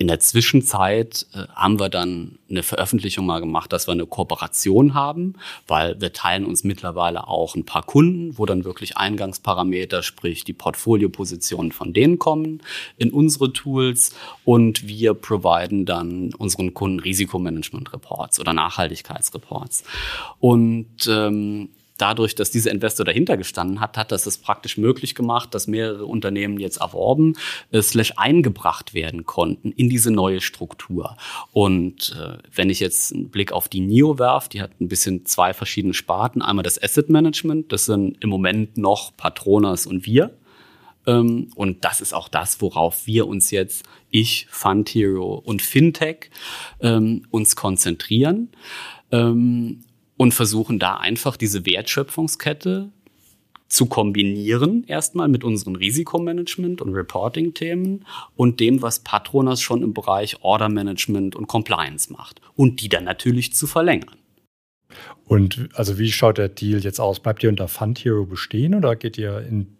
In 0.00 0.06
der 0.06 0.20
Zwischenzeit 0.20 1.26
äh, 1.34 1.48
haben 1.54 1.80
wir 1.80 1.88
dann 1.88 2.38
eine 2.48 2.62
Veröffentlichung 2.62 3.26
mal 3.26 3.40
gemacht, 3.40 3.72
dass 3.72 3.88
wir 3.88 3.92
eine 3.92 4.06
Kooperation 4.06 4.94
haben, 4.94 5.34
weil 5.66 6.00
wir 6.00 6.12
teilen 6.12 6.46
uns 6.46 6.62
mittlerweile 6.62 7.26
auch 7.26 7.56
ein 7.56 7.64
paar 7.64 7.82
Kunden, 7.82 8.38
wo 8.38 8.46
dann 8.46 8.64
wirklich 8.64 8.96
Eingangsparameter, 8.96 10.04
sprich 10.04 10.44
die 10.44 10.52
Portfoliopositionen 10.52 11.72
von 11.72 11.92
denen 11.92 12.20
kommen 12.20 12.62
in 12.96 13.10
unsere 13.10 13.52
Tools 13.52 14.14
und 14.44 14.86
wir 14.86 15.14
providen 15.14 15.84
dann 15.84 16.32
unseren 16.34 16.74
Kunden 16.74 17.00
Risikomanagement-Reports 17.00 18.38
oder 18.38 18.52
Nachhaltigkeitsreports. 18.52 19.82
Und 20.38 21.08
ähm, 21.08 21.70
dadurch, 21.98 22.34
dass 22.34 22.50
dieser 22.50 22.70
Investor 22.70 23.04
dahinter 23.04 23.36
gestanden 23.36 23.80
hat, 23.80 23.98
hat 23.98 24.12
das 24.12 24.26
es 24.26 24.38
praktisch 24.38 24.78
möglich 24.78 25.14
gemacht, 25.14 25.54
dass 25.54 25.66
mehrere 25.66 26.06
Unternehmen 26.06 26.58
jetzt 26.58 26.78
erworben, 26.78 27.34
äh, 27.70 27.82
slash 27.82 28.14
eingebracht 28.16 28.94
werden 28.94 29.26
konnten 29.26 29.72
in 29.72 29.90
diese 29.90 30.10
neue 30.10 30.40
Struktur. 30.40 31.16
Und 31.52 32.16
äh, 32.18 32.38
wenn 32.54 32.70
ich 32.70 32.80
jetzt 32.80 33.12
einen 33.12 33.28
Blick 33.28 33.52
auf 33.52 33.68
die 33.68 33.80
NIO 33.80 34.18
werfe, 34.18 34.48
die 34.48 34.62
hat 34.62 34.80
ein 34.80 34.88
bisschen 34.88 35.26
zwei 35.26 35.52
verschiedene 35.52 35.94
Sparten. 35.94 36.40
Einmal 36.40 36.62
das 36.62 36.82
Asset 36.82 37.10
Management, 37.10 37.72
das 37.72 37.84
sind 37.86 38.16
im 38.20 38.30
Moment 38.30 38.78
noch 38.78 39.16
Patronas 39.16 39.86
und 39.86 40.06
wir. 40.06 40.30
Ähm, 41.06 41.50
und 41.54 41.84
das 41.84 42.00
ist 42.00 42.12
auch 42.12 42.28
das, 42.28 42.60
worauf 42.60 43.06
wir 43.06 43.26
uns 43.26 43.50
jetzt, 43.50 43.84
ich, 44.10 44.46
Fund 44.50 44.90
Hero 44.90 45.34
und 45.34 45.62
Fintech, 45.62 46.30
ähm, 46.80 47.26
uns 47.30 47.56
konzentrieren. 47.56 48.50
Ähm, 49.10 49.84
und 50.18 50.34
versuchen 50.34 50.78
da 50.78 50.98
einfach 50.98 51.38
diese 51.38 51.64
Wertschöpfungskette 51.64 52.90
zu 53.68 53.86
kombinieren, 53.86 54.84
erstmal 54.86 55.28
mit 55.28 55.44
unseren 55.44 55.76
Risikomanagement- 55.76 56.82
und 56.82 56.94
Reporting-Themen 56.94 58.04
und 58.34 58.60
dem, 58.60 58.82
was 58.82 59.00
Patronas 59.00 59.60
schon 59.60 59.82
im 59.82 59.94
Bereich 59.94 60.42
Order 60.42 60.68
Management 60.68 61.36
und 61.36 61.46
Compliance 61.46 62.12
macht 62.12 62.40
und 62.56 62.80
die 62.82 62.88
dann 62.88 63.04
natürlich 63.04 63.54
zu 63.54 63.66
verlängern. 63.66 64.16
Und 65.26 65.68
also 65.74 65.98
wie 65.98 66.10
schaut 66.10 66.38
der 66.38 66.48
Deal 66.48 66.80
jetzt 66.80 66.98
aus? 66.98 67.20
Bleibt 67.20 67.42
ihr 67.42 67.50
unter 67.50 67.68
Fund 67.68 67.98
Hero 67.98 68.24
bestehen 68.24 68.74
oder 68.74 68.96
geht 68.96 69.18
ihr 69.18 69.40
in 69.40 69.78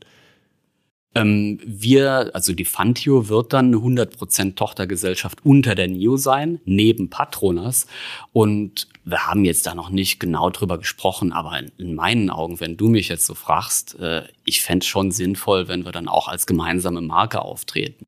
ähm, 1.14 1.58
wir, 1.64 2.30
also 2.34 2.52
die 2.52 2.64
Fantio 2.64 3.28
wird 3.28 3.52
dann 3.52 3.68
eine 3.68 3.76
100% 3.76 4.54
Tochtergesellschaft 4.54 5.44
unter 5.44 5.74
der 5.74 5.88
NIO 5.88 6.16
sein, 6.16 6.60
neben 6.64 7.08
Patronas. 7.10 7.86
Und 8.32 8.88
wir 9.10 9.26
haben 9.26 9.44
jetzt 9.44 9.66
da 9.66 9.74
noch 9.74 9.90
nicht 9.90 10.20
genau 10.20 10.50
drüber 10.50 10.78
gesprochen, 10.78 11.32
aber 11.32 11.58
in, 11.58 11.72
in 11.78 11.94
meinen 11.94 12.30
Augen, 12.30 12.60
wenn 12.60 12.76
du 12.76 12.88
mich 12.88 13.08
jetzt 13.08 13.26
so 13.26 13.34
fragst, 13.34 13.98
äh, 13.98 14.24
ich 14.44 14.62
fände 14.62 14.84
es 14.84 14.86
schon 14.86 15.10
sinnvoll, 15.10 15.68
wenn 15.68 15.84
wir 15.84 15.92
dann 15.92 16.08
auch 16.08 16.28
als 16.28 16.46
gemeinsame 16.46 17.00
Marke 17.00 17.42
auftreten. 17.42 18.04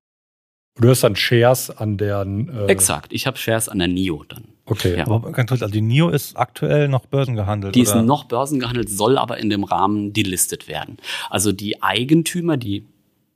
Du 0.81 0.89
hast 0.89 1.03
dann 1.03 1.17
Shares 1.17 1.71
an 1.71 1.99
der. 1.99 2.27
Äh 2.27 2.67
Exakt, 2.67 3.13
ich 3.13 3.27
habe 3.27 3.37
Shares 3.37 3.69
an 3.69 3.79
der 3.79 3.89
NIO 3.89 4.25
dann. 4.29 4.45
Okay, 4.65 4.97
ja. 4.99 5.07
aber 5.07 5.33
ganz 5.33 5.51
kurz, 5.51 5.63
also 5.63 5.73
die 5.73 5.81
NIO 5.81 6.11
ist 6.11 6.37
aktuell 6.37 6.89
noch 6.89 7.07
börsengehandelt. 7.07 7.75
Die 7.75 7.83
oder? 7.83 8.01
ist 8.01 8.07
noch 8.07 8.25
börsengehandelt, 8.25 8.89
soll 8.89 9.19
aber 9.19 9.39
in 9.39 9.51
dem 9.51 9.65
Rahmen 9.65 10.13
delistet 10.13 10.69
werden. 10.69 10.99
Also 11.29 11.53
die 11.53 11.83
Eigentümer, 11.83 12.57
die 12.57 12.87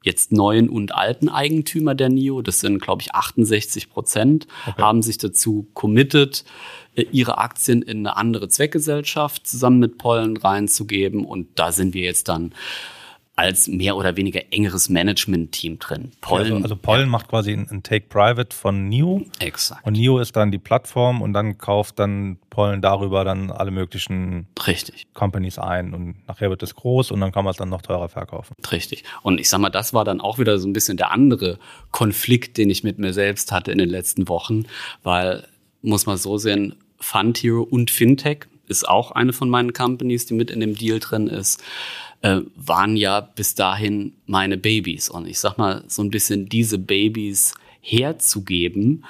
jetzt 0.05 0.33
neuen 0.33 0.69
und 0.69 0.95
alten 0.95 1.29
Eigentümer 1.29 1.95
der 1.95 2.11
NIO, 2.11 2.43
das 2.43 2.61
sind, 2.61 2.81
glaube 2.81 3.03
ich, 3.03 3.15
68 3.15 3.91
Prozent, 3.91 4.47
okay. 4.67 4.81
haben 4.81 5.03
sich 5.03 5.19
dazu 5.19 5.67
committed, 5.73 6.45
äh, 6.45 6.45
ihre 6.95 7.39
Aktien 7.39 7.83
in 7.83 7.99
eine 7.99 8.17
andere 8.17 8.49
Zweckgesellschaft 8.49 9.47
zusammen 9.47 9.79
mit 9.79 9.99
Pollen 9.99 10.37
reinzugeben. 10.37 11.25
Und 11.25 11.49
da 11.57 11.73
sind 11.73 11.95
wir 11.95 12.03
jetzt 12.03 12.29
dann 12.29 12.55
als 13.37 13.67
mehr 13.67 13.97
oder 13.97 14.17
weniger 14.17 14.41
engeres 14.53 14.89
Management-Team 14.89 15.81
drin. 15.81 16.13
Pollen, 16.21 16.53
also, 16.53 16.63
also 16.63 16.77
Pollen 16.77 17.03
ja. 17.03 17.07
macht 17.07 17.29
quasi 17.29 17.53
ein, 17.53 17.83
Take-Private 17.83 18.55
von 18.55 18.89
NIO. 18.89 19.25
Exakt. 19.41 19.85
Und 19.85 19.95
NIO 19.95 20.21
ist 20.21 20.37
dann 20.37 20.53
die 20.53 20.59
Plattform 20.59 21.21
und 21.21 21.33
dann 21.33 21.59
kauft 21.59 21.99
dann 21.99 22.39
Pollen 22.51 22.81
darüber 22.81 23.25
dann 23.25 23.51
alle 23.51 23.73
möglichen 23.73 24.47
Richtig. 24.65 25.09
Companies 25.15 25.59
ein 25.59 25.95
und 25.95 26.15
nachher 26.29 26.49
wird 26.49 26.63
es 26.63 26.77
groß 26.77 27.11
und 27.11 27.21
dann 27.21 27.33
kann 27.33 27.45
man 27.45 27.51
es 27.51 27.57
dann 27.57 27.71
noch 27.71 27.83
teurer 27.83 28.09
verkaufen. 28.09 28.55
Richtig. 28.71 29.03
Und 29.23 29.41
ich 29.41 29.49
sag 29.49 29.59
mal, 29.59 29.71
das 29.71 29.93
war 29.93 30.05
dann 30.05 30.21
auch 30.21 30.39
wieder 30.39 30.59
so 30.59 30.69
ein 30.69 30.73
bisschen 30.73 30.97
der 30.97 31.11
andere 31.11 31.59
Konflikt, 31.91 32.57
den 32.57 32.71
ich 32.71 32.85
mit 32.85 33.01
mir 33.01 33.13
selbst 33.13 33.51
hatte 33.51 33.73
in 33.73 33.79
den 33.79 33.89
letzten 33.89 34.29
Wochen, 34.29 34.67
weil, 35.03 35.45
muss 35.85 36.07
man 36.07 36.17
so 36.17 36.39
sehen, 36.39 36.75
Fund 36.99 37.39
Hero 37.39 37.63
und 37.63 37.91
Fintech 37.91 38.47
ist 38.67 38.89
auch 38.89 39.11
eine 39.11 39.33
von 39.33 39.51
meinen 39.51 39.73
Companies, 39.73 40.27
die 40.27 40.35
mit 40.35 40.51
in 40.51 40.61
dem 40.61 40.75
Deal 40.75 40.99
drin 40.99 41.27
ist 41.27 41.63
äh, 42.25 42.41
waren 42.57 42.97
ja 42.97 43.21
bis 43.21 43.55
dahin 43.55 44.15
meine 44.27 44.57
Babys. 44.57 45.11
Und 45.11 45.29
ich 45.29 45.39
sag 45.39 45.59
mal, 45.59 45.85
so 45.89 46.03
ein 46.03 46.11
bisschen 46.11 46.49
diese 46.49 46.79
Babys 46.79 47.53
herzugeben 47.83 49.05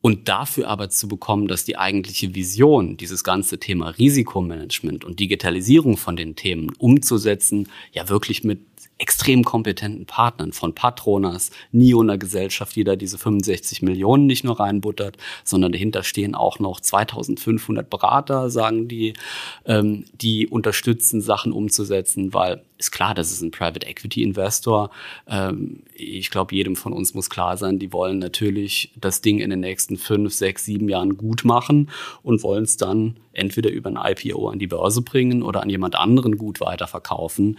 und 0.00 0.28
dafür 0.28 0.68
aber 0.68 0.88
zu 0.88 1.08
bekommen, 1.08 1.48
dass 1.48 1.64
die 1.64 1.76
eigentliche 1.76 2.36
Vision, 2.36 2.96
dieses 2.96 3.24
ganze 3.24 3.58
Thema 3.58 3.88
Risikomanagement 3.88 5.04
und 5.04 5.18
Digitalisierung 5.18 5.96
von 5.96 6.14
den 6.14 6.36
Themen 6.36 6.70
umzusetzen, 6.78 7.68
ja 7.92 8.08
wirklich 8.08 8.44
mit 8.44 8.60
extrem 8.98 9.44
kompetenten 9.44 10.06
Partnern 10.06 10.52
von 10.52 10.74
Patronas, 10.74 11.50
NIO 11.72 12.00
einer 12.00 12.18
Gesellschaft, 12.18 12.74
die 12.76 12.84
da 12.84 12.96
diese 12.96 13.16
65 13.16 13.82
Millionen 13.82 14.26
nicht 14.26 14.44
nur 14.44 14.58
reinbuttert, 14.58 15.16
sondern 15.44 15.72
dahinter 15.72 16.02
stehen 16.02 16.34
auch 16.34 16.58
noch 16.58 16.80
2500 16.80 17.88
Berater, 17.88 18.50
sagen 18.50 18.88
die, 18.88 19.14
ähm, 19.64 20.04
die 20.20 20.48
unterstützen, 20.48 21.20
Sachen 21.20 21.52
umzusetzen, 21.52 22.34
weil 22.34 22.62
ist 22.78 22.92
klar, 22.92 23.12
das 23.12 23.32
ist 23.32 23.42
ein 23.42 23.50
Private 23.50 23.86
Equity 23.86 24.22
Investor. 24.22 24.90
Ähm, 25.26 25.82
ich 25.94 26.30
glaube, 26.30 26.54
jedem 26.54 26.76
von 26.76 26.92
uns 26.92 27.12
muss 27.12 27.28
klar 27.28 27.56
sein, 27.56 27.78
die 27.78 27.92
wollen 27.92 28.18
natürlich 28.18 28.92
das 28.96 29.20
Ding 29.20 29.40
in 29.40 29.50
den 29.50 29.60
nächsten 29.60 29.96
fünf, 29.96 30.32
sechs, 30.32 30.64
sieben 30.64 30.88
Jahren 30.88 31.16
gut 31.16 31.44
machen 31.44 31.90
und 32.22 32.42
wollen 32.42 32.64
es 32.64 32.76
dann 32.76 33.16
entweder 33.32 33.70
über 33.70 33.90
ein 33.90 33.98
IPO 33.98 34.48
an 34.48 34.58
die 34.58 34.68
Börse 34.68 35.02
bringen 35.02 35.42
oder 35.42 35.62
an 35.62 35.70
jemand 35.70 35.96
anderen 35.96 36.38
gut 36.38 36.60
weiterverkaufen. 36.60 37.58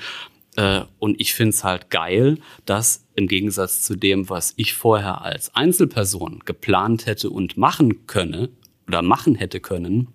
Äh, 0.59 0.81
und 0.99 1.21
ich 1.21 1.33
finde 1.33 1.51
es 1.51 1.63
halt 1.63 1.89
geil, 1.89 2.37
dass 2.65 3.05
im 3.15 3.27
Gegensatz 3.27 3.81
zu 3.81 3.95
dem, 3.95 4.29
was 4.29 4.53
ich 4.57 4.73
vorher 4.73 5.21
als 5.21 5.55
Einzelperson 5.55 6.41
geplant 6.43 7.05
hätte 7.05 7.29
und 7.29 7.55
machen 7.55 8.05
könne 8.07 8.49
oder 8.85 9.01
machen 9.01 9.35
hätte 9.35 9.61
können, 9.61 10.09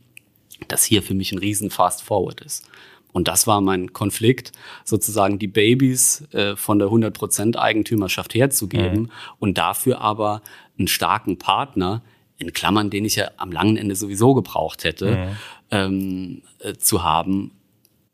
das 0.69 0.85
hier 0.85 1.03
für 1.03 1.15
mich 1.15 1.33
ein 1.33 1.39
riesen 1.39 1.71
Fast 1.71 2.03
Forward 2.03 2.43
ist. 2.43 2.69
Und 3.13 3.29
das 3.29 3.47
war 3.47 3.63
mein 3.63 3.93
Konflikt, 3.95 4.53
sozusagen 4.85 5.39
die 5.39 5.47
Babys 5.47 6.25
äh, 6.33 6.57
von 6.57 6.79
der 6.79 6.89
100% 6.89 7.57
Eigentümerschaft 7.57 8.35
herzugeben 8.35 9.03
mhm. 9.03 9.11
und 9.39 9.57
dafür 9.57 10.03
aber 10.03 10.43
einen 10.79 10.89
starken 10.89 11.39
Partner, 11.39 12.03
in 12.37 12.53
Klammern, 12.53 12.91
den 12.91 13.05
ich 13.05 13.15
ja 13.15 13.31
am 13.37 13.53
langen 13.53 13.77
Ende 13.77 13.95
sowieso 13.95 14.35
gebraucht 14.35 14.85
hätte, 14.85 15.17
mhm. 15.17 15.37
ähm, 15.71 16.43
äh, 16.59 16.75
zu 16.75 17.03
haben, 17.03 17.53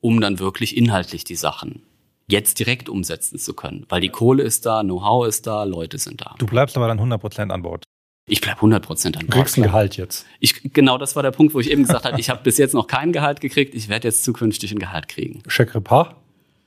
um 0.01 0.21
dann 0.21 0.39
wirklich 0.39 0.77
inhaltlich 0.77 1.25
die 1.25 1.37
Sachen 1.37 1.83
jetzt 2.31 2.59
direkt 2.59 2.89
umsetzen 2.89 3.39
zu 3.39 3.55
können. 3.55 3.85
Weil 3.89 4.01
die 4.01 4.09
Kohle 4.09 4.43
ist 4.43 4.67
da, 4.67 4.83
Know-how 4.83 5.27
ist 5.27 5.47
da, 5.47 5.65
Leute 5.65 5.99
sind 5.99 6.21
da. 6.21 6.35
Du 6.39 6.47
bleibst 6.47 6.77
aber 6.77 6.89
dann 6.89 6.99
100% 6.99 7.51
an 7.51 7.63
Bord. 7.63 7.85
Ich 8.29 8.41
bleib 8.41 8.61
100% 8.63 9.07
an 9.07 9.13
Bord. 9.13 9.23
Du 9.23 9.27
kriegst 9.29 9.57
ein 9.57 9.63
Gehalt 9.63 9.97
jetzt. 9.97 10.27
Ich, 10.39 10.73
genau, 10.73 10.99
das 10.99 11.17
war 11.17 11.23
der 11.23 11.33
Punkt, 11.33 11.53
wo 11.55 11.61
ich 11.61 11.71
eben 11.71 11.83
gesagt 11.83 12.05
habe, 12.05 12.21
ich 12.21 12.31
habe 12.31 12.43
bis 12.43 12.59
jetzt 12.59 12.75
noch 12.75 12.87
kein 12.87 13.13
Gehalt 13.13 13.41
gekriegt, 13.41 13.75
ich 13.75 13.89
werde 13.89 14.09
jetzt 14.09 14.25
zukünftig 14.25 14.73
ein 14.73 14.79
Gehalt 14.79 15.09
kriegen. 15.09 15.43
Check 15.49 15.75
Repas? 15.75 16.09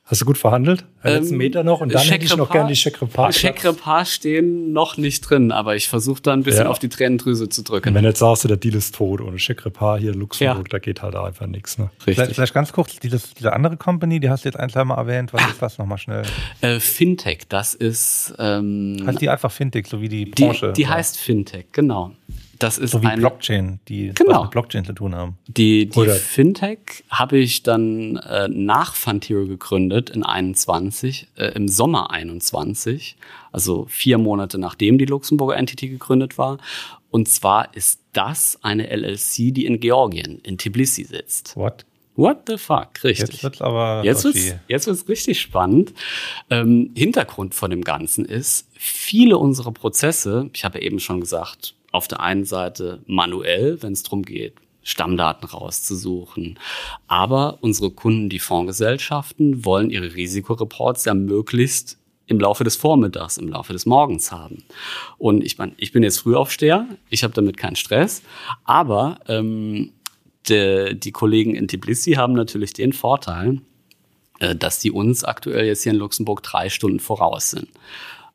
Hast 0.05 0.19
du 0.19 0.25
gut 0.25 0.37
verhandelt? 0.37 0.83
Ähm, 1.05 1.13
letzten 1.13 1.37
Meter 1.37 1.63
noch 1.63 1.79
und 1.79 1.93
dann 1.93 2.01
hätte 2.01 2.25
ich 2.25 2.35
noch 2.35 2.49
gerne 2.51 2.67
die 2.67 2.75
Chèque-Repas. 2.75 3.37
Chèque-Repas 3.37 4.11
stehen 4.11 4.73
noch 4.73 4.97
nicht 4.97 5.21
drin, 5.21 5.53
aber 5.53 5.77
ich 5.77 5.87
versuche 5.87 6.21
da 6.21 6.33
ein 6.33 6.43
bisschen 6.43 6.65
ja. 6.65 6.69
auf 6.69 6.77
die 6.77 6.89
Tränendrüse 6.89 7.47
zu 7.47 7.63
drücken. 7.63 7.89
Und 7.89 7.95
wenn 7.95 8.03
jetzt 8.03 8.19
sagst 8.19 8.43
du, 8.43 8.49
der 8.49 8.57
Deal 8.57 8.75
ist 8.75 8.95
tot, 8.95 9.21
ohne 9.21 9.37
Chèque-Repas 9.37 9.99
hier 9.99 10.11
in 10.11 10.19
Luxemburg, 10.19 10.67
ja. 10.67 10.71
da 10.71 10.79
geht 10.79 11.01
halt 11.01 11.15
einfach 11.15 11.47
nichts. 11.47 11.77
Ne? 11.77 11.89
Vielleicht, 11.99 12.33
vielleicht, 12.33 12.53
ganz 12.53 12.73
kurz, 12.73 12.99
dieses, 12.99 13.33
diese 13.33 13.53
andere 13.53 13.77
Company, 13.77 14.19
die 14.19 14.29
hast 14.29 14.43
du 14.43 14.49
jetzt 14.49 14.59
ein, 14.59 14.69
zwei 14.69 14.83
Mal 14.83 14.97
erwähnt, 14.97 15.31
was 15.31 15.47
ist 15.47 15.61
das 15.61 15.77
nochmal 15.77 15.97
schnell? 15.97 16.23
Äh, 16.59 16.81
Fintech, 16.81 17.47
das 17.47 17.73
ist... 17.73 18.33
Ähm, 18.39 19.01
heißt 19.05 19.21
die 19.21 19.29
einfach 19.29 19.53
Fintech, 19.53 19.87
so 19.87 20.01
wie 20.01 20.09
die 20.09 20.25
Branche? 20.25 20.73
Die, 20.73 20.81
die 20.81 20.87
heißt 20.89 21.17
Fintech, 21.17 21.67
genau 21.71 22.11
Das 22.63 22.77
ist 22.77 22.91
so 22.91 23.01
wie 23.01 23.07
eine, 23.07 23.19
Blockchain, 23.19 23.79
die 23.89 24.13
Genau. 24.13 24.35
was 24.35 24.41
mit 24.43 24.51
Blockchain 24.51 24.85
zu 24.85 24.93
tun 24.93 25.13
haben. 25.13 25.37
Die, 25.47 25.87
die 25.89 26.07
Fintech 26.07 27.03
habe 27.09 27.37
ich 27.37 27.61
dann 27.63 28.15
äh, 28.15 28.47
nach 28.47 28.95
Fantiro 28.95 29.45
gegründet 29.45 30.09
in 30.09 30.23
21, 30.23 31.27
äh, 31.35 31.47
im 31.55 31.67
Sommer 31.67 32.11
21, 32.11 33.17
also 33.51 33.85
vier 33.89 34.17
Monate 34.17 34.57
nachdem 34.57 34.97
die 34.97 35.03
Luxemburger 35.03 35.57
Entity 35.57 35.89
gegründet 35.89 36.37
war. 36.37 36.57
Und 37.11 37.27
zwar 37.27 37.75
ist 37.75 37.99
das 38.13 38.57
eine 38.61 38.89
LLC, 38.89 39.53
die 39.53 39.65
in 39.65 39.81
Georgien, 39.81 40.39
in 40.43 40.57
Tbilisi 40.57 41.03
sitzt. 41.03 41.57
What? 41.57 41.85
What 42.15 42.43
the 42.47 42.57
fuck, 42.57 43.03
richtig. 43.03 43.29
Jetzt 43.29 43.43
wird's 43.43 43.61
aber 43.61 44.03
Jetzt 44.05 44.23
wird's, 44.23 44.53
jetzt 44.69 44.87
wird's 44.87 45.09
richtig 45.09 45.41
spannend. 45.41 45.93
Ähm, 46.49 46.91
Hintergrund 46.95 47.55
von 47.55 47.71
dem 47.71 47.83
Ganzen 47.83 48.23
ist, 48.23 48.69
viele 48.71 49.37
unserer 49.37 49.71
Prozesse, 49.71 50.49
ich 50.53 50.63
habe 50.63 50.79
eben 50.81 51.01
schon 51.01 51.19
gesagt, 51.19 51.75
auf 51.93 52.09
der 52.09 52.19
einen 52.19 52.43
Seite 52.43 53.01
manuell, 53.05 53.81
wenn 53.81 53.93
es 53.93 54.03
darum 54.03 54.23
geht, 54.23 54.55
Stammdaten 54.81 55.47
rauszusuchen. 55.47 56.59
Aber 57.07 57.59
unsere 57.61 57.91
Kunden, 57.91 58.29
die 58.29 58.39
Fondsgesellschaften, 58.39 59.63
wollen 59.63 59.89
ihre 59.89 60.13
Risikoreports 60.13 61.05
ja 61.05 61.13
möglichst 61.13 61.97
im 62.25 62.39
Laufe 62.39 62.63
des 62.63 62.75
Vormittags, 62.75 63.37
im 63.37 63.49
Laufe 63.49 63.73
des 63.73 63.85
Morgens 63.85 64.31
haben. 64.31 64.63
Und 65.17 65.43
ich 65.43 65.57
meine, 65.57 65.73
ich 65.77 65.91
bin 65.91 66.03
jetzt 66.03 66.19
Frühaufsteher, 66.19 66.87
ich 67.09 67.23
habe 67.23 67.33
damit 67.33 67.57
keinen 67.57 67.75
Stress, 67.75 68.23
aber 68.63 69.19
ähm, 69.27 69.91
de, 70.49 70.95
die 70.95 71.11
Kollegen 71.11 71.55
in 71.55 71.67
Tbilisi 71.67 72.13
haben 72.13 72.33
natürlich 72.33 72.73
den 72.73 72.93
Vorteil, 72.93 73.61
äh, 74.39 74.55
dass 74.55 74.79
die 74.79 74.91
uns 74.91 75.23
aktuell 75.23 75.65
jetzt 75.65 75.83
hier 75.83 75.91
in 75.91 75.99
Luxemburg 75.99 76.41
drei 76.43 76.69
Stunden 76.69 76.99
voraus 76.99 77.51
sind. 77.51 77.67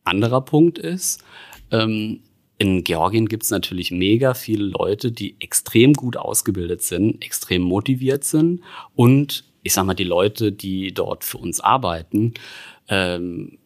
Anderer 0.04 0.42
Punkt 0.42 0.78
ist, 0.78 1.24
ähm, 1.70 2.20
in 2.59 2.82
Georgien 2.84 3.26
gibt 3.26 3.44
es 3.44 3.50
natürlich 3.50 3.90
mega 3.90 4.34
viele 4.34 4.64
Leute, 4.64 5.12
die 5.12 5.36
extrem 5.40 5.92
gut 5.92 6.16
ausgebildet 6.16 6.82
sind, 6.82 7.24
extrem 7.24 7.62
motiviert 7.62 8.24
sind 8.24 8.62
und 8.94 9.44
ich 9.62 9.72
sag 9.72 9.84
mal, 9.84 9.94
die 9.94 10.04
Leute, 10.04 10.52
die 10.52 10.92
dort 10.92 11.24
für 11.24 11.38
uns 11.38 11.61
arbeiten, 11.61 12.34
ähm, 12.88 13.59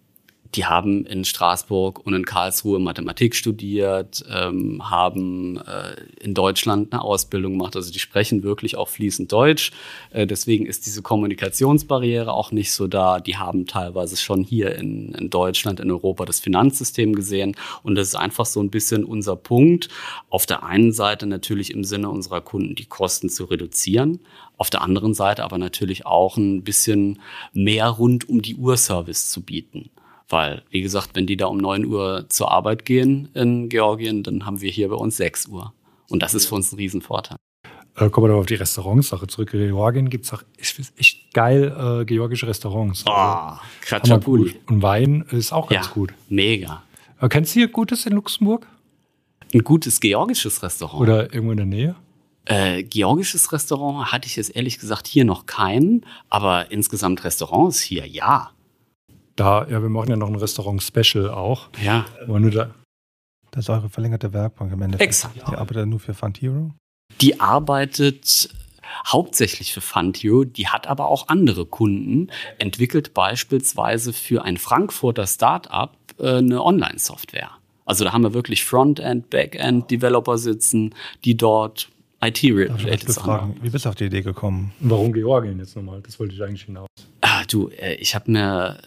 die 0.54 0.66
haben 0.66 1.06
in 1.06 1.24
Straßburg 1.24 2.04
und 2.04 2.12
in 2.12 2.26
Karlsruhe 2.26 2.78
Mathematik 2.78 3.34
studiert, 3.34 4.22
ähm, 4.30 4.90
haben 4.90 5.56
äh, 5.58 5.94
in 6.20 6.34
Deutschland 6.34 6.92
eine 6.92 7.02
Ausbildung 7.02 7.52
gemacht. 7.52 7.74
Also 7.74 7.90
die 7.90 7.98
sprechen 7.98 8.42
wirklich 8.42 8.76
auch 8.76 8.88
fließend 8.88 9.32
Deutsch. 9.32 9.72
Äh, 10.10 10.26
deswegen 10.26 10.66
ist 10.66 10.84
diese 10.84 11.00
Kommunikationsbarriere 11.00 12.32
auch 12.32 12.52
nicht 12.52 12.72
so 12.72 12.86
da. 12.86 13.18
Die 13.18 13.38
haben 13.38 13.66
teilweise 13.66 14.16
schon 14.18 14.42
hier 14.42 14.74
in, 14.74 15.14
in 15.14 15.30
Deutschland, 15.30 15.80
in 15.80 15.90
Europa 15.90 16.26
das 16.26 16.40
Finanzsystem 16.40 17.14
gesehen. 17.14 17.56
Und 17.82 17.94
das 17.94 18.08
ist 18.08 18.16
einfach 18.16 18.46
so 18.46 18.60
ein 18.60 18.70
bisschen 18.70 19.04
unser 19.04 19.36
Punkt. 19.36 19.88
Auf 20.28 20.44
der 20.44 20.64
einen 20.64 20.92
Seite 20.92 21.26
natürlich 21.26 21.72
im 21.72 21.84
Sinne 21.84 22.10
unserer 22.10 22.42
Kunden 22.42 22.74
die 22.74 22.86
Kosten 22.86 23.30
zu 23.30 23.44
reduzieren. 23.44 24.20
Auf 24.58 24.68
der 24.68 24.82
anderen 24.82 25.14
Seite 25.14 25.44
aber 25.44 25.56
natürlich 25.56 26.04
auch 26.04 26.36
ein 26.36 26.62
bisschen 26.62 27.20
mehr 27.54 27.88
rund 27.88 28.28
um 28.28 28.42
die 28.42 28.56
Uhr 28.56 28.76
Service 28.76 29.30
zu 29.30 29.40
bieten. 29.40 29.90
Weil, 30.32 30.62
wie 30.70 30.80
gesagt, 30.80 31.10
wenn 31.12 31.26
die 31.26 31.36
da 31.36 31.46
um 31.46 31.58
9 31.58 31.84
Uhr 31.84 32.24
zur 32.30 32.50
Arbeit 32.50 32.86
gehen 32.86 33.28
in 33.34 33.68
Georgien, 33.68 34.22
dann 34.22 34.46
haben 34.46 34.62
wir 34.62 34.70
hier 34.70 34.88
bei 34.88 34.94
uns 34.96 35.18
6 35.18 35.48
Uhr. 35.48 35.74
Und 36.08 36.22
das 36.22 36.32
ist 36.32 36.46
für 36.46 36.54
uns 36.54 36.72
ein 36.72 36.76
Riesenvorteil. 36.76 37.36
Äh, 37.96 38.08
kommen 38.08 38.24
wir 38.28 38.32
doch 38.32 38.40
auf 38.40 38.46
die 38.46 38.54
Restaurantsache 38.54 39.26
zurück. 39.26 39.52
In 39.52 39.60
Georgien 39.68 40.08
gibt 40.08 40.24
es 40.24 40.32
auch 40.32 40.42
find's 40.58 40.94
echt 40.96 41.34
geil 41.34 42.00
äh, 42.00 42.04
georgische 42.06 42.46
Restaurants. 42.46 43.04
Oh, 43.06 43.10
Hammer 43.10 43.60
Kratschapuli. 43.82 44.52
gut. 44.52 44.60
Und 44.70 44.82
Wein 44.82 45.26
ist 45.30 45.52
auch 45.52 45.68
ganz 45.68 45.88
Ja, 45.88 45.92
gut. 45.92 46.14
mega. 46.30 46.82
Äh, 47.20 47.28
kennst 47.28 47.54
du 47.54 47.60
hier 47.60 47.68
Gutes 47.68 48.06
in 48.06 48.14
Luxemburg? 48.14 48.66
Ein 49.52 49.62
gutes 49.64 50.00
georgisches 50.00 50.62
Restaurant. 50.62 51.02
Oder 51.02 51.34
irgendwo 51.34 51.50
in 51.50 51.58
der 51.58 51.66
Nähe? 51.66 51.94
Äh, 52.46 52.84
georgisches 52.84 53.52
Restaurant 53.52 54.10
hatte 54.10 54.26
ich 54.26 54.36
jetzt 54.36 54.56
ehrlich 54.56 54.78
gesagt 54.78 55.06
hier 55.06 55.26
noch 55.26 55.44
keinen, 55.44 56.06
aber 56.30 56.70
insgesamt 56.72 57.22
Restaurants 57.22 57.80
hier, 57.82 58.06
ja. 58.06 58.50
Da, 59.36 59.66
ja, 59.68 59.82
wir 59.82 59.88
machen 59.88 60.10
ja 60.10 60.16
noch 60.16 60.28
ein 60.28 60.36
Restaurant-Special 60.36 61.30
auch. 61.30 61.68
Ja, 61.82 62.04
Aber 62.26 62.40
nur 62.40 62.50
da, 62.50 62.70
Das 63.50 63.64
ist 63.64 63.70
eure 63.70 63.88
verlängerte 63.88 64.32
Werkbank 64.32 64.72
im 64.72 64.82
Endeffekt. 64.82 65.08
Exakt. 65.08 65.36
Die 65.36 65.54
arbeitet 65.54 65.86
nur 65.88 66.00
für 66.00 66.14
Fantiro. 66.14 66.70
die 67.20 67.40
arbeitet 67.40 68.50
hauptsächlich 69.06 69.72
für 69.72 69.80
Fantio, 69.80 70.44
die 70.44 70.68
hat 70.68 70.86
aber 70.86 71.08
auch 71.08 71.28
andere 71.28 71.64
Kunden, 71.64 72.28
entwickelt 72.58 73.14
beispielsweise 73.14 74.12
für 74.12 74.44
ein 74.44 74.58
Frankfurter 74.58 75.26
Startup 75.26 75.90
äh, 76.18 76.36
eine 76.36 76.62
Online-Software. 76.62 77.50
Also 77.86 78.04
da 78.04 78.12
haben 78.12 78.22
wir 78.22 78.34
wirklich 78.34 78.64
Frontend, 78.64 79.30
Backend, 79.30 79.90
Developer 79.90 80.36
sitzen, 80.38 80.94
die 81.24 81.36
dort 81.36 81.88
IT-related 82.20 83.10
Sachen? 83.10 83.56
Wie 83.62 83.70
bist 83.70 83.84
du 83.84 83.88
auf 83.88 83.94
die 83.96 84.04
Idee 84.04 84.22
gekommen? 84.22 84.72
warum 84.78 85.12
Georgien 85.12 85.58
jetzt 85.58 85.74
nochmal? 85.74 86.00
Das 86.02 86.20
wollte 86.20 86.34
ich 86.34 86.42
eigentlich 86.42 86.62
hinaus. 86.62 86.86
Ah, 87.20 87.42
du, 87.50 87.68
äh, 87.68 87.94
ich 87.94 88.14
habe 88.14 88.30
mir 88.30 88.78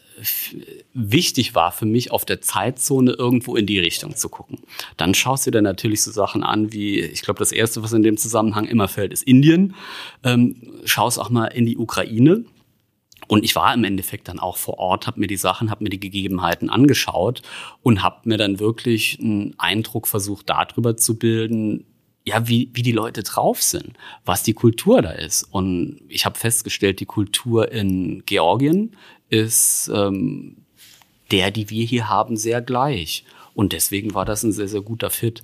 wichtig 0.93 1.55
war 1.55 1.71
für 1.71 1.85
mich 1.85 2.11
auf 2.11 2.25
der 2.25 2.41
Zeitzone 2.41 3.11
irgendwo 3.11 3.55
in 3.55 3.65
die 3.65 3.79
Richtung 3.79 4.15
zu 4.15 4.29
gucken. 4.29 4.59
Dann 4.97 5.13
schaust 5.13 5.45
du 5.45 5.51
dir 5.51 5.61
natürlich 5.61 6.03
so 6.03 6.11
Sachen 6.11 6.43
an 6.43 6.71
wie, 6.71 6.99
ich 7.01 7.21
glaube, 7.21 7.39
das 7.39 7.51
erste, 7.51 7.83
was 7.83 7.93
in 7.93 8.03
dem 8.03 8.17
Zusammenhang 8.17 8.65
immer 8.65 8.87
fällt, 8.87 9.11
ist 9.11 9.23
Indien. 9.23 9.75
Ähm, 10.23 10.55
schaust 10.85 11.19
auch 11.19 11.29
mal 11.29 11.47
in 11.47 11.65
die 11.65 11.77
Ukraine. 11.77 12.45
Und 13.27 13.43
ich 13.43 13.55
war 13.55 13.73
im 13.73 13.83
Endeffekt 13.83 14.27
dann 14.27 14.39
auch 14.39 14.57
vor 14.57 14.77
Ort, 14.77 15.07
habe 15.07 15.19
mir 15.19 15.27
die 15.27 15.37
Sachen, 15.37 15.71
habe 15.71 15.83
mir 15.83 15.89
die 15.89 15.99
Gegebenheiten 15.99 16.69
angeschaut 16.69 17.41
und 17.81 18.03
habe 18.03 18.29
mir 18.29 18.37
dann 18.37 18.59
wirklich 18.59 19.17
einen 19.19 19.55
Eindruck 19.57 20.07
versucht, 20.07 20.49
darüber 20.49 20.95
zu 20.95 21.17
bilden, 21.17 21.85
ja, 22.25 22.47
wie, 22.47 22.71
wie 22.73 22.81
die 22.81 22.91
Leute 22.91 23.21
drauf 23.21 23.61
sind, 23.61 23.93
was 24.25 24.41
die 24.41 24.53
Kultur 24.53 25.01
da 25.01 25.11
ist. 25.11 25.43
Und 25.43 26.01
ich 26.07 26.25
habe 26.25 26.37
festgestellt, 26.37 26.99
die 26.99 27.05
Kultur 27.05 27.71
in 27.71 28.23
Georgien 28.25 28.95
ist 29.29 29.89
ähm, 29.93 30.57
der, 31.31 31.51
die 31.51 31.69
wir 31.69 31.85
hier 31.85 32.09
haben, 32.09 32.37
sehr 32.37 32.61
gleich. 32.61 33.25
Und 33.53 33.73
deswegen 33.73 34.13
war 34.13 34.25
das 34.25 34.43
ein 34.43 34.51
sehr, 34.51 34.67
sehr 34.67 34.81
guter 34.81 35.09
Fit. 35.09 35.43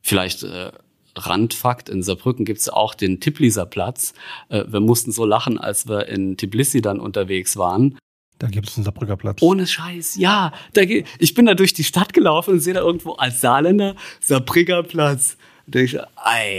Vielleicht 0.00 0.42
äh, 0.44 0.72
Randfakt, 1.16 1.88
in 1.88 2.02
Saarbrücken 2.02 2.44
gibt 2.44 2.60
es 2.60 2.68
auch 2.68 2.94
den 2.94 3.20
Tibliser 3.20 3.66
Platz. 3.66 4.14
Äh, 4.48 4.64
wir 4.68 4.80
mussten 4.80 5.12
so 5.12 5.24
lachen, 5.24 5.58
als 5.58 5.88
wir 5.88 6.08
in 6.08 6.36
Tbilisi 6.36 6.82
dann 6.82 7.00
unterwegs 7.00 7.56
waren. 7.56 7.98
Da 8.38 8.48
gibt 8.48 8.68
es 8.68 8.76
einen 8.76 8.84
Saarbrücker 8.84 9.16
Platz. 9.16 9.42
Ohne 9.42 9.66
Scheiß, 9.66 10.16
ja. 10.16 10.52
Da, 10.72 10.82
ich 10.82 11.34
bin 11.34 11.46
da 11.46 11.54
durch 11.54 11.72
die 11.72 11.84
Stadt 11.84 12.12
gelaufen 12.12 12.54
und 12.54 12.60
sehe 12.60 12.74
da 12.74 12.80
irgendwo 12.80 13.12
als 13.12 13.40
Saarländer 13.40 13.94
Saarbrücker 14.20 14.82
Platz. 14.82 15.36
Da 15.66 15.78
denk 15.78 15.92
ich, 15.92 15.98
ei, 16.00 16.06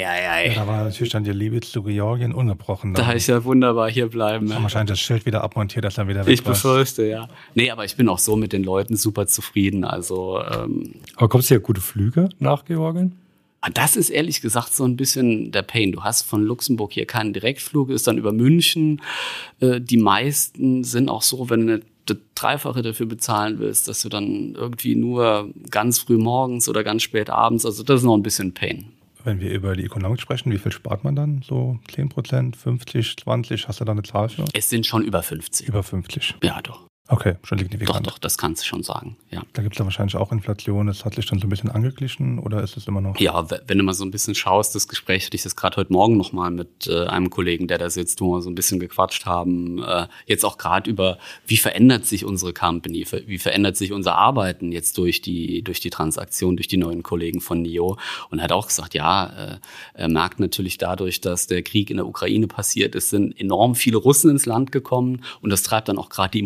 ei, 0.07 0.29
ei. 0.29 0.47
Ja, 0.49 0.55
da 0.61 0.67
war 0.67 0.83
natürlich 0.83 1.11
dann 1.11 1.23
die 1.23 1.31
Liebe 1.31 1.59
zu 1.61 1.83
Georgien 1.83 2.33
ungebrochen. 2.33 2.93
Da 2.93 3.13
ich 3.13 3.27
ja 3.27 3.43
wunderbar 3.43 3.89
hier 3.89 4.07
bleiben. 4.07 4.53
haben 4.53 4.63
wahrscheinlich 4.63 4.89
das 4.91 4.99
Schild 4.99 5.25
wieder 5.25 5.43
abmontiert, 5.43 5.85
dass 5.85 5.97
er 5.97 6.07
wieder 6.07 6.25
weg 6.25 6.33
Ich 6.33 6.43
befürchte, 6.43 7.05
ja. 7.05 7.27
Nee, 7.53 7.69
aber 7.71 7.85
ich 7.85 7.95
bin 7.95 8.09
auch 8.09 8.19
so 8.19 8.35
mit 8.35 8.51
den 8.53 8.63
Leuten 8.63 8.95
super 8.95 9.27
zufrieden. 9.27 9.83
Also 9.83 10.41
ähm, 10.41 10.93
Aber 11.15 11.29
kommst 11.29 11.49
du 11.49 11.55
hier 11.55 11.59
gute 11.59 11.81
Flüge 11.81 12.29
nach 12.39 12.65
Georgien? 12.65 13.13
Ah, 13.61 13.69
Das 13.73 13.95
ist 13.95 14.09
ehrlich 14.09 14.41
gesagt 14.41 14.73
so 14.73 14.83
ein 14.85 14.95
bisschen 14.97 15.51
der 15.51 15.61
Pain. 15.63 15.91
Du 15.91 16.03
hast 16.03 16.23
von 16.23 16.43
Luxemburg 16.43 16.91
hier 16.93 17.05
keinen 17.05 17.33
Direktflug, 17.33 17.89
ist 17.89 18.07
dann 18.07 18.17
über 18.17 18.31
München. 18.31 19.01
Äh, 19.59 19.81
Die 19.81 19.97
meisten 19.97 20.83
sind 20.83 21.09
auch 21.09 21.21
so, 21.21 21.49
wenn 21.49 21.67
du 21.67 21.79
das 22.07 22.17
Dreifache 22.35 22.83
dafür 22.83 23.07
bezahlen 23.07 23.57
willst, 23.57 23.87
dass 23.87 24.03
du 24.03 24.09
dann 24.09 24.53
irgendwie 24.55 24.93
nur 24.95 25.49
ganz 25.71 25.97
früh 25.97 26.17
morgens 26.17 26.69
oder 26.69 26.83
ganz 26.83 27.01
spät 27.01 27.31
abends, 27.31 27.65
also 27.65 27.81
das 27.81 28.01
ist 28.01 28.05
noch 28.05 28.15
ein 28.15 28.21
bisschen 28.21 28.53
Pain. 28.53 28.85
Wenn 29.25 29.39
wir 29.39 29.51
über 29.51 29.75
die 29.75 29.83
Ökonomik 29.83 30.21
sprechen, 30.21 30.51
wie 30.51 30.59
viel 30.59 30.71
spart 30.71 31.03
man 31.03 31.15
dann? 31.15 31.41
So 31.41 31.79
10 31.91 32.09
Prozent, 32.09 32.55
50, 32.55 33.17
20? 33.17 33.67
Hast 33.67 33.81
du 33.81 33.85
da 33.85 33.91
eine 33.91 34.03
Zahl 34.03 34.29
für? 34.29 34.45
Es 34.53 34.69
sind 34.69 34.85
schon 34.85 35.03
über 35.03 35.23
50. 35.23 35.67
Über 35.67 35.81
50. 35.81 36.35
Ja, 36.43 36.61
doch. 36.61 36.85
Okay, 37.07 37.35
schon 37.43 37.59
Doch, 37.59 37.65
signifikant. 37.65 38.07
doch, 38.07 38.17
das 38.17 38.39
kannst 38.39 38.63
du 38.63 38.67
schon 38.67 38.81
sagen. 38.81 39.15
Ja. 39.29 39.43
Da 39.53 39.61
gibt 39.61 39.75
es 39.75 39.79
ja 39.79 39.85
wahrscheinlich 39.85 40.15
auch 40.15 40.31
Inflation. 40.31 40.87
Das 40.87 41.05
hat 41.05 41.13
sich 41.13 41.27
dann 41.27 41.37
so 41.37 41.45
ein 41.45 41.51
bisschen 41.51 41.69
angeglichen 41.69 42.39
oder 42.39 42.63
ist 42.63 42.77
es 42.77 42.87
immer 42.87 42.99
noch? 42.99 43.19
Ja, 43.19 43.47
wenn 43.67 43.77
du 43.77 43.83
mal 43.83 43.93
so 43.93 44.03
ein 44.03 44.09
bisschen 44.09 44.33
schaust, 44.33 44.73
das 44.73 44.87
Gespräch 44.87 45.25
hatte 45.25 45.35
ich 45.35 45.43
das 45.43 45.55
gerade 45.55 45.77
heute 45.77 45.93
Morgen 45.93 46.17
nochmal 46.17 46.49
mit 46.49 46.87
äh, 46.87 47.05
einem 47.05 47.29
Kollegen, 47.29 47.67
der 47.67 47.77
da 47.77 47.91
sitzt, 47.91 48.21
wo 48.21 48.33
wir 48.33 48.41
so 48.41 48.49
ein 48.49 48.55
bisschen 48.55 48.79
gequatscht 48.79 49.27
haben. 49.27 49.83
Äh, 49.83 50.07
jetzt 50.25 50.43
auch 50.43 50.57
gerade 50.57 50.89
über, 50.89 51.19
wie 51.45 51.57
verändert 51.57 52.07
sich 52.07 52.25
unsere 52.25 52.53
Company, 52.53 53.05
wie 53.27 53.37
verändert 53.37 53.77
sich 53.77 53.91
unser 53.91 54.15
Arbeiten 54.15 54.71
jetzt 54.71 54.97
durch 54.97 55.21
die, 55.21 55.61
durch 55.61 55.79
die 55.79 55.91
Transaktion, 55.91 56.57
durch 56.57 56.67
die 56.67 56.77
neuen 56.77 57.03
Kollegen 57.03 57.39
von 57.39 57.61
NIO. 57.61 57.99
Und 58.31 58.39
er 58.39 58.45
hat 58.45 58.51
auch 58.51 58.65
gesagt, 58.65 58.95
ja, 58.95 59.27
äh, 59.27 59.57
er 59.93 60.07
merkt 60.07 60.39
natürlich 60.39 60.79
dadurch, 60.79 61.21
dass 61.21 61.45
der 61.45 61.61
Krieg 61.61 61.91
in 61.91 61.97
der 61.97 62.07
Ukraine 62.07 62.47
passiert 62.47 62.95
ist, 62.95 63.11
sind 63.11 63.39
enorm 63.39 63.75
viele 63.75 63.97
Russen 63.97 64.31
ins 64.31 64.47
Land 64.47 64.71
gekommen 64.71 65.23
und 65.41 65.51
das 65.51 65.61
treibt 65.61 65.87
dann 65.87 65.99
auch 65.99 66.09
gerade 66.09 66.31
die 66.31 66.41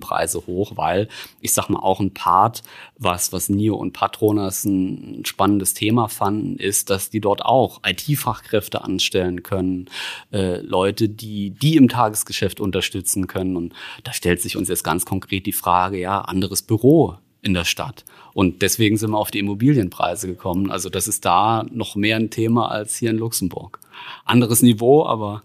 Immobilienpreise 0.00 0.46
hoch, 0.46 0.72
weil 0.76 1.08
ich 1.40 1.52
sag 1.52 1.68
mal 1.68 1.80
auch 1.80 2.00
ein 2.00 2.12
Part, 2.12 2.62
was, 2.98 3.32
was 3.32 3.48
NIO 3.48 3.76
und 3.76 3.92
Patronas 3.92 4.64
ein 4.64 5.24
spannendes 5.24 5.74
Thema 5.74 6.08
fanden, 6.08 6.56
ist, 6.56 6.90
dass 6.90 7.10
die 7.10 7.20
dort 7.20 7.44
auch 7.44 7.80
IT-Fachkräfte 7.84 8.82
anstellen 8.82 9.42
können, 9.42 9.86
äh, 10.32 10.60
Leute, 10.60 11.08
die, 11.08 11.50
die 11.50 11.76
im 11.76 11.88
Tagesgeschäft 11.88 12.60
unterstützen 12.60 13.26
können. 13.26 13.56
Und 13.56 13.74
da 14.04 14.12
stellt 14.12 14.40
sich 14.40 14.56
uns 14.56 14.68
jetzt 14.68 14.84
ganz 14.84 15.04
konkret 15.04 15.46
die 15.46 15.52
Frage, 15.52 15.98
ja, 15.98 16.22
anderes 16.22 16.62
Büro 16.62 17.16
in 17.42 17.54
der 17.54 17.64
Stadt. 17.64 18.04
Und 18.34 18.62
deswegen 18.62 18.96
sind 18.96 19.10
wir 19.10 19.18
auf 19.18 19.30
die 19.30 19.38
Immobilienpreise 19.38 20.26
gekommen. 20.26 20.70
Also 20.70 20.90
das 20.90 21.08
ist 21.08 21.24
da 21.24 21.64
noch 21.70 21.96
mehr 21.96 22.16
ein 22.16 22.30
Thema 22.30 22.70
als 22.70 22.96
hier 22.96 23.10
in 23.10 23.18
Luxemburg. 23.18 23.80
Anderes 24.24 24.62
Niveau, 24.62 25.06
aber 25.06 25.42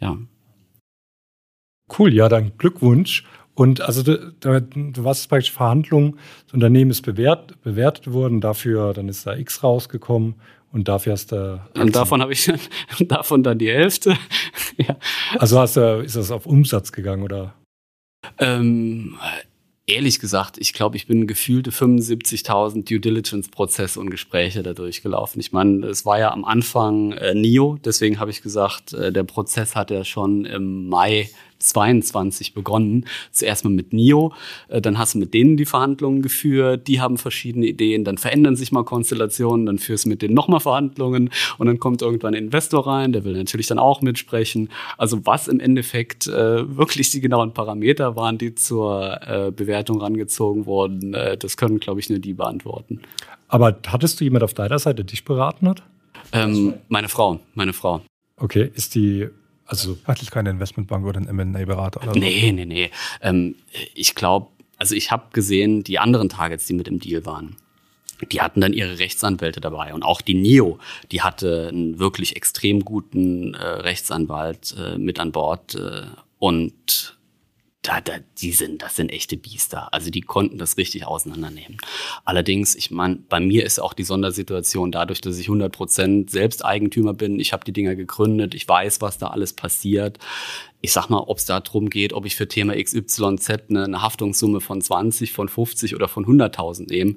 ja. 0.00 0.16
Cool, 1.98 2.14
ja, 2.14 2.28
dann 2.28 2.52
Glückwunsch. 2.56 3.24
Und 3.54 3.80
also 3.80 4.02
du, 4.02 4.32
du 4.40 5.04
warst 5.04 5.28
praktisch 5.28 5.52
Verhandlungen, 5.52 6.18
das 6.46 6.54
Unternehmen 6.54 6.90
ist 6.90 7.02
bewährt, 7.02 7.60
bewertet 7.62 8.12
worden, 8.12 8.40
dafür, 8.40 8.92
dann 8.92 9.08
ist 9.08 9.26
da 9.26 9.36
X 9.36 9.62
rausgekommen 9.62 10.34
und 10.72 10.88
dafür 10.88 11.12
hast 11.12 11.30
du. 11.30 11.60
Und 11.78 11.94
davon 11.94 12.20
habe 12.20 12.32
ich 12.32 12.46
dann, 12.98 13.08
davon 13.08 13.44
dann 13.44 13.58
die 13.58 13.70
Hälfte. 13.70 14.16
ja. 14.76 14.96
Also 15.38 15.60
hast 15.60 15.76
du, 15.76 16.00
ist 16.00 16.16
das 16.16 16.32
auf 16.32 16.46
Umsatz 16.46 16.90
gegangen 16.90 17.22
oder? 17.22 17.54
Ähm, 18.38 19.16
ehrlich 19.86 20.18
gesagt, 20.18 20.58
ich 20.58 20.72
glaube, 20.72 20.96
ich 20.96 21.06
bin 21.06 21.26
gefühlte 21.26 21.70
75.000 21.70 22.88
Due 22.88 22.98
Diligence-Prozesse 22.98 24.00
und 24.00 24.10
Gespräche 24.10 24.62
da 24.62 24.72
durchgelaufen. 24.72 25.40
Ich 25.40 25.52
meine, 25.52 25.86
es 25.86 26.04
war 26.04 26.18
ja 26.18 26.32
am 26.32 26.44
Anfang 26.44 27.12
äh, 27.12 27.34
NIO, 27.34 27.78
deswegen 27.84 28.18
habe 28.18 28.30
ich 28.30 28.42
gesagt, 28.42 28.94
äh, 28.94 29.12
der 29.12 29.24
Prozess 29.24 29.76
hat 29.76 29.90
ja 29.90 30.04
schon 30.04 30.44
im 30.44 30.88
Mai 30.88 31.28
22 31.58 32.54
begonnen. 32.54 33.06
Zuerst 33.30 33.64
mal 33.64 33.70
mit 33.70 33.92
NIO, 33.92 34.32
äh, 34.68 34.80
dann 34.80 34.98
hast 34.98 35.14
du 35.14 35.18
mit 35.18 35.34
denen 35.34 35.56
die 35.56 35.64
Verhandlungen 35.64 36.22
geführt, 36.22 36.86
die 36.88 37.00
haben 37.00 37.18
verschiedene 37.18 37.66
Ideen, 37.66 38.04
dann 38.04 38.18
verändern 38.18 38.56
sich 38.56 38.72
mal 38.72 38.84
Konstellationen, 38.84 39.66
dann 39.66 39.78
führst 39.78 40.04
du 40.04 40.08
mit 40.08 40.22
denen 40.22 40.34
nochmal 40.34 40.60
Verhandlungen 40.60 41.30
und 41.58 41.66
dann 41.66 41.78
kommt 41.78 42.02
irgendwann 42.02 42.34
ein 42.34 42.44
Investor 42.44 42.86
rein, 42.86 43.12
der 43.12 43.24
will 43.24 43.34
natürlich 43.34 43.66
dann 43.66 43.78
auch 43.78 44.02
mitsprechen. 44.02 44.68
Also 44.98 45.24
was 45.26 45.48
im 45.48 45.60
Endeffekt 45.60 46.26
äh, 46.26 46.76
wirklich 46.76 47.10
die 47.10 47.20
genauen 47.20 47.52
Parameter 47.52 48.16
waren, 48.16 48.38
die 48.38 48.54
zur 48.54 49.20
äh, 49.26 49.50
Bewertung 49.50 50.00
rangezogen 50.00 50.66
wurden, 50.66 51.14
äh, 51.14 51.36
das 51.36 51.56
können, 51.56 51.80
glaube 51.80 52.00
ich, 52.00 52.10
nur 52.10 52.18
die 52.18 52.34
beantworten. 52.34 53.00
Aber 53.48 53.78
hattest 53.86 54.20
du 54.20 54.24
jemand 54.24 54.42
auf 54.42 54.54
deiner 54.54 54.78
Seite, 54.78 54.96
der 54.96 55.04
dich 55.04 55.24
beraten 55.24 55.68
hat? 55.68 55.82
Ähm, 56.32 56.74
meine 56.88 57.08
Frau, 57.08 57.40
meine 57.54 57.72
Frau. 57.72 58.02
Okay, 58.36 58.70
ist 58.74 58.94
die 58.94 59.28
also 59.66 59.98
hat 60.04 60.20
es 60.20 60.30
keine 60.30 60.50
Investmentbank 60.50 61.06
oder 61.06 61.20
ein 61.20 61.28
M&A-Berater? 61.28 62.02
Oder 62.02 62.18
nee, 62.18 62.52
nee, 62.52 62.64
nee. 62.64 62.90
Ähm, 63.20 63.56
ich 63.94 64.14
glaube, 64.14 64.48
also 64.78 64.94
ich 64.94 65.10
habe 65.10 65.24
gesehen, 65.32 65.84
die 65.84 65.98
anderen 65.98 66.28
Targets, 66.28 66.66
die 66.66 66.74
mit 66.74 66.88
im 66.88 67.00
Deal 67.00 67.24
waren, 67.24 67.56
die 68.30 68.40
hatten 68.40 68.60
dann 68.60 68.72
ihre 68.72 68.98
Rechtsanwälte 68.98 69.60
dabei. 69.60 69.94
Und 69.94 70.02
auch 70.02 70.20
die 70.20 70.34
NIO, 70.34 70.78
die 71.10 71.22
hatte 71.22 71.68
einen 71.68 71.98
wirklich 71.98 72.36
extrem 72.36 72.84
guten 72.84 73.54
äh, 73.54 73.64
Rechtsanwalt 73.64 74.74
äh, 74.78 74.98
mit 74.98 75.18
an 75.18 75.32
Bord. 75.32 75.74
Äh, 75.74 76.02
und 76.38 77.13
da, 77.84 78.00
da, 78.00 78.14
die 78.38 78.52
sind, 78.52 78.80
das 78.80 78.96
sind 78.96 79.12
echte 79.12 79.36
Biester. 79.36 79.92
Also 79.92 80.10
die 80.10 80.22
konnten 80.22 80.56
das 80.56 80.78
richtig 80.78 81.06
auseinandernehmen. 81.06 81.76
Allerdings, 82.24 82.74
ich 82.74 82.90
meine, 82.90 83.16
bei 83.28 83.40
mir 83.40 83.64
ist 83.64 83.78
auch 83.78 83.92
die 83.92 84.04
Sondersituation 84.04 84.90
dadurch, 84.90 85.20
dass 85.20 85.38
ich 85.38 85.46
100 85.46 85.70
Prozent 85.70 86.30
Selbsteigentümer 86.30 87.12
bin. 87.12 87.38
Ich 87.38 87.52
habe 87.52 87.64
die 87.64 87.74
Dinger 87.74 87.94
gegründet. 87.94 88.54
Ich 88.54 88.66
weiß, 88.66 89.02
was 89.02 89.18
da 89.18 89.28
alles 89.28 89.52
passiert. 89.52 90.18
Ich 90.80 90.92
sag 90.92 91.10
mal, 91.10 91.18
ob 91.18 91.36
es 91.36 91.44
darum 91.44 91.90
geht, 91.90 92.14
ob 92.14 92.24
ich 92.24 92.36
für 92.36 92.48
Thema 92.48 92.74
XYZ 92.74 93.50
eine, 93.68 93.84
eine 93.84 94.02
Haftungssumme 94.02 94.60
von 94.60 94.80
20, 94.80 95.32
von 95.32 95.48
50 95.48 95.94
oder 95.94 96.08
von 96.08 96.24
100.000 96.24 96.88
nehme. 96.88 97.16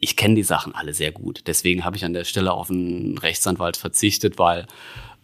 Ich 0.00 0.16
kenne 0.16 0.36
die 0.36 0.42
Sachen 0.42 0.74
alle 0.74 0.94
sehr 0.94 1.12
gut. 1.12 1.42
Deswegen 1.46 1.84
habe 1.84 1.96
ich 1.96 2.04
an 2.04 2.14
der 2.14 2.24
Stelle 2.24 2.52
auf 2.52 2.70
einen 2.70 3.18
Rechtsanwalt 3.18 3.76
verzichtet, 3.76 4.38
weil 4.38 4.66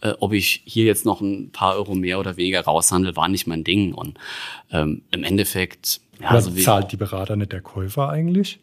äh, 0.01 0.13
ob 0.19 0.33
ich 0.33 0.61
hier 0.65 0.85
jetzt 0.85 1.05
noch 1.05 1.21
ein 1.21 1.51
paar 1.51 1.75
Euro 1.75 1.95
mehr 1.95 2.19
oder 2.19 2.37
weniger 2.37 2.61
raushandel, 2.61 3.15
war 3.15 3.27
nicht 3.27 3.47
mein 3.47 3.63
Ding. 3.63 3.93
Und 3.93 4.17
ähm, 4.71 5.03
im 5.11 5.23
Endeffekt, 5.23 6.01
ja, 6.19 6.29
also 6.29 6.51
zahlt 6.51 6.91
die 6.91 6.97
Berater 6.97 7.35
nicht 7.35 7.51
der 7.51 7.61
Käufer 7.61 8.09
eigentlich? 8.09 8.59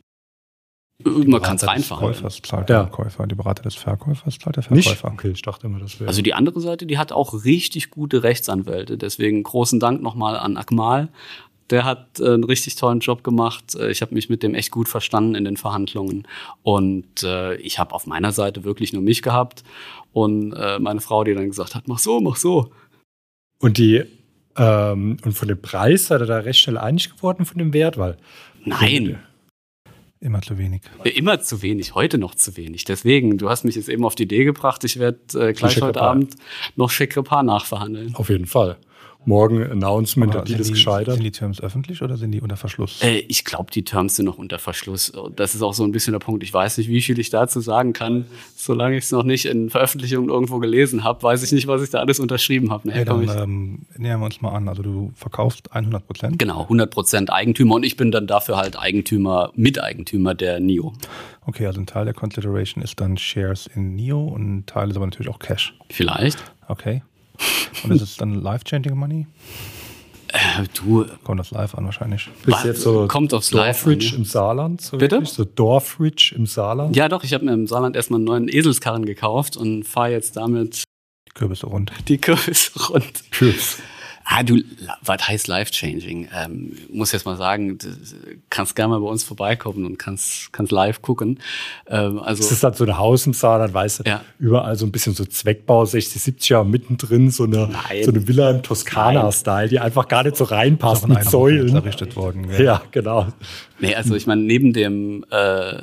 Äh, 1.05 1.09
man 1.09 1.43
kann 1.43 1.57
es 1.57 1.67
reinfahren. 1.67 2.07
Käufers 2.07 2.41
zahlt 2.43 2.71
ja. 2.71 2.85
der 2.85 2.93
Käufer, 2.93 3.27
die 3.27 3.35
Berater 3.35 3.63
des 3.63 3.75
Verkäufers 3.75 4.39
zahlt 4.39 4.57
der 4.57 4.63
Verkäufer. 4.63 4.91
Nicht? 4.91 5.05
Okay, 5.05 5.31
ich 5.31 5.43
dachte 5.43 5.67
immer, 5.67 5.79
das 5.79 5.99
wäre. 6.01 6.09
Also 6.09 6.23
die 6.23 6.35
andere 6.35 6.61
Seite, 6.61 6.87
die 6.87 6.99
hat 6.99 7.13
auch 7.13 7.45
richtig 7.45 7.91
gute 7.91 8.23
Rechtsanwälte. 8.23 8.99
Deswegen 8.99 9.43
großen 9.43 9.81
Dank 9.81 10.03
nochmal 10.03 10.37
an 10.37 10.57
Akmal. 10.57 11.09
Der 11.73 11.85
hat 11.85 12.21
äh, 12.21 12.27
einen 12.27 12.45
richtig 12.45 12.77
tollen 12.77 13.01
Job 13.01 13.25
gemacht. 13.25 13.75
Äh, 13.75 13.91
ich 13.91 14.03
habe 14.03 14.15
mich 14.15 14.29
mit 14.29 14.43
dem 14.43 14.55
echt 14.55 14.71
gut 14.71 14.89
verstanden 14.89 15.35
in 15.35 15.45
den 15.45 15.57
Verhandlungen. 15.57 16.29
Und 16.63 17.23
äh, 17.23 17.57
ich 17.57 17.79
habe 17.79 17.95
auf 17.95 18.07
meiner 18.07 18.31
Seite 18.31 18.63
wirklich 18.63 18.93
nur 18.93 19.03
mich 19.03 19.23
gehabt 19.23 19.65
und 20.13 20.53
äh, 20.53 20.79
meine 20.79 21.01
Frau, 21.01 21.25
die 21.25 21.35
dann 21.35 21.49
gesagt 21.49 21.75
hat, 21.75 21.89
mach 21.89 21.99
so, 21.99 22.21
mach 22.21 22.37
so. 22.37 22.71
Und 23.59 23.79
die 23.79 24.05
ähm, 24.57 25.17
und 25.25 25.33
von 25.33 25.49
dem 25.49 25.63
Preis 25.63 26.09
seid 26.09 26.21
ihr 26.21 26.27
da 26.27 26.39
recht 26.39 26.61
schnell 26.61 26.77
einig 26.77 27.11
geworden 27.17 27.47
von 27.47 27.57
dem 27.57 27.73
Wert, 27.73 27.97
weil 27.97 28.19
nein. 28.65 29.19
Immer 30.21 30.43
zu 30.43 30.59
wenig. 30.59 30.83
Immer 31.03 31.41
zu 31.41 31.63
wenig, 31.63 31.95
heute 31.95 32.19
noch 32.19 32.35
zu 32.35 32.57
wenig. 32.57 32.85
Deswegen, 32.85 33.39
du 33.39 33.49
hast 33.49 33.65
mich 33.65 33.75
jetzt 33.75 33.89
eben 33.89 34.05
auf 34.05 34.15
die 34.15 34.25
Idee 34.25 34.45
gebracht, 34.45 34.85
ich 34.85 34.99
werde 34.99 35.49
äh, 35.49 35.53
gleich 35.53 35.81
heute 35.81 36.01
Abend 36.03 36.37
noch 36.77 36.91
Chekrepar 36.91 37.43
nachverhandeln. 37.43 38.15
Auf 38.15 38.29
jeden 38.29 38.47
Fall 38.47 38.77
morgen 39.25 39.63
Announcement, 39.63 40.35
der 40.35 40.43
Deal 40.43 40.61
ist 40.61 40.71
gescheitert. 40.71 41.15
Sind 41.15 41.25
die 41.25 41.31
Terms 41.31 41.61
öffentlich 41.61 42.03
oder 42.03 42.17
sind 42.17 42.33
die 42.33 42.41
unter 42.41 42.57
Verschluss? 42.57 43.03
Äh, 43.03 43.19
ich 43.29 43.45
glaube, 43.45 43.71
die 43.71 43.85
Terms 43.85 44.17
sind 44.17 44.27
noch 44.27 44.39
unter 44.39 44.59
Verschluss. 44.59 45.13
Das 45.37 45.55
ist 45.55 45.63
auch 45.63 45.75
so 45.75 45.85
ein 45.85 45.93
bisschen 45.93 46.13
der 46.13 46.19
Punkt. 46.19 46.43
Ich 46.43 46.53
weiß 46.53 46.79
nicht, 46.79 46.89
wie 46.89 47.01
viel 47.01 47.19
ich 47.19 47.31
dazu 47.31 47.61
sagen 47.61 47.93
kann. 47.93 48.27
Solange 48.57 48.97
ich 48.97 49.05
es 49.05 49.13
noch 49.13 49.25
nicht 49.25 49.47
in 49.47 49.71
Veröffentlichungen 49.71 50.29
irgendwo 50.29 50.59
gelesen 50.59 51.05
habe, 51.05 51.23
weiß 51.23 51.43
ich 51.43 51.53
nicht, 51.53 51.67
was 51.67 51.83
ich 51.83 51.91
da 51.91 52.01
alles 52.01 52.21
unterschrieben 52.21 52.71
habe. 52.71 52.89
Nee, 52.89 53.05
dann 53.05 53.29
ähm, 53.29 53.79
nähern 53.97 54.21
wir 54.21 54.27
uns 54.27 54.41
mal 54.41 54.51
an. 54.51 54.69
Also 54.69 54.83
du 54.83 55.13
verkaufst 55.15 55.73
100 55.73 56.07
Prozent? 56.07 56.39
Genau, 56.39 56.63
100 56.63 56.91
Prozent 56.91 57.33
Eigentümer 57.33 57.77
und 57.77 57.85
ich 57.85 57.97
bin 57.97 58.11
dann 58.11 58.27
dafür 58.27 58.57
halt 58.57 58.79
Eigentümer, 58.79 59.53
Miteigentümer 59.55 60.35
der 60.35 60.61
NIO. 60.61 60.93
Okay, 61.45 61.67
also 61.67 61.81
ein 61.81 61.87
Teil 61.87 62.05
der 62.05 62.15
Consideration 62.15 62.83
ist 62.83 63.01
dann 63.01 63.17
Shares 63.17 63.69
in 63.75 63.95
NIO 63.97 64.23
und 64.25 64.59
ein 64.59 64.67
Teil 64.67 64.91
ist 64.91 64.97
aber 64.97 65.07
natürlich 65.07 65.31
auch 65.31 65.39
Cash. 65.39 65.75
Vielleicht. 65.91 66.39
Okay. 66.69 67.03
Und 67.85 67.93
ist 67.93 68.03
es 68.03 68.17
dann 68.17 68.35
life-changing 68.35 68.97
Money? 68.97 69.27
Äh, 70.29 70.65
du. 70.75 71.07
Kommt 71.25 71.41
das 71.41 71.51
live 71.51 71.75
an 71.75 71.85
wahrscheinlich. 71.85 72.29
Bist 72.45 72.65
jetzt 72.65 72.81
so 72.81 73.07
kommt 73.07 73.35
aufs 73.35 73.51
Dorfridge 73.51 74.07
Live 74.07 74.17
im 74.17 74.25
Saarland? 74.25 74.81
So 74.81 74.97
Bitte? 74.97 75.17
Wirklich? 75.17 75.33
So 75.33 75.45
Dorfridge 75.45 76.35
im 76.37 76.47
Saarland? 76.47 76.97
Ja, 76.97 77.09
doch. 77.09 77.23
Ich 77.23 77.35
habe 77.35 77.45
mir 77.45 77.53
im 77.53 77.67
Saarland 77.67 77.97
erstmal 77.97 78.19
einen 78.19 78.25
neuen 78.25 78.49
Eselskarren 78.49 79.05
gekauft 79.05 79.57
und 79.57 79.85
fahre 79.85 80.13
jetzt 80.13 80.37
damit 80.37 80.85
die 81.29 81.33
Kürbisse 81.35 81.67
rund. 81.67 81.93
Die 82.09 82.19
Kürbisse 82.19 82.71
rund. 82.89 83.31
Kürbis. 83.31 83.79
Ah, 84.25 84.43
du, 84.43 84.63
was 85.03 85.29
heißt 85.29 85.49
life-changing? 85.49 86.29
Ähm, 86.35 86.77
muss 86.93 87.13
jetzt 87.13 87.27
mal 87.27 87.37
sagen, 87.37 87.79
du 87.79 87.89
kannst 88.51 88.77
gerne 88.77 88.95
mal 88.95 89.01
bei 89.01 89.09
uns 89.09 89.25
vorbeikommen 89.25 89.85
und 89.85 89.99
kannst, 89.99 90.53
kannst 90.53 90.73
live 90.73 91.03
gucken. 91.03 91.41
Ähm, 91.87 92.19
also, 92.21 92.43
das 92.43 92.53
ist 92.53 92.63
halt 92.63 92.77
so 92.77 92.85
ein 92.85 92.97
Haus 92.97 93.27
im 93.27 93.33
Saarland, 93.33 93.75
weißt 93.75 94.01
du, 94.01 94.05
ja. 94.05 94.23
überall 94.39 94.77
so 94.77 94.87
ein 94.87 94.93
bisschen 94.93 95.15
so 95.15 95.25
Zweckbau, 95.25 95.85
60, 95.85 96.23
70 96.23 96.49
Jahre 96.51 96.67
mittendrin, 96.67 97.31
so 97.31 97.45
eine, 97.45 97.69
so 98.05 98.11
eine 98.11 98.29
Villa 98.29 98.51
im 98.51 98.63
Toskana-Style, 98.63 99.69
die 99.69 99.81
einfach 99.81 100.09
gar 100.09 100.23
nicht 100.23 100.37
so 100.37 100.45
reinpasst 100.45 101.09
mit 101.09 101.25
Säulen. 101.25 101.75
Errichtet 101.75 102.17
worden. 102.17 102.49
Ja. 102.51 102.61
ja, 102.61 102.83
genau. 102.91 103.27
Nee, 103.81 103.95
also 103.95 104.15
ich 104.15 104.27
meine, 104.27 104.43
neben 104.43 104.73
dem 104.73 105.25
äh, 105.31 105.75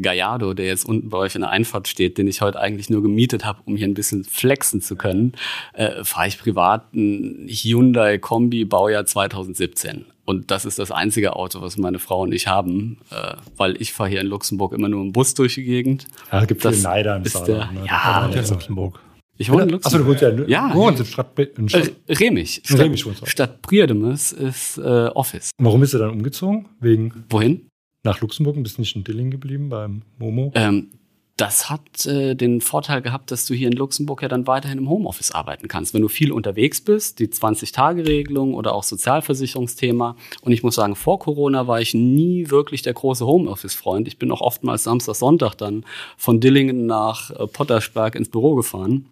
Gallardo, 0.00 0.54
der 0.54 0.66
jetzt 0.66 0.84
unten 0.84 1.08
bei 1.08 1.18
euch 1.18 1.34
in 1.34 1.42
der 1.42 1.50
Einfahrt 1.50 1.88
steht, 1.88 2.18
den 2.18 2.26
ich 2.28 2.40
heute 2.40 2.60
eigentlich 2.60 2.90
nur 2.90 3.02
gemietet 3.02 3.44
habe, 3.44 3.60
um 3.64 3.76
hier 3.76 3.86
ein 3.86 3.94
bisschen 3.94 4.24
flexen 4.24 4.80
zu 4.80 4.96
können, 4.96 5.32
äh, 5.74 6.04
fahre 6.04 6.28
ich 6.28 6.38
privat 6.38 6.92
ein 6.94 7.46
Hyundai 7.48 8.18
Kombi 8.18 8.64
Baujahr 8.64 9.06
2017. 9.06 10.06
Und 10.24 10.50
das 10.50 10.64
ist 10.64 10.78
das 10.78 10.90
einzige 10.90 11.34
Auto, 11.34 11.60
was 11.60 11.76
meine 11.76 11.98
Frau 11.98 12.22
und 12.22 12.32
ich 12.32 12.46
haben, 12.46 12.98
äh, 13.10 13.34
weil 13.56 13.80
ich 13.80 13.92
fahre 13.92 14.08
hier 14.08 14.20
in 14.20 14.28
Luxemburg 14.28 14.72
immer 14.72 14.88
nur 14.88 15.02
im 15.02 15.12
Bus 15.12 15.34
durch 15.34 15.54
die 15.56 15.64
Gegend. 15.64 16.06
Ja, 16.30 16.42
es 16.42 16.48
gibt 16.48 16.62
viele 16.62 16.76
Neider 16.76 17.16
im 17.16 17.24
Saarland. 17.24 17.74
Ne? 17.74 17.80
Ja, 17.86 18.30
ja, 18.30 18.40
in 18.40 18.48
Luxemburg. 18.48 19.00
Ich 19.38 19.50
wohne 19.50 19.64
in 19.64 19.70
Luxemburg. 19.70 19.86
Achso, 19.86 19.98
du 19.98 20.34
wohnst 20.34 20.48
ja, 20.48 20.68
ja 20.68 20.74
wohnst 20.74 21.00
in 21.00 21.06
Stadt, 21.06 21.38
in 21.38 21.68
Stadt 21.68 21.90
äh, 22.06 22.12
Remich. 22.12 22.62
Stadt, 22.64 22.78
Remich 22.78 23.04
Stadt 23.24 23.62
Priedemes 23.62 24.32
ist 24.32 24.78
äh, 24.78 25.08
Office. 25.08 25.50
Warum 25.58 25.80
bist 25.80 25.94
du 25.94 25.98
dann 25.98 26.10
umgezogen? 26.10 26.68
Wegen 26.80 27.24
Wohin? 27.28 27.66
Nach 28.04 28.20
Luxemburg 28.20 28.56
und 28.56 28.64
bist 28.64 28.78
nicht 28.78 28.96
in 28.96 29.04
Dilling 29.04 29.30
geblieben 29.30 29.68
beim 29.68 30.02
Momo? 30.18 30.50
Ähm, 30.54 30.88
das 31.36 31.70
hat 31.70 32.04
äh, 32.06 32.34
den 32.34 32.60
Vorteil 32.60 33.00
gehabt, 33.00 33.30
dass 33.30 33.46
du 33.46 33.54
hier 33.54 33.68
in 33.68 33.72
Luxemburg 33.72 34.22
ja 34.22 34.28
dann 34.28 34.46
weiterhin 34.46 34.78
im 34.78 34.88
Homeoffice 34.88 35.30
arbeiten 35.30 35.66
kannst. 35.66 35.94
Wenn 35.94 36.02
du 36.02 36.08
viel 36.08 36.30
unterwegs 36.30 36.80
bist, 36.80 37.20
die 37.20 37.28
20-Tage-Regelung 37.28 38.54
oder 38.54 38.74
auch 38.74 38.82
Sozialversicherungsthema. 38.82 40.16
Und 40.42 40.52
ich 40.52 40.62
muss 40.62 40.74
sagen, 40.74 40.94
vor 40.94 41.18
Corona 41.18 41.66
war 41.66 41.80
ich 41.80 41.94
nie 41.94 42.50
wirklich 42.50 42.82
der 42.82 42.92
große 42.92 43.26
Homeoffice-Freund. 43.26 44.08
Ich 44.08 44.18
bin 44.18 44.30
auch 44.30 44.40
oftmals 44.40 44.84
Samstag, 44.84 45.14
Sonntag 45.14 45.54
dann 45.54 45.84
von 46.16 46.40
Dillingen 46.40 46.86
nach 46.86 47.30
äh, 47.30 47.46
Pottersberg 47.46 48.14
ins 48.14 48.28
Büro 48.28 48.54
gefahren. 48.54 49.06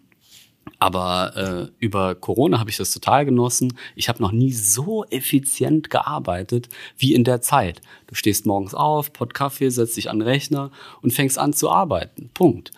Aber 0.79 1.35
äh, 1.35 1.71
über 1.79 2.15
Corona 2.15 2.59
habe 2.59 2.69
ich 2.69 2.77
das 2.77 2.91
total 2.91 3.25
genossen. 3.25 3.77
Ich 3.95 4.09
habe 4.09 4.21
noch 4.21 4.31
nie 4.31 4.51
so 4.51 5.05
effizient 5.05 5.89
gearbeitet 5.89 6.69
wie 6.97 7.13
in 7.13 7.23
der 7.23 7.41
Zeit. 7.41 7.81
Du 8.07 8.15
stehst 8.15 8.45
morgens 8.45 8.73
auf, 8.73 9.13
Pott 9.13 9.33
Kaffee, 9.33 9.69
setzt 9.69 9.97
dich 9.97 10.09
an 10.09 10.19
den 10.19 10.27
Rechner 10.27 10.71
und 11.01 11.13
fängst 11.13 11.37
an 11.37 11.53
zu 11.53 11.69
arbeiten. 11.69 12.31
Punkt. 12.33 12.71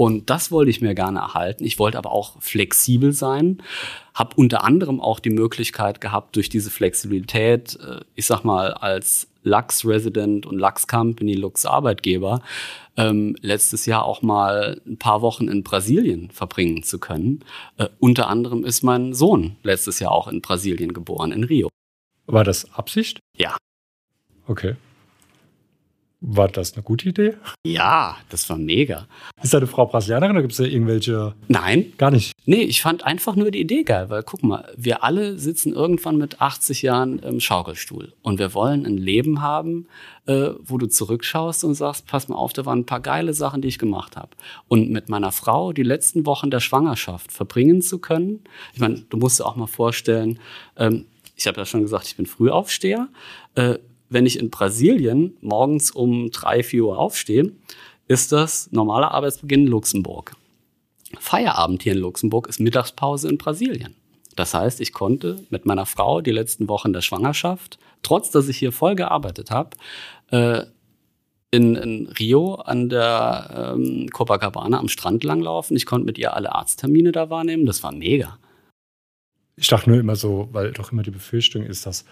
Und 0.00 0.30
das 0.30 0.50
wollte 0.50 0.70
ich 0.70 0.80
mir 0.80 0.94
gerne 0.94 1.18
erhalten. 1.18 1.62
Ich 1.62 1.78
wollte 1.78 1.98
aber 1.98 2.10
auch 2.10 2.40
flexibel 2.40 3.12
sein, 3.12 3.62
habe 4.14 4.34
unter 4.36 4.64
anderem 4.64 4.98
auch 4.98 5.20
die 5.20 5.28
Möglichkeit 5.28 6.00
gehabt, 6.00 6.36
durch 6.36 6.48
diese 6.48 6.70
Flexibilität, 6.70 7.78
äh, 7.86 8.00
ich 8.14 8.24
sag 8.24 8.42
mal, 8.42 8.72
als 8.72 9.28
Lux-Resident 9.42 10.46
und 10.46 10.56
Lux-Company, 10.58 11.34
Lux-Arbeitgeber, 11.34 12.40
ähm, 12.96 13.36
letztes 13.42 13.84
Jahr 13.84 14.06
auch 14.06 14.22
mal 14.22 14.80
ein 14.86 14.96
paar 14.96 15.20
Wochen 15.20 15.48
in 15.48 15.64
Brasilien 15.64 16.30
verbringen 16.30 16.82
zu 16.82 16.98
können. 16.98 17.44
Äh, 17.76 17.88
unter 17.98 18.28
anderem 18.28 18.64
ist 18.64 18.82
mein 18.82 19.12
Sohn 19.12 19.56
letztes 19.64 20.00
Jahr 20.00 20.12
auch 20.12 20.28
in 20.28 20.40
Brasilien 20.40 20.94
geboren, 20.94 21.30
in 21.30 21.44
Rio. 21.44 21.68
War 22.24 22.44
das 22.44 22.72
Absicht? 22.72 23.20
Ja. 23.36 23.54
Okay. 24.46 24.76
War 26.22 26.48
das 26.48 26.74
eine 26.74 26.82
gute 26.82 27.08
Idee? 27.08 27.34
Ja, 27.66 28.16
das 28.28 28.48
war 28.50 28.58
mega. 28.58 29.06
Ist 29.42 29.54
deine 29.54 29.66
Frau 29.66 29.86
Brasilianerin 29.86 30.36
oder 30.36 30.42
gibt 30.42 30.52
es 30.52 30.58
da 30.58 30.64
irgendwelche? 30.64 31.34
Nein. 31.48 31.94
Gar 31.96 32.10
nicht. 32.10 32.32
Nee, 32.44 32.62
ich 32.62 32.82
fand 32.82 33.04
einfach 33.04 33.36
nur 33.36 33.50
die 33.50 33.60
Idee 33.60 33.84
geil, 33.84 34.10
weil 34.10 34.22
guck 34.22 34.42
mal, 34.42 34.70
wir 34.76 35.02
alle 35.02 35.38
sitzen 35.38 35.72
irgendwann 35.72 36.18
mit 36.18 36.42
80 36.42 36.82
Jahren 36.82 37.20
im 37.20 37.40
Schaukelstuhl 37.40 38.12
und 38.20 38.38
wir 38.38 38.52
wollen 38.52 38.84
ein 38.84 38.98
Leben 38.98 39.40
haben, 39.40 39.86
äh, 40.26 40.50
wo 40.62 40.76
du 40.76 40.88
zurückschaust 40.88 41.64
und 41.64 41.74
sagst, 41.74 42.06
pass 42.06 42.28
mal 42.28 42.36
auf, 42.36 42.52
da 42.52 42.66
waren 42.66 42.80
ein 42.80 42.86
paar 42.86 43.00
geile 43.00 43.32
Sachen, 43.32 43.62
die 43.62 43.68
ich 43.68 43.78
gemacht 43.78 44.16
habe. 44.16 44.30
Und 44.68 44.90
mit 44.90 45.08
meiner 45.08 45.32
Frau 45.32 45.72
die 45.72 45.82
letzten 45.82 46.26
Wochen 46.26 46.50
der 46.50 46.60
Schwangerschaft 46.60 47.32
verbringen 47.32 47.80
zu 47.80 47.98
können. 47.98 48.40
Ich 48.74 48.80
meine, 48.80 49.00
du 49.08 49.16
musst 49.16 49.40
dir 49.40 49.46
auch 49.46 49.56
mal 49.56 49.66
vorstellen, 49.66 50.38
ähm, 50.76 51.06
ich 51.34 51.46
habe 51.46 51.56
ja 51.56 51.64
schon 51.64 51.80
gesagt, 51.80 52.06
ich 52.06 52.16
bin 52.16 52.26
Frühaufsteher. 52.26 53.08
Äh, 53.54 53.78
wenn 54.10 54.26
ich 54.26 54.38
in 54.38 54.50
Brasilien 54.50 55.36
morgens 55.40 55.90
um 55.90 56.30
drei, 56.30 56.62
vier 56.62 56.84
Uhr 56.84 56.98
aufstehe, 56.98 57.52
ist 58.08 58.32
das 58.32 58.70
normaler 58.72 59.12
Arbeitsbeginn 59.12 59.62
in 59.62 59.68
Luxemburg. 59.68 60.36
Feierabend 61.18 61.82
hier 61.82 61.92
in 61.92 61.98
Luxemburg 61.98 62.48
ist 62.48 62.60
Mittagspause 62.60 63.28
in 63.28 63.38
Brasilien. 63.38 63.94
Das 64.36 64.54
heißt, 64.54 64.80
ich 64.80 64.92
konnte 64.92 65.44
mit 65.50 65.64
meiner 65.64 65.86
Frau 65.86 66.20
die 66.20 66.30
letzten 66.30 66.68
Wochen 66.68 66.92
der 66.92 67.02
Schwangerschaft, 67.02 67.78
trotz 68.02 68.30
dass 68.30 68.48
ich 68.48 68.58
hier 68.58 68.72
voll 68.72 68.94
gearbeitet 68.94 69.50
habe, 69.50 69.70
äh, 70.30 70.64
in, 71.52 71.74
in, 71.74 72.06
Rio 72.06 72.54
an 72.54 72.88
der 72.88 73.74
ähm, 73.76 74.08
Copacabana 74.10 74.78
am 74.78 74.88
Strand 74.88 75.24
langlaufen. 75.24 75.76
Ich 75.76 75.84
konnte 75.84 76.06
mit 76.06 76.16
ihr 76.16 76.34
alle 76.34 76.54
Arzttermine 76.54 77.10
da 77.10 77.28
wahrnehmen. 77.28 77.66
Das 77.66 77.82
war 77.82 77.92
mega. 77.92 78.38
Ich 79.56 79.66
dachte 79.66 79.90
nur 79.90 79.98
immer 79.98 80.16
so, 80.16 80.48
weil 80.52 80.72
doch 80.72 80.92
immer 80.92 81.02
die 81.02 81.10
Befürchtung 81.10 81.64
ist, 81.64 81.86
dass 81.86 82.04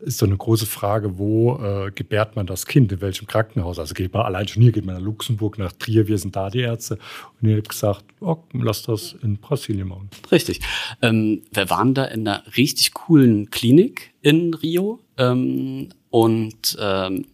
ist 0.00 0.18
so 0.18 0.26
eine 0.26 0.36
große 0.36 0.66
Frage, 0.66 1.18
wo 1.18 1.56
äh, 1.56 1.90
gebärt 1.90 2.36
man 2.36 2.46
das 2.46 2.66
Kind, 2.66 2.92
in 2.92 3.00
welchem 3.00 3.26
Krankenhaus? 3.26 3.78
Also 3.78 3.94
geht 3.94 4.12
man 4.12 4.22
allein 4.22 4.46
schon 4.46 4.62
hier, 4.62 4.72
geht 4.72 4.84
man 4.84 4.96
nach 4.96 5.02
Luxemburg, 5.02 5.58
nach 5.58 5.72
Trier, 5.72 6.06
wir 6.06 6.18
sind 6.18 6.36
da 6.36 6.50
die 6.50 6.60
Ärzte. 6.60 6.98
Und 7.40 7.48
ihr 7.48 7.56
habt 7.56 7.68
gesagt, 7.68 8.04
oh, 8.20 8.38
lass 8.52 8.82
das 8.82 9.16
in 9.22 9.38
Brasilien 9.38 9.88
machen. 9.88 10.10
Richtig. 10.30 10.60
Ähm, 11.02 11.42
wir 11.52 11.70
waren 11.70 11.94
da 11.94 12.04
in 12.04 12.26
einer 12.26 12.42
richtig 12.56 12.94
coolen 12.94 13.50
Klinik 13.50 14.12
in 14.22 14.54
Rio. 14.54 15.00
Ähm, 15.16 15.88
und 16.10 16.76
ähm, 16.78 17.26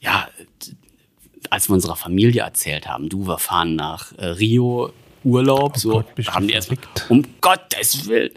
ja, 0.00 0.28
als 1.48 1.68
wir 1.68 1.74
unserer 1.74 1.96
Familie 1.96 2.42
erzählt 2.42 2.86
haben, 2.86 3.08
du, 3.08 3.26
wir 3.26 3.38
fahren 3.38 3.76
nach 3.76 4.12
äh, 4.18 4.26
Rio 4.26 4.92
Urlaub, 5.24 5.74
oh 5.76 5.78
so 5.78 5.90
Gott, 5.90 6.06
haben 6.28 6.48
die 6.48 6.54
erst 6.54 6.72
um 7.08 7.24
Gottes 7.40 8.06
Willen 8.06 8.32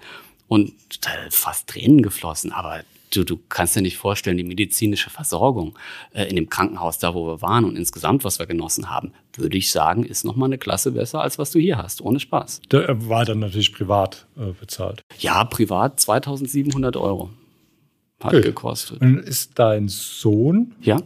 und 0.48 0.74
äh, 1.06 1.30
fast 1.30 1.68
Tränen 1.68 2.02
geflossen, 2.02 2.52
aber 2.52 2.84
du, 3.16 3.24
du 3.24 3.40
kannst 3.50 3.76
dir 3.76 3.82
nicht 3.82 3.98
vorstellen, 3.98 4.38
die 4.38 4.44
medizinische 4.44 5.10
Versorgung 5.10 5.78
äh, 6.14 6.26
in 6.26 6.36
dem 6.36 6.50
Krankenhaus, 6.50 7.00
da 7.00 7.14
wo 7.14 7.28
wir 7.28 7.42
waren 7.42 7.66
und 7.66 7.76
insgesamt, 7.76 8.24
was 8.24 8.40
wir 8.40 8.46
genossen 8.46 8.90
haben, 8.90 9.14
würde 9.36 9.58
ich 9.58 9.72
sagen, 9.72 10.04
ist 10.04 10.24
nochmal 10.24 10.50
eine 10.50 10.58
Klasse 10.58 10.92
besser, 10.92 11.22
als 11.22 11.38
was 11.38 11.52
du 11.52 11.60
hier 11.60 11.78
hast, 11.78 12.02
ohne 12.02 12.20
Spaß. 12.20 12.62
Der 12.72 12.90
äh, 12.90 13.10
war 13.10 13.26
dann 13.26 13.40
natürlich 13.40 13.74
privat 13.74 14.28
äh, 14.38 14.52
bezahlt. 14.60 15.02
Ja, 15.20 15.44
privat 15.46 16.00
2700 16.00 16.98
Euro 16.98 17.30
hat 18.22 18.34
okay. 18.34 18.42
gekostet. 18.42 19.02
Und 19.02 19.20
ist 19.20 19.60
dein 19.60 19.88
Sohn? 19.88 20.76
Ja. 20.82 20.98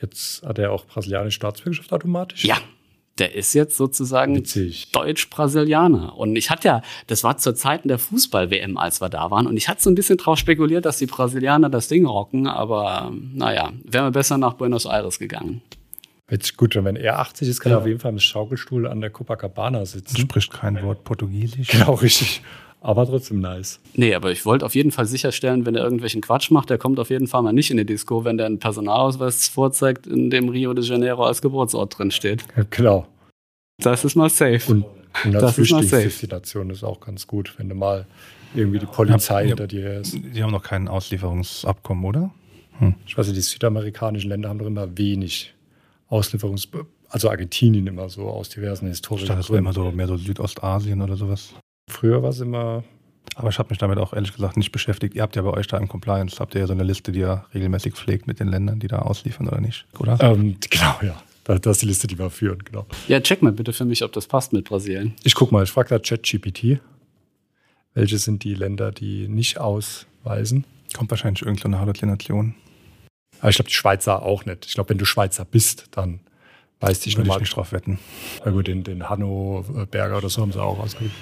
Jetzt 0.00 0.42
hat 0.42 0.58
er 0.58 0.72
auch 0.72 0.86
brasilianische 0.86 1.36
Staatsbürgerschaft 1.36 1.92
automatisch? 1.92 2.44
Ja, 2.44 2.56
der 3.18 3.34
ist 3.34 3.52
jetzt 3.54 3.76
sozusagen 3.76 4.42
Deutsch-Brasilianer. 4.92 6.16
Und 6.16 6.36
ich 6.36 6.50
hatte 6.50 6.68
ja, 6.68 6.82
das 7.06 7.22
war 7.22 7.36
zur 7.36 7.54
Zeiten 7.54 7.88
der 7.88 7.98
Fußball-WM, 7.98 8.78
als 8.78 9.00
wir 9.00 9.08
da 9.08 9.30
waren. 9.30 9.46
Und 9.46 9.56
ich 9.56 9.68
hatte 9.68 9.82
so 9.82 9.90
ein 9.90 9.94
bisschen 9.94 10.16
drauf 10.16 10.38
spekuliert, 10.38 10.86
dass 10.86 10.98
die 10.98 11.06
Brasilianer 11.06 11.68
das 11.68 11.88
Ding 11.88 12.06
rocken. 12.06 12.46
Aber 12.46 13.12
naja, 13.34 13.72
wären 13.84 14.06
wir 14.06 14.10
besser 14.10 14.38
nach 14.38 14.54
Buenos 14.54 14.86
Aires 14.86 15.18
gegangen. 15.18 15.60
Jetzt 16.30 16.56
gut, 16.56 16.76
wenn 16.76 16.96
er 16.96 17.18
80 17.18 17.48
ist, 17.48 17.60
kann 17.60 17.72
ja. 17.72 17.78
er 17.78 17.80
auf 17.80 17.86
jeden 17.86 17.98
Fall 17.98 18.12
im 18.12 18.20
Schaukelstuhl 18.20 18.86
an 18.86 19.00
der 19.00 19.10
Copacabana 19.10 19.84
sitzen. 19.84 20.16
Spricht 20.16 20.52
kein 20.52 20.80
Wort 20.82 21.02
Portugiesisch. 21.04 21.68
Genau, 21.68 21.94
richtig. 21.94 22.42
Aber 22.82 23.06
trotzdem 23.06 23.40
nice. 23.40 23.78
Nee, 23.94 24.14
aber 24.14 24.32
ich 24.32 24.46
wollte 24.46 24.64
auf 24.64 24.74
jeden 24.74 24.90
Fall 24.90 25.04
sicherstellen, 25.04 25.66
wenn 25.66 25.74
er 25.74 25.84
irgendwelchen 25.84 26.22
Quatsch 26.22 26.50
macht, 26.50 26.70
der 26.70 26.78
kommt 26.78 26.98
auf 26.98 27.10
jeden 27.10 27.26
Fall 27.26 27.42
mal 27.42 27.52
nicht 27.52 27.70
in 27.70 27.76
die 27.76 27.84
Disco, 27.84 28.24
wenn 28.24 28.38
der 28.38 28.46
einen 28.46 28.58
Personalausweis 28.58 29.48
vorzeigt, 29.48 30.06
in 30.06 30.30
dem 30.30 30.48
Rio 30.48 30.72
de 30.72 30.82
Janeiro 30.84 31.24
als 31.24 31.42
Geburtsort 31.42 31.98
drin 31.98 32.10
steht. 32.10 32.44
Ja, 32.56 32.64
genau. 32.70 33.06
Das 33.82 34.04
ist 34.04 34.14
mal 34.14 34.30
safe. 34.30 34.60
Und, 34.72 34.84
und 35.24 35.32
das 35.32 35.58
ist 35.58 35.70
mal 35.70 35.82
safe. 35.82 36.04
Destination 36.04 36.70
ist 36.70 36.82
auch 36.82 37.00
ganz 37.00 37.26
gut, 37.26 37.54
wenn 37.58 37.68
du 37.68 37.74
mal 37.74 38.06
irgendwie 38.54 38.78
die 38.78 38.86
Polizei 38.86 39.42
ja, 39.42 39.48
hinter 39.48 39.66
dir 39.66 40.00
ist. 40.00 40.14
Die 40.14 40.42
haben 40.42 40.52
noch 40.52 40.62
kein 40.62 40.88
Auslieferungsabkommen, 40.88 42.04
oder? 42.04 42.30
Hm. 42.78 42.94
Ich 43.06 43.16
weiß 43.16 43.26
nicht, 43.26 43.36
die 43.36 43.42
südamerikanischen 43.42 44.30
Länder 44.30 44.48
haben 44.48 44.58
doch 44.58 44.66
immer 44.66 44.96
wenig 44.96 45.54
Auslieferungs... 46.08 46.68
Also 47.12 47.28
Argentinien 47.28 47.88
immer 47.88 48.08
so 48.08 48.28
aus 48.28 48.50
diversen 48.50 48.86
historischen 48.86 49.26
Gründen. 49.26 49.40
Das 49.40 49.50
war 49.50 49.58
immer 49.58 49.72
so 49.72 49.90
mehr 49.90 50.06
so 50.06 50.16
Südostasien 50.16 51.02
oder 51.02 51.16
sowas. 51.16 51.54
Früher 51.90 52.22
war 52.22 52.30
es 52.30 52.40
immer. 52.40 52.84
Aber 53.36 53.48
ich 53.48 53.58
habe 53.58 53.70
mich 53.70 53.78
damit 53.78 53.98
auch 53.98 54.12
ehrlich 54.12 54.32
gesagt 54.32 54.56
nicht 54.56 54.72
beschäftigt. 54.72 55.14
Ihr 55.14 55.22
habt 55.22 55.36
ja 55.36 55.42
bei 55.42 55.50
euch 55.50 55.66
da 55.66 55.78
im 55.78 55.88
Compliance, 55.88 56.38
habt 56.40 56.54
ihr 56.54 56.62
ja 56.62 56.66
so 56.66 56.72
eine 56.72 56.82
Liste, 56.82 57.12
die 57.12 57.20
ihr 57.20 57.44
regelmäßig 57.54 57.94
pflegt 57.94 58.26
mit 58.26 58.40
den 58.40 58.48
Ländern, 58.48 58.80
die 58.80 58.88
da 58.88 59.00
ausliefern 59.00 59.48
oder 59.48 59.60
nicht, 59.60 59.86
oder? 59.98 60.18
Ähm, 60.20 60.56
genau, 60.68 60.96
ja. 61.02 61.22
Das 61.44 61.76
ist 61.76 61.82
die 61.82 61.86
Liste, 61.86 62.06
die 62.06 62.18
wir 62.18 62.30
führen, 62.30 62.62
genau. 62.64 62.86
Ja, 63.08 63.20
check 63.20 63.42
mal 63.42 63.52
bitte 63.52 63.72
für 63.72 63.84
mich, 63.84 64.04
ob 64.04 64.12
das 64.12 64.26
passt 64.26 64.52
mit 64.52 64.66
Brasilien. 64.66 65.14
Ich 65.24 65.34
guck 65.34 65.50
mal, 65.52 65.64
ich 65.64 65.70
frage 65.70 65.88
da 65.88 65.98
ChatGPT. 65.98 66.80
Welche 67.94 68.18
sind 68.18 68.44
die 68.44 68.54
Länder, 68.54 68.92
die 68.92 69.26
nicht 69.26 69.58
ausweisen? 69.58 70.64
Kommt 70.96 71.10
wahrscheinlich 71.10 71.42
irgendeine 71.42 71.80
Halluzination. 71.80 72.54
Aber 73.40 73.48
ich 73.48 73.56
glaube, 73.56 73.68
die 73.68 73.74
Schweizer 73.74 74.22
auch 74.22 74.44
nicht. 74.44 74.66
Ich 74.66 74.74
glaube, 74.74 74.90
wenn 74.90 74.98
du 74.98 75.04
Schweizer 75.04 75.44
bist, 75.44 75.86
dann 75.92 76.20
Weiß 76.80 77.04
ich 77.06 77.18
nochmal. 77.18 77.38
nicht 77.40 77.54
drauf 77.54 77.72
wetten. 77.72 77.98
Na 78.44 78.50
gut, 78.50 78.66
den, 78.66 78.82
den 78.84 79.08
Hanno 79.08 79.64
Berger 79.90 80.16
oder 80.16 80.30
so 80.30 80.40
haben 80.40 80.52
sie 80.52 80.62
auch 80.62 80.78
ausgegeben. 80.78 81.12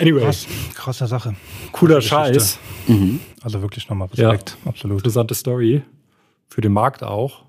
Anyways. 0.00 0.24
Krass, 0.24 0.74
krasser 0.74 1.06
Sache. 1.06 1.36
Cooler 1.70 2.00
Scheiß. 2.00 2.58
Mhm. 2.88 3.20
Also 3.42 3.62
wirklich 3.62 3.88
nochmal 3.88 4.08
Respekt. 4.08 4.56
Ja. 4.64 4.70
Absolut. 4.70 4.98
Interessante 4.98 5.34
Story. 5.34 5.82
Für 6.48 6.60
den 6.60 6.72
Markt 6.72 7.02
auch. 7.04 7.44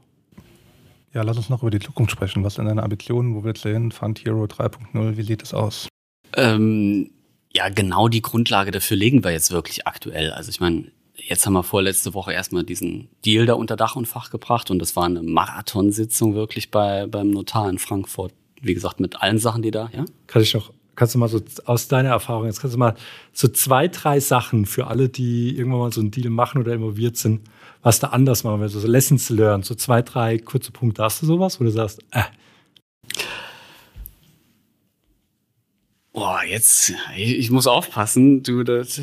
Ja, 1.13 1.23
lass 1.23 1.37
uns 1.37 1.49
noch 1.49 1.61
über 1.61 1.71
die 1.71 1.79
Zukunft 1.79 2.11
sprechen. 2.11 2.43
Was 2.43 2.55
sind 2.55 2.65
deine 2.65 2.83
Ambitionen? 2.83 3.35
Wo 3.35 3.43
willst 3.43 3.65
du 3.65 3.69
hin? 3.69 3.91
Fund 3.91 4.23
Hero 4.25 4.45
3.0, 4.45 5.17
wie 5.17 5.23
sieht 5.23 5.43
es 5.43 5.53
aus? 5.53 5.87
Ähm, 6.35 7.11
ja, 7.51 7.69
genau 7.69 8.07
die 8.07 8.21
Grundlage 8.21 8.71
dafür 8.71 8.97
legen 8.97 9.23
wir 9.23 9.31
jetzt 9.31 9.51
wirklich 9.51 9.85
aktuell. 9.85 10.31
Also 10.31 10.49
ich 10.49 10.59
meine, 10.59 10.85
Jetzt 11.15 11.45
haben 11.45 11.53
wir 11.53 11.63
vorletzte 11.63 12.13
Woche 12.13 12.33
erstmal 12.33 12.63
diesen 12.63 13.07
Deal 13.23 13.45
da 13.45 13.53
unter 13.53 13.75
Dach 13.75 13.95
und 13.95 14.07
Fach 14.07 14.31
gebracht 14.31 14.71
und 14.71 14.79
das 14.79 14.95
war 14.95 15.05
eine 15.05 15.21
Marathonsitzung 15.21 16.33
wirklich 16.33 16.71
bei, 16.71 17.05
beim 17.05 17.29
Notar 17.29 17.69
in 17.69 17.77
Frankfurt. 17.77 18.33
Wie 18.61 18.73
gesagt, 18.73 18.99
mit 18.99 19.21
allen 19.21 19.37
Sachen, 19.37 19.61
die 19.61 19.71
da, 19.71 19.89
ja? 19.93 20.05
Kann 20.25 20.41
ich 20.41 20.53
noch, 20.53 20.71
kannst 20.95 21.13
du 21.13 21.19
mal 21.19 21.27
so 21.27 21.39
aus 21.65 21.87
deiner 21.87 22.09
Erfahrung, 22.09 22.45
jetzt 22.45 22.61
kannst 22.61 22.75
du 22.75 22.79
mal 22.79 22.95
so 23.31 23.47
zwei, 23.47 23.87
drei 23.87 24.19
Sachen 24.19 24.65
für 24.65 24.87
alle, 24.87 25.09
die 25.09 25.55
irgendwann 25.55 25.79
mal 25.79 25.93
so 25.93 26.01
einen 26.01 26.11
Deal 26.11 26.29
machen 26.29 26.59
oder 26.59 26.73
involviert 26.73 27.17
sind, 27.17 27.41
was 27.83 27.99
da 27.99 28.07
anders 28.07 28.43
machen, 28.43 28.61
also 28.61 28.79
so 28.79 28.87
Lessons 28.87 29.29
learned, 29.29 29.65
so 29.65 29.75
zwei, 29.75 30.01
drei 30.01 30.39
kurze 30.39 30.71
Punkte. 30.71 31.03
Hast 31.03 31.21
du 31.21 31.25
sowas, 31.27 31.59
wo 31.59 31.63
du 31.63 31.71
sagst, 31.71 32.01
äh, 32.11 32.23
Boah, 36.13 36.41
jetzt, 36.47 36.93
ich, 37.17 37.49
muss 37.49 37.65
aufpassen, 37.65 38.43
du, 38.43 38.63
das, 38.63 39.01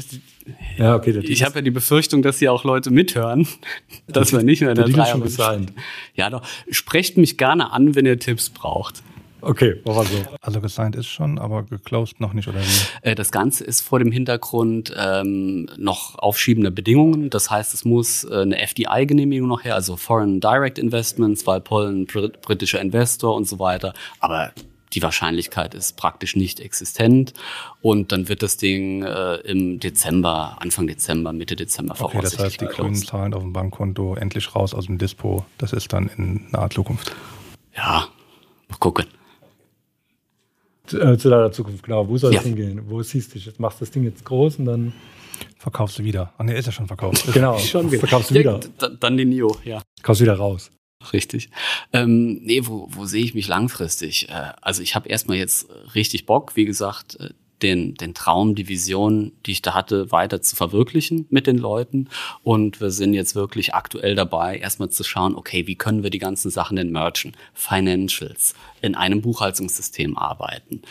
ja, 0.79 0.95
okay, 0.95 1.13
das 1.13 1.25
ich 1.25 1.43
habe 1.43 1.57
ja 1.57 1.61
die 1.61 1.73
Befürchtung, 1.73 2.23
dass 2.23 2.39
hier 2.39 2.53
auch 2.53 2.63
Leute 2.63 2.93
mithören, 2.93 3.49
dass 4.07 4.33
wir 4.33 4.45
nicht 4.45 4.61
mehr 4.61 4.71
in 4.71 4.77
der 4.77 4.89
Dreier 4.89 5.07
schon 5.07 5.23
gesigned. 5.23 5.73
Ja, 6.15 6.31
doch. 6.31 6.43
Sprecht 6.71 7.17
mich 7.17 7.37
gerne 7.37 7.73
an, 7.73 7.97
wenn 7.97 8.07
ihr 8.07 8.19
Tipps 8.19 8.49
braucht. 8.49 9.03
Okay, 9.43 9.81
war 9.85 10.05
so. 10.05 10.17
Also 10.41 10.61
gesigned 10.61 10.95
ist 10.95 11.09
schon, 11.09 11.39
aber 11.39 11.65
geclosed 11.65 12.21
noch 12.21 12.33
nicht, 12.33 12.47
oder 12.47 12.61
wie? 12.61 13.09
Äh, 13.09 13.15
das 13.17 13.33
Ganze 13.33 13.65
ist 13.65 13.81
vor 13.81 13.99
dem 13.99 14.13
Hintergrund 14.13 14.95
ähm, 14.97 15.69
noch 15.79 16.17
aufschiebender 16.19 16.71
Bedingungen. 16.71 17.31
Das 17.31 17.51
heißt, 17.51 17.75
es 17.75 17.85
muss 17.85 18.23
äh, 18.25 18.43
eine 18.43 18.59
FDI-Genehmigung 18.59 19.49
noch 19.49 19.65
her, 19.65 19.75
also 19.75 19.97
Foreign 19.97 20.41
Direct 20.41 20.79
Investments, 20.79 21.47
weil 21.47 21.61
Polen 21.61 22.07
britischer 22.07 22.81
Investor 22.81 23.35
und 23.35 23.49
so 23.49 23.59
weiter. 23.59 23.95
Aber 24.21 24.53
die 24.93 25.03
Wahrscheinlichkeit 25.03 25.75
ist 25.75 25.97
praktisch 25.97 26.37
nicht 26.37 26.61
existent. 26.61 27.33
Und 27.81 28.13
dann 28.13 28.29
wird 28.29 28.43
das 28.43 28.57
Ding 28.57 29.03
äh, 29.03 29.37
im 29.37 29.79
Dezember, 29.81 30.57
Anfang 30.61 30.87
Dezember, 30.87 31.33
Mitte 31.33 31.57
Dezember 31.57 31.93
okay, 31.93 32.01
voraussichtlich 32.01 32.37
Das 32.37 32.45
heißt, 32.45 32.61
die 32.61 32.67
grünen 32.83 32.95
Zahlen 32.97 33.35
auf 33.35 33.43
dem 33.43 33.53
Bankkonto 33.53 34.15
endlich 34.17 34.55
raus 34.55 34.75
aus 34.75 34.87
dem 34.87 34.99
Dispo. 34.99 35.45
Das 35.59 35.73
ist 35.73 35.93
dann 35.93 36.09
in 36.17 36.47
naher 36.51 36.71
Zukunft. 36.71 37.15
Ja, 37.77 38.09
mal 38.69 38.77
gucken. 38.79 39.07
Äh, 40.93 41.17
zu 41.19 41.31
deiner 41.31 41.53
Zukunft, 41.53 41.85
genau. 41.85 42.09
Wo 42.09 42.19
soll 42.19 42.33
Ja. 42.35 42.41
es 42.41 42.47
hingehen? 42.47 42.83
Wo 42.91 43.01
siehst 43.03 43.31
du 43.31 43.35
dich? 43.35 43.47
Jetzt 43.47 43.61
machst 43.61 43.81
du 43.81 43.85
das 43.85 43.93
Ding 43.93 44.03
jetzt 44.05 44.25
groß 44.25 44.57
und 44.59 44.65
dann 44.67 44.93
Verkaufst 45.57 45.99
du 45.99 46.05
wieder. 46.05 46.33
Ach 46.37 46.45
nee, 46.45 46.59
ist 46.59 46.67
ja 46.67 46.73
schon 46.73 46.87
verkauft. 46.87 47.33
genau, 47.33 47.57
Schon 47.59 47.91
wieder. 47.91 48.01
verkaufst 48.01 48.31
du 48.31 48.35
Ja, 48.35 48.41
wieder. 48.41 48.59
d- 48.59 48.97
dann 48.99 49.17
die 49.17 49.25
Nio, 49.25 49.57
ja. 49.65 49.81
Kaufst 50.03 50.21
wieder 50.23 50.35
raus. 50.35 50.71
Richtig. 51.13 51.49
Ähm, 51.93 52.41
nee, 52.43 52.67
wo, 52.67 52.87
wo 52.91 53.07
sehe 53.07 53.25
ich 53.25 53.35
mich 53.35 53.49
langfristig? 53.49 54.29
Äh, 54.29 54.53
also 54.61 54.83
ich 54.83 54.95
habe 54.95 55.09
erstmal 55.09 55.39
jetzt 55.39 55.69
richtig 55.95 56.27
Bock, 56.27 56.57
wie 56.57 56.67
gesagt, 56.67 57.19
äh, 57.21 57.31
den, 57.63 57.95
den 57.95 58.15
Traum, 58.15 58.55
die 58.55 58.69
Vision, 58.69 59.33
die 59.47 59.53
ich 59.53 59.63
da 59.63 59.75
hatte, 59.75 60.13
weiter 60.13 60.41
zu 60.43 60.57
verwirklichen 60.57 61.27
mit 61.31 61.47
den 61.47 61.59
Leuten. 61.59 62.09
Und 62.43 62.81
wir 62.81 62.91
sind 62.91 63.15
jetzt 63.15 63.35
wirklich 63.35 63.75
aktuell 63.75 64.15
dabei, 64.15 64.57
erstmal 64.59 64.91
zu 64.91 65.05
schauen, 65.05 65.35
okay, 65.35 65.67
wie 65.67 65.77
können 65.77 66.03
wir 66.03 66.11
die 66.11 66.19
ganzen 66.19 66.51
Sachen 66.51 66.77
denn 66.77 66.91
merchen? 66.91 67.37
Financials, 67.55 68.55
in 68.81 68.95
einem 68.95 69.21
Buchhaltungssystem 69.21 70.17
arbeiten, 70.17 70.83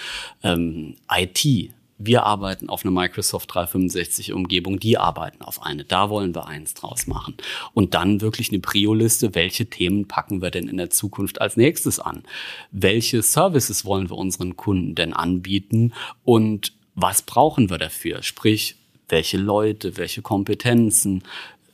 ähm, 0.44 0.96
IT, 1.12 1.72
wir 2.02 2.24
arbeiten 2.24 2.70
auf 2.70 2.86
einer 2.86 2.94
Microsoft 2.94 3.54
365 3.54 4.32
Umgebung, 4.32 4.80
die 4.80 4.98
arbeiten 4.98 5.44
auf 5.44 5.62
eine. 5.62 5.84
Da 5.84 6.10
wollen 6.10 6.34
wir 6.34 6.48
eins 6.48 6.74
draus 6.74 7.08
machen. 7.08 7.36
Und 7.74 7.94
dann 7.94 8.22
wirklich 8.22 8.50
eine 8.50 8.60
Prio-Liste, 8.60 9.36
welche 9.36 9.70
Themen 9.70 10.08
packen 10.08 10.42
wir 10.42 10.50
denn 10.50 10.70
in 10.70 10.78
der 10.78 10.90
Zukunft 10.90 11.42
als 11.42 11.58
nächstes 11.58 12.00
an? 12.00 12.24
Welche 12.72 13.22
Services 13.22 13.84
wollen 13.84 14.10
wir 14.10 14.18
unseren 14.18 14.56
Kunden 14.56 14.96
denn 14.96 15.12
anbieten? 15.14 15.94
Und 16.24 16.74
was 16.96 17.22
brauchen 17.22 17.70
wir 17.70 17.78
dafür? 17.78 18.24
Sprich, 18.24 18.78
welche 19.10 19.38
Leute, 19.38 19.98
welche 19.98 20.22
Kompetenzen, 20.22 21.24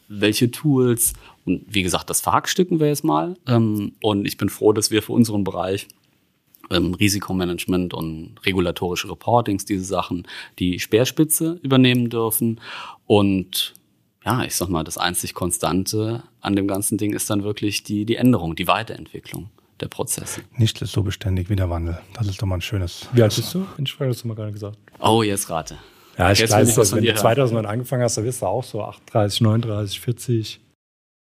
welche 0.07 0.49
Tools? 0.49 1.13
Und 1.45 1.65
wie 1.67 1.84
gesagt, 1.84 2.09
das 2.09 2.21
verhackstücken 2.21 2.80
wir 2.80 2.88
jetzt 2.88 3.03
mal. 3.03 3.38
Ähm, 3.45 3.93
Und 4.01 4.26
ich 4.26 4.38
bin 4.38 4.49
froh, 4.49 4.73
dass 4.73 4.89
wir 4.89 5.03
für 5.03 5.13
unseren 5.13 5.43
Bereich 5.43 5.88
ähm, 6.72 6.93
Risikomanagement 6.93 7.93
und 7.93 8.36
regulatorische 8.45 9.09
Reportings, 9.09 9.66
diese 9.66 9.86
Sachen, 9.86 10.28
die 10.59 10.80
Speerspitze 10.80 11.59
übernehmen 11.61 12.09
dürfen. 12.09 12.61
Und 13.05 13.74
ja, 14.26 14.43
ich 14.43 14.55
sag 14.55 14.70
mal, 14.70 14.84
das 14.84 14.97
einzig 14.97 15.34
Konstante 15.34 16.24
an 16.41 16.55
dem 16.55 16.68
ganzen 16.68 16.97
Ding 16.97 17.13
ist 17.13 17.30
dann 17.30 17.43
wirklich 17.43 17.84
die, 17.84 18.05
die 18.05 18.16
Änderung, 18.16 18.55
die 18.55 18.68
Weiterentwicklung 18.68 19.49
der 19.80 19.88
Prozesse. 19.88 20.41
Nichts 20.57 20.82
ist 20.82 20.93
so 20.93 21.03
beständig 21.03 21.49
wie 21.49 21.55
der 21.55 21.70
Wandel. 21.70 21.99
Das 22.13 22.28
ist 22.28 22.41
doch 22.41 22.47
mal 22.47 22.55
ein 22.55 22.61
schönes. 22.61 23.07
Wie 23.13 23.22
alt 23.22 23.36
bist 23.36 23.53
du? 23.53 23.66
Frage, 23.66 24.09
das 24.09 24.18
hast 24.18 24.24
du 24.24 24.28
mal 24.28 24.36
gerade 24.36 24.51
gesagt. 24.51 24.78
Oh, 24.99 25.22
jetzt 25.22 25.49
rate. 25.49 25.78
Ja, 26.18 26.32
ich 26.32 26.49
weiß, 26.49 26.70
ich 26.70 26.93
wenn 26.93 27.03
du 27.03 27.09
hören. 27.09 27.18
2009 27.18 27.66
angefangen 27.66 28.03
hast, 28.03 28.18
da 28.18 28.24
wirst 28.24 28.41
du 28.41 28.45
auch 28.45 28.63
so 28.63 28.82
38, 28.82 29.41
39, 29.41 29.99
40. 29.99 30.59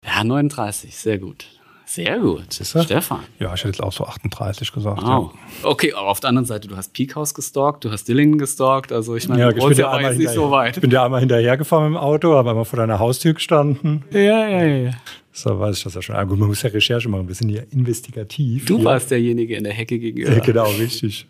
Ja, 0.05 0.23
39, 0.23 0.95
sehr 0.95 1.17
gut. 1.17 1.47
Sehr 1.85 2.19
gut. 2.19 2.59
Du? 2.59 2.63
Stefan. 2.83 3.19
Ja, 3.39 3.53
ich 3.53 3.59
hätte 3.61 3.69
jetzt 3.69 3.83
auch 3.83 3.91
so 3.91 4.05
38 4.05 4.71
gesagt. 4.71 5.01
Wow. 5.01 5.33
Okay, 5.63 5.93
aber 5.93 6.07
auf 6.07 6.19
der 6.19 6.29
anderen 6.29 6.45
Seite, 6.45 6.67
du 6.67 6.75
hast 6.75 6.93
Peakhouse 6.93 7.33
gestalkt, 7.33 7.85
du 7.85 7.91
hast 7.91 8.07
Dillingen 8.07 8.37
gestalkt, 8.37 8.91
also 8.91 9.15
ich 9.15 9.27
meine, 9.27 9.41
Ja, 9.41 9.51
ja, 9.51 9.69
ich 9.69 9.85
einmal 9.85 10.11
ist 10.11 10.17
nicht 10.17 10.29
so 10.31 10.49
weit. 10.49 10.77
Ich 10.77 10.81
bin 10.81 10.89
dir 10.89 11.03
einmal 11.03 11.19
hinterhergefahren 11.19 11.91
mit 11.91 11.97
dem 11.99 12.03
Auto, 12.03 12.33
habe 12.33 12.49
einmal 12.49 12.65
vor 12.65 12.77
deiner 12.77 12.99
Haustür 12.99 13.33
gestanden. 13.33 14.03
Ja, 14.11 14.47
ja, 14.47 14.65
ja. 14.65 14.91
So 15.31 15.59
weiß 15.59 15.77
ich 15.77 15.83
das 15.83 15.93
ja 15.95 16.01
schon. 16.01 16.15
Aber 16.15 16.27
gut, 16.27 16.39
man 16.39 16.47
muss 16.47 16.61
ja 16.61 16.69
Recherche 16.69 17.09
machen. 17.09 17.27
Wir 17.27 17.35
sind 17.35 17.49
ja 17.49 17.61
investigativ. 17.71 18.65
Du 18.65 18.77
hier. 18.77 18.85
warst 18.85 19.11
derjenige 19.11 19.55
in 19.55 19.65
der 19.65 19.73
Hecke 19.73 19.99
gegenüber. 19.99 20.31
Ja, 20.31 20.39
genau, 20.39 20.69
richtig. 20.79 21.27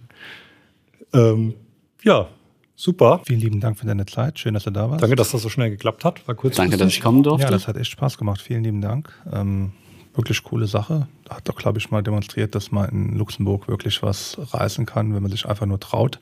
Ähm, 1.11 1.55
ja, 2.03 2.27
super. 2.75 3.21
Vielen 3.25 3.39
lieben 3.39 3.59
Dank 3.59 3.79
für 3.79 3.87
deine 3.87 4.05
Zeit. 4.05 4.37
Schön, 4.37 4.53
dass 4.53 4.63
du 4.63 4.69
da 4.69 4.89
warst. 4.89 5.01
Danke, 5.01 5.15
dass 5.15 5.31
das 5.31 5.41
so 5.41 5.49
schnell 5.49 5.71
geklappt 5.71 6.05
hat. 6.05 6.27
War 6.27 6.35
kurz. 6.35 6.55
Danke, 6.55 6.77
dass 6.77 6.89
ich 6.89 7.01
kommen 7.01 7.23
durfte. 7.23 7.45
Ja, 7.45 7.51
das 7.51 7.67
hat 7.67 7.77
echt 7.77 7.91
Spaß 7.91 8.17
gemacht. 8.17 8.41
Vielen 8.41 8.63
lieben 8.63 8.81
Dank. 8.81 9.11
Ähm, 9.33 9.71
wirklich 10.17 10.43
coole 10.43 10.67
Sache. 10.67 11.07
Hat 11.29 11.47
doch, 11.47 11.55
glaube 11.55 11.79
ich, 11.79 11.91
mal 11.91 12.03
demonstriert, 12.03 12.55
dass 12.55 12.71
man 12.71 12.89
in 12.89 13.17
Luxemburg 13.17 13.67
wirklich 13.67 14.01
was 14.03 14.37
reißen 14.39 14.85
kann, 14.85 15.13
wenn 15.13 15.21
man 15.21 15.31
sich 15.31 15.45
einfach 15.45 15.65
nur 15.65 15.79
traut. 15.79 16.19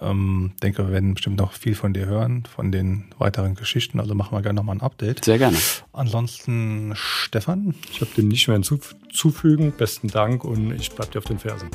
Ähm, 0.00 0.52
denke, 0.62 0.86
wir 0.86 0.92
werden 0.92 1.14
bestimmt 1.14 1.38
noch 1.38 1.52
viel 1.52 1.74
von 1.74 1.92
dir 1.92 2.06
hören, 2.06 2.44
von 2.44 2.72
den 2.72 3.04
weiteren 3.18 3.54
Geschichten. 3.54 4.00
Also 4.00 4.14
machen 4.14 4.36
wir 4.36 4.42
gerne 4.42 4.56
nochmal 4.56 4.76
ein 4.76 4.80
Update. 4.80 5.24
Sehr 5.24 5.38
gerne. 5.38 5.56
Ansonsten, 5.92 6.92
Stefan, 6.94 7.74
Ich 7.90 8.00
habe 8.00 8.10
dem 8.16 8.28
nicht 8.28 8.48
mehr 8.48 8.58
hinzufügen. 8.58 9.72
Besten 9.76 10.08
Dank 10.08 10.44
und 10.44 10.72
ich 10.72 10.90
bleib 10.90 11.10
dir 11.12 11.18
auf 11.18 11.24
den 11.24 11.38
Fersen. 11.38 11.68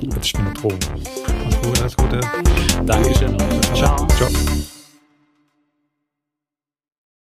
Hätte 0.00 0.20
ich 0.22 0.34
mir 0.34 0.46
eine 0.46 0.54
Drohung. 0.54 0.78
alles 0.82 1.62
Gute, 1.62 1.80
alles 1.80 1.96
Gute. 1.96 2.20
Dankeschön. 2.86 3.38
Ciao. 3.74 4.06
Ciao. 4.06 4.79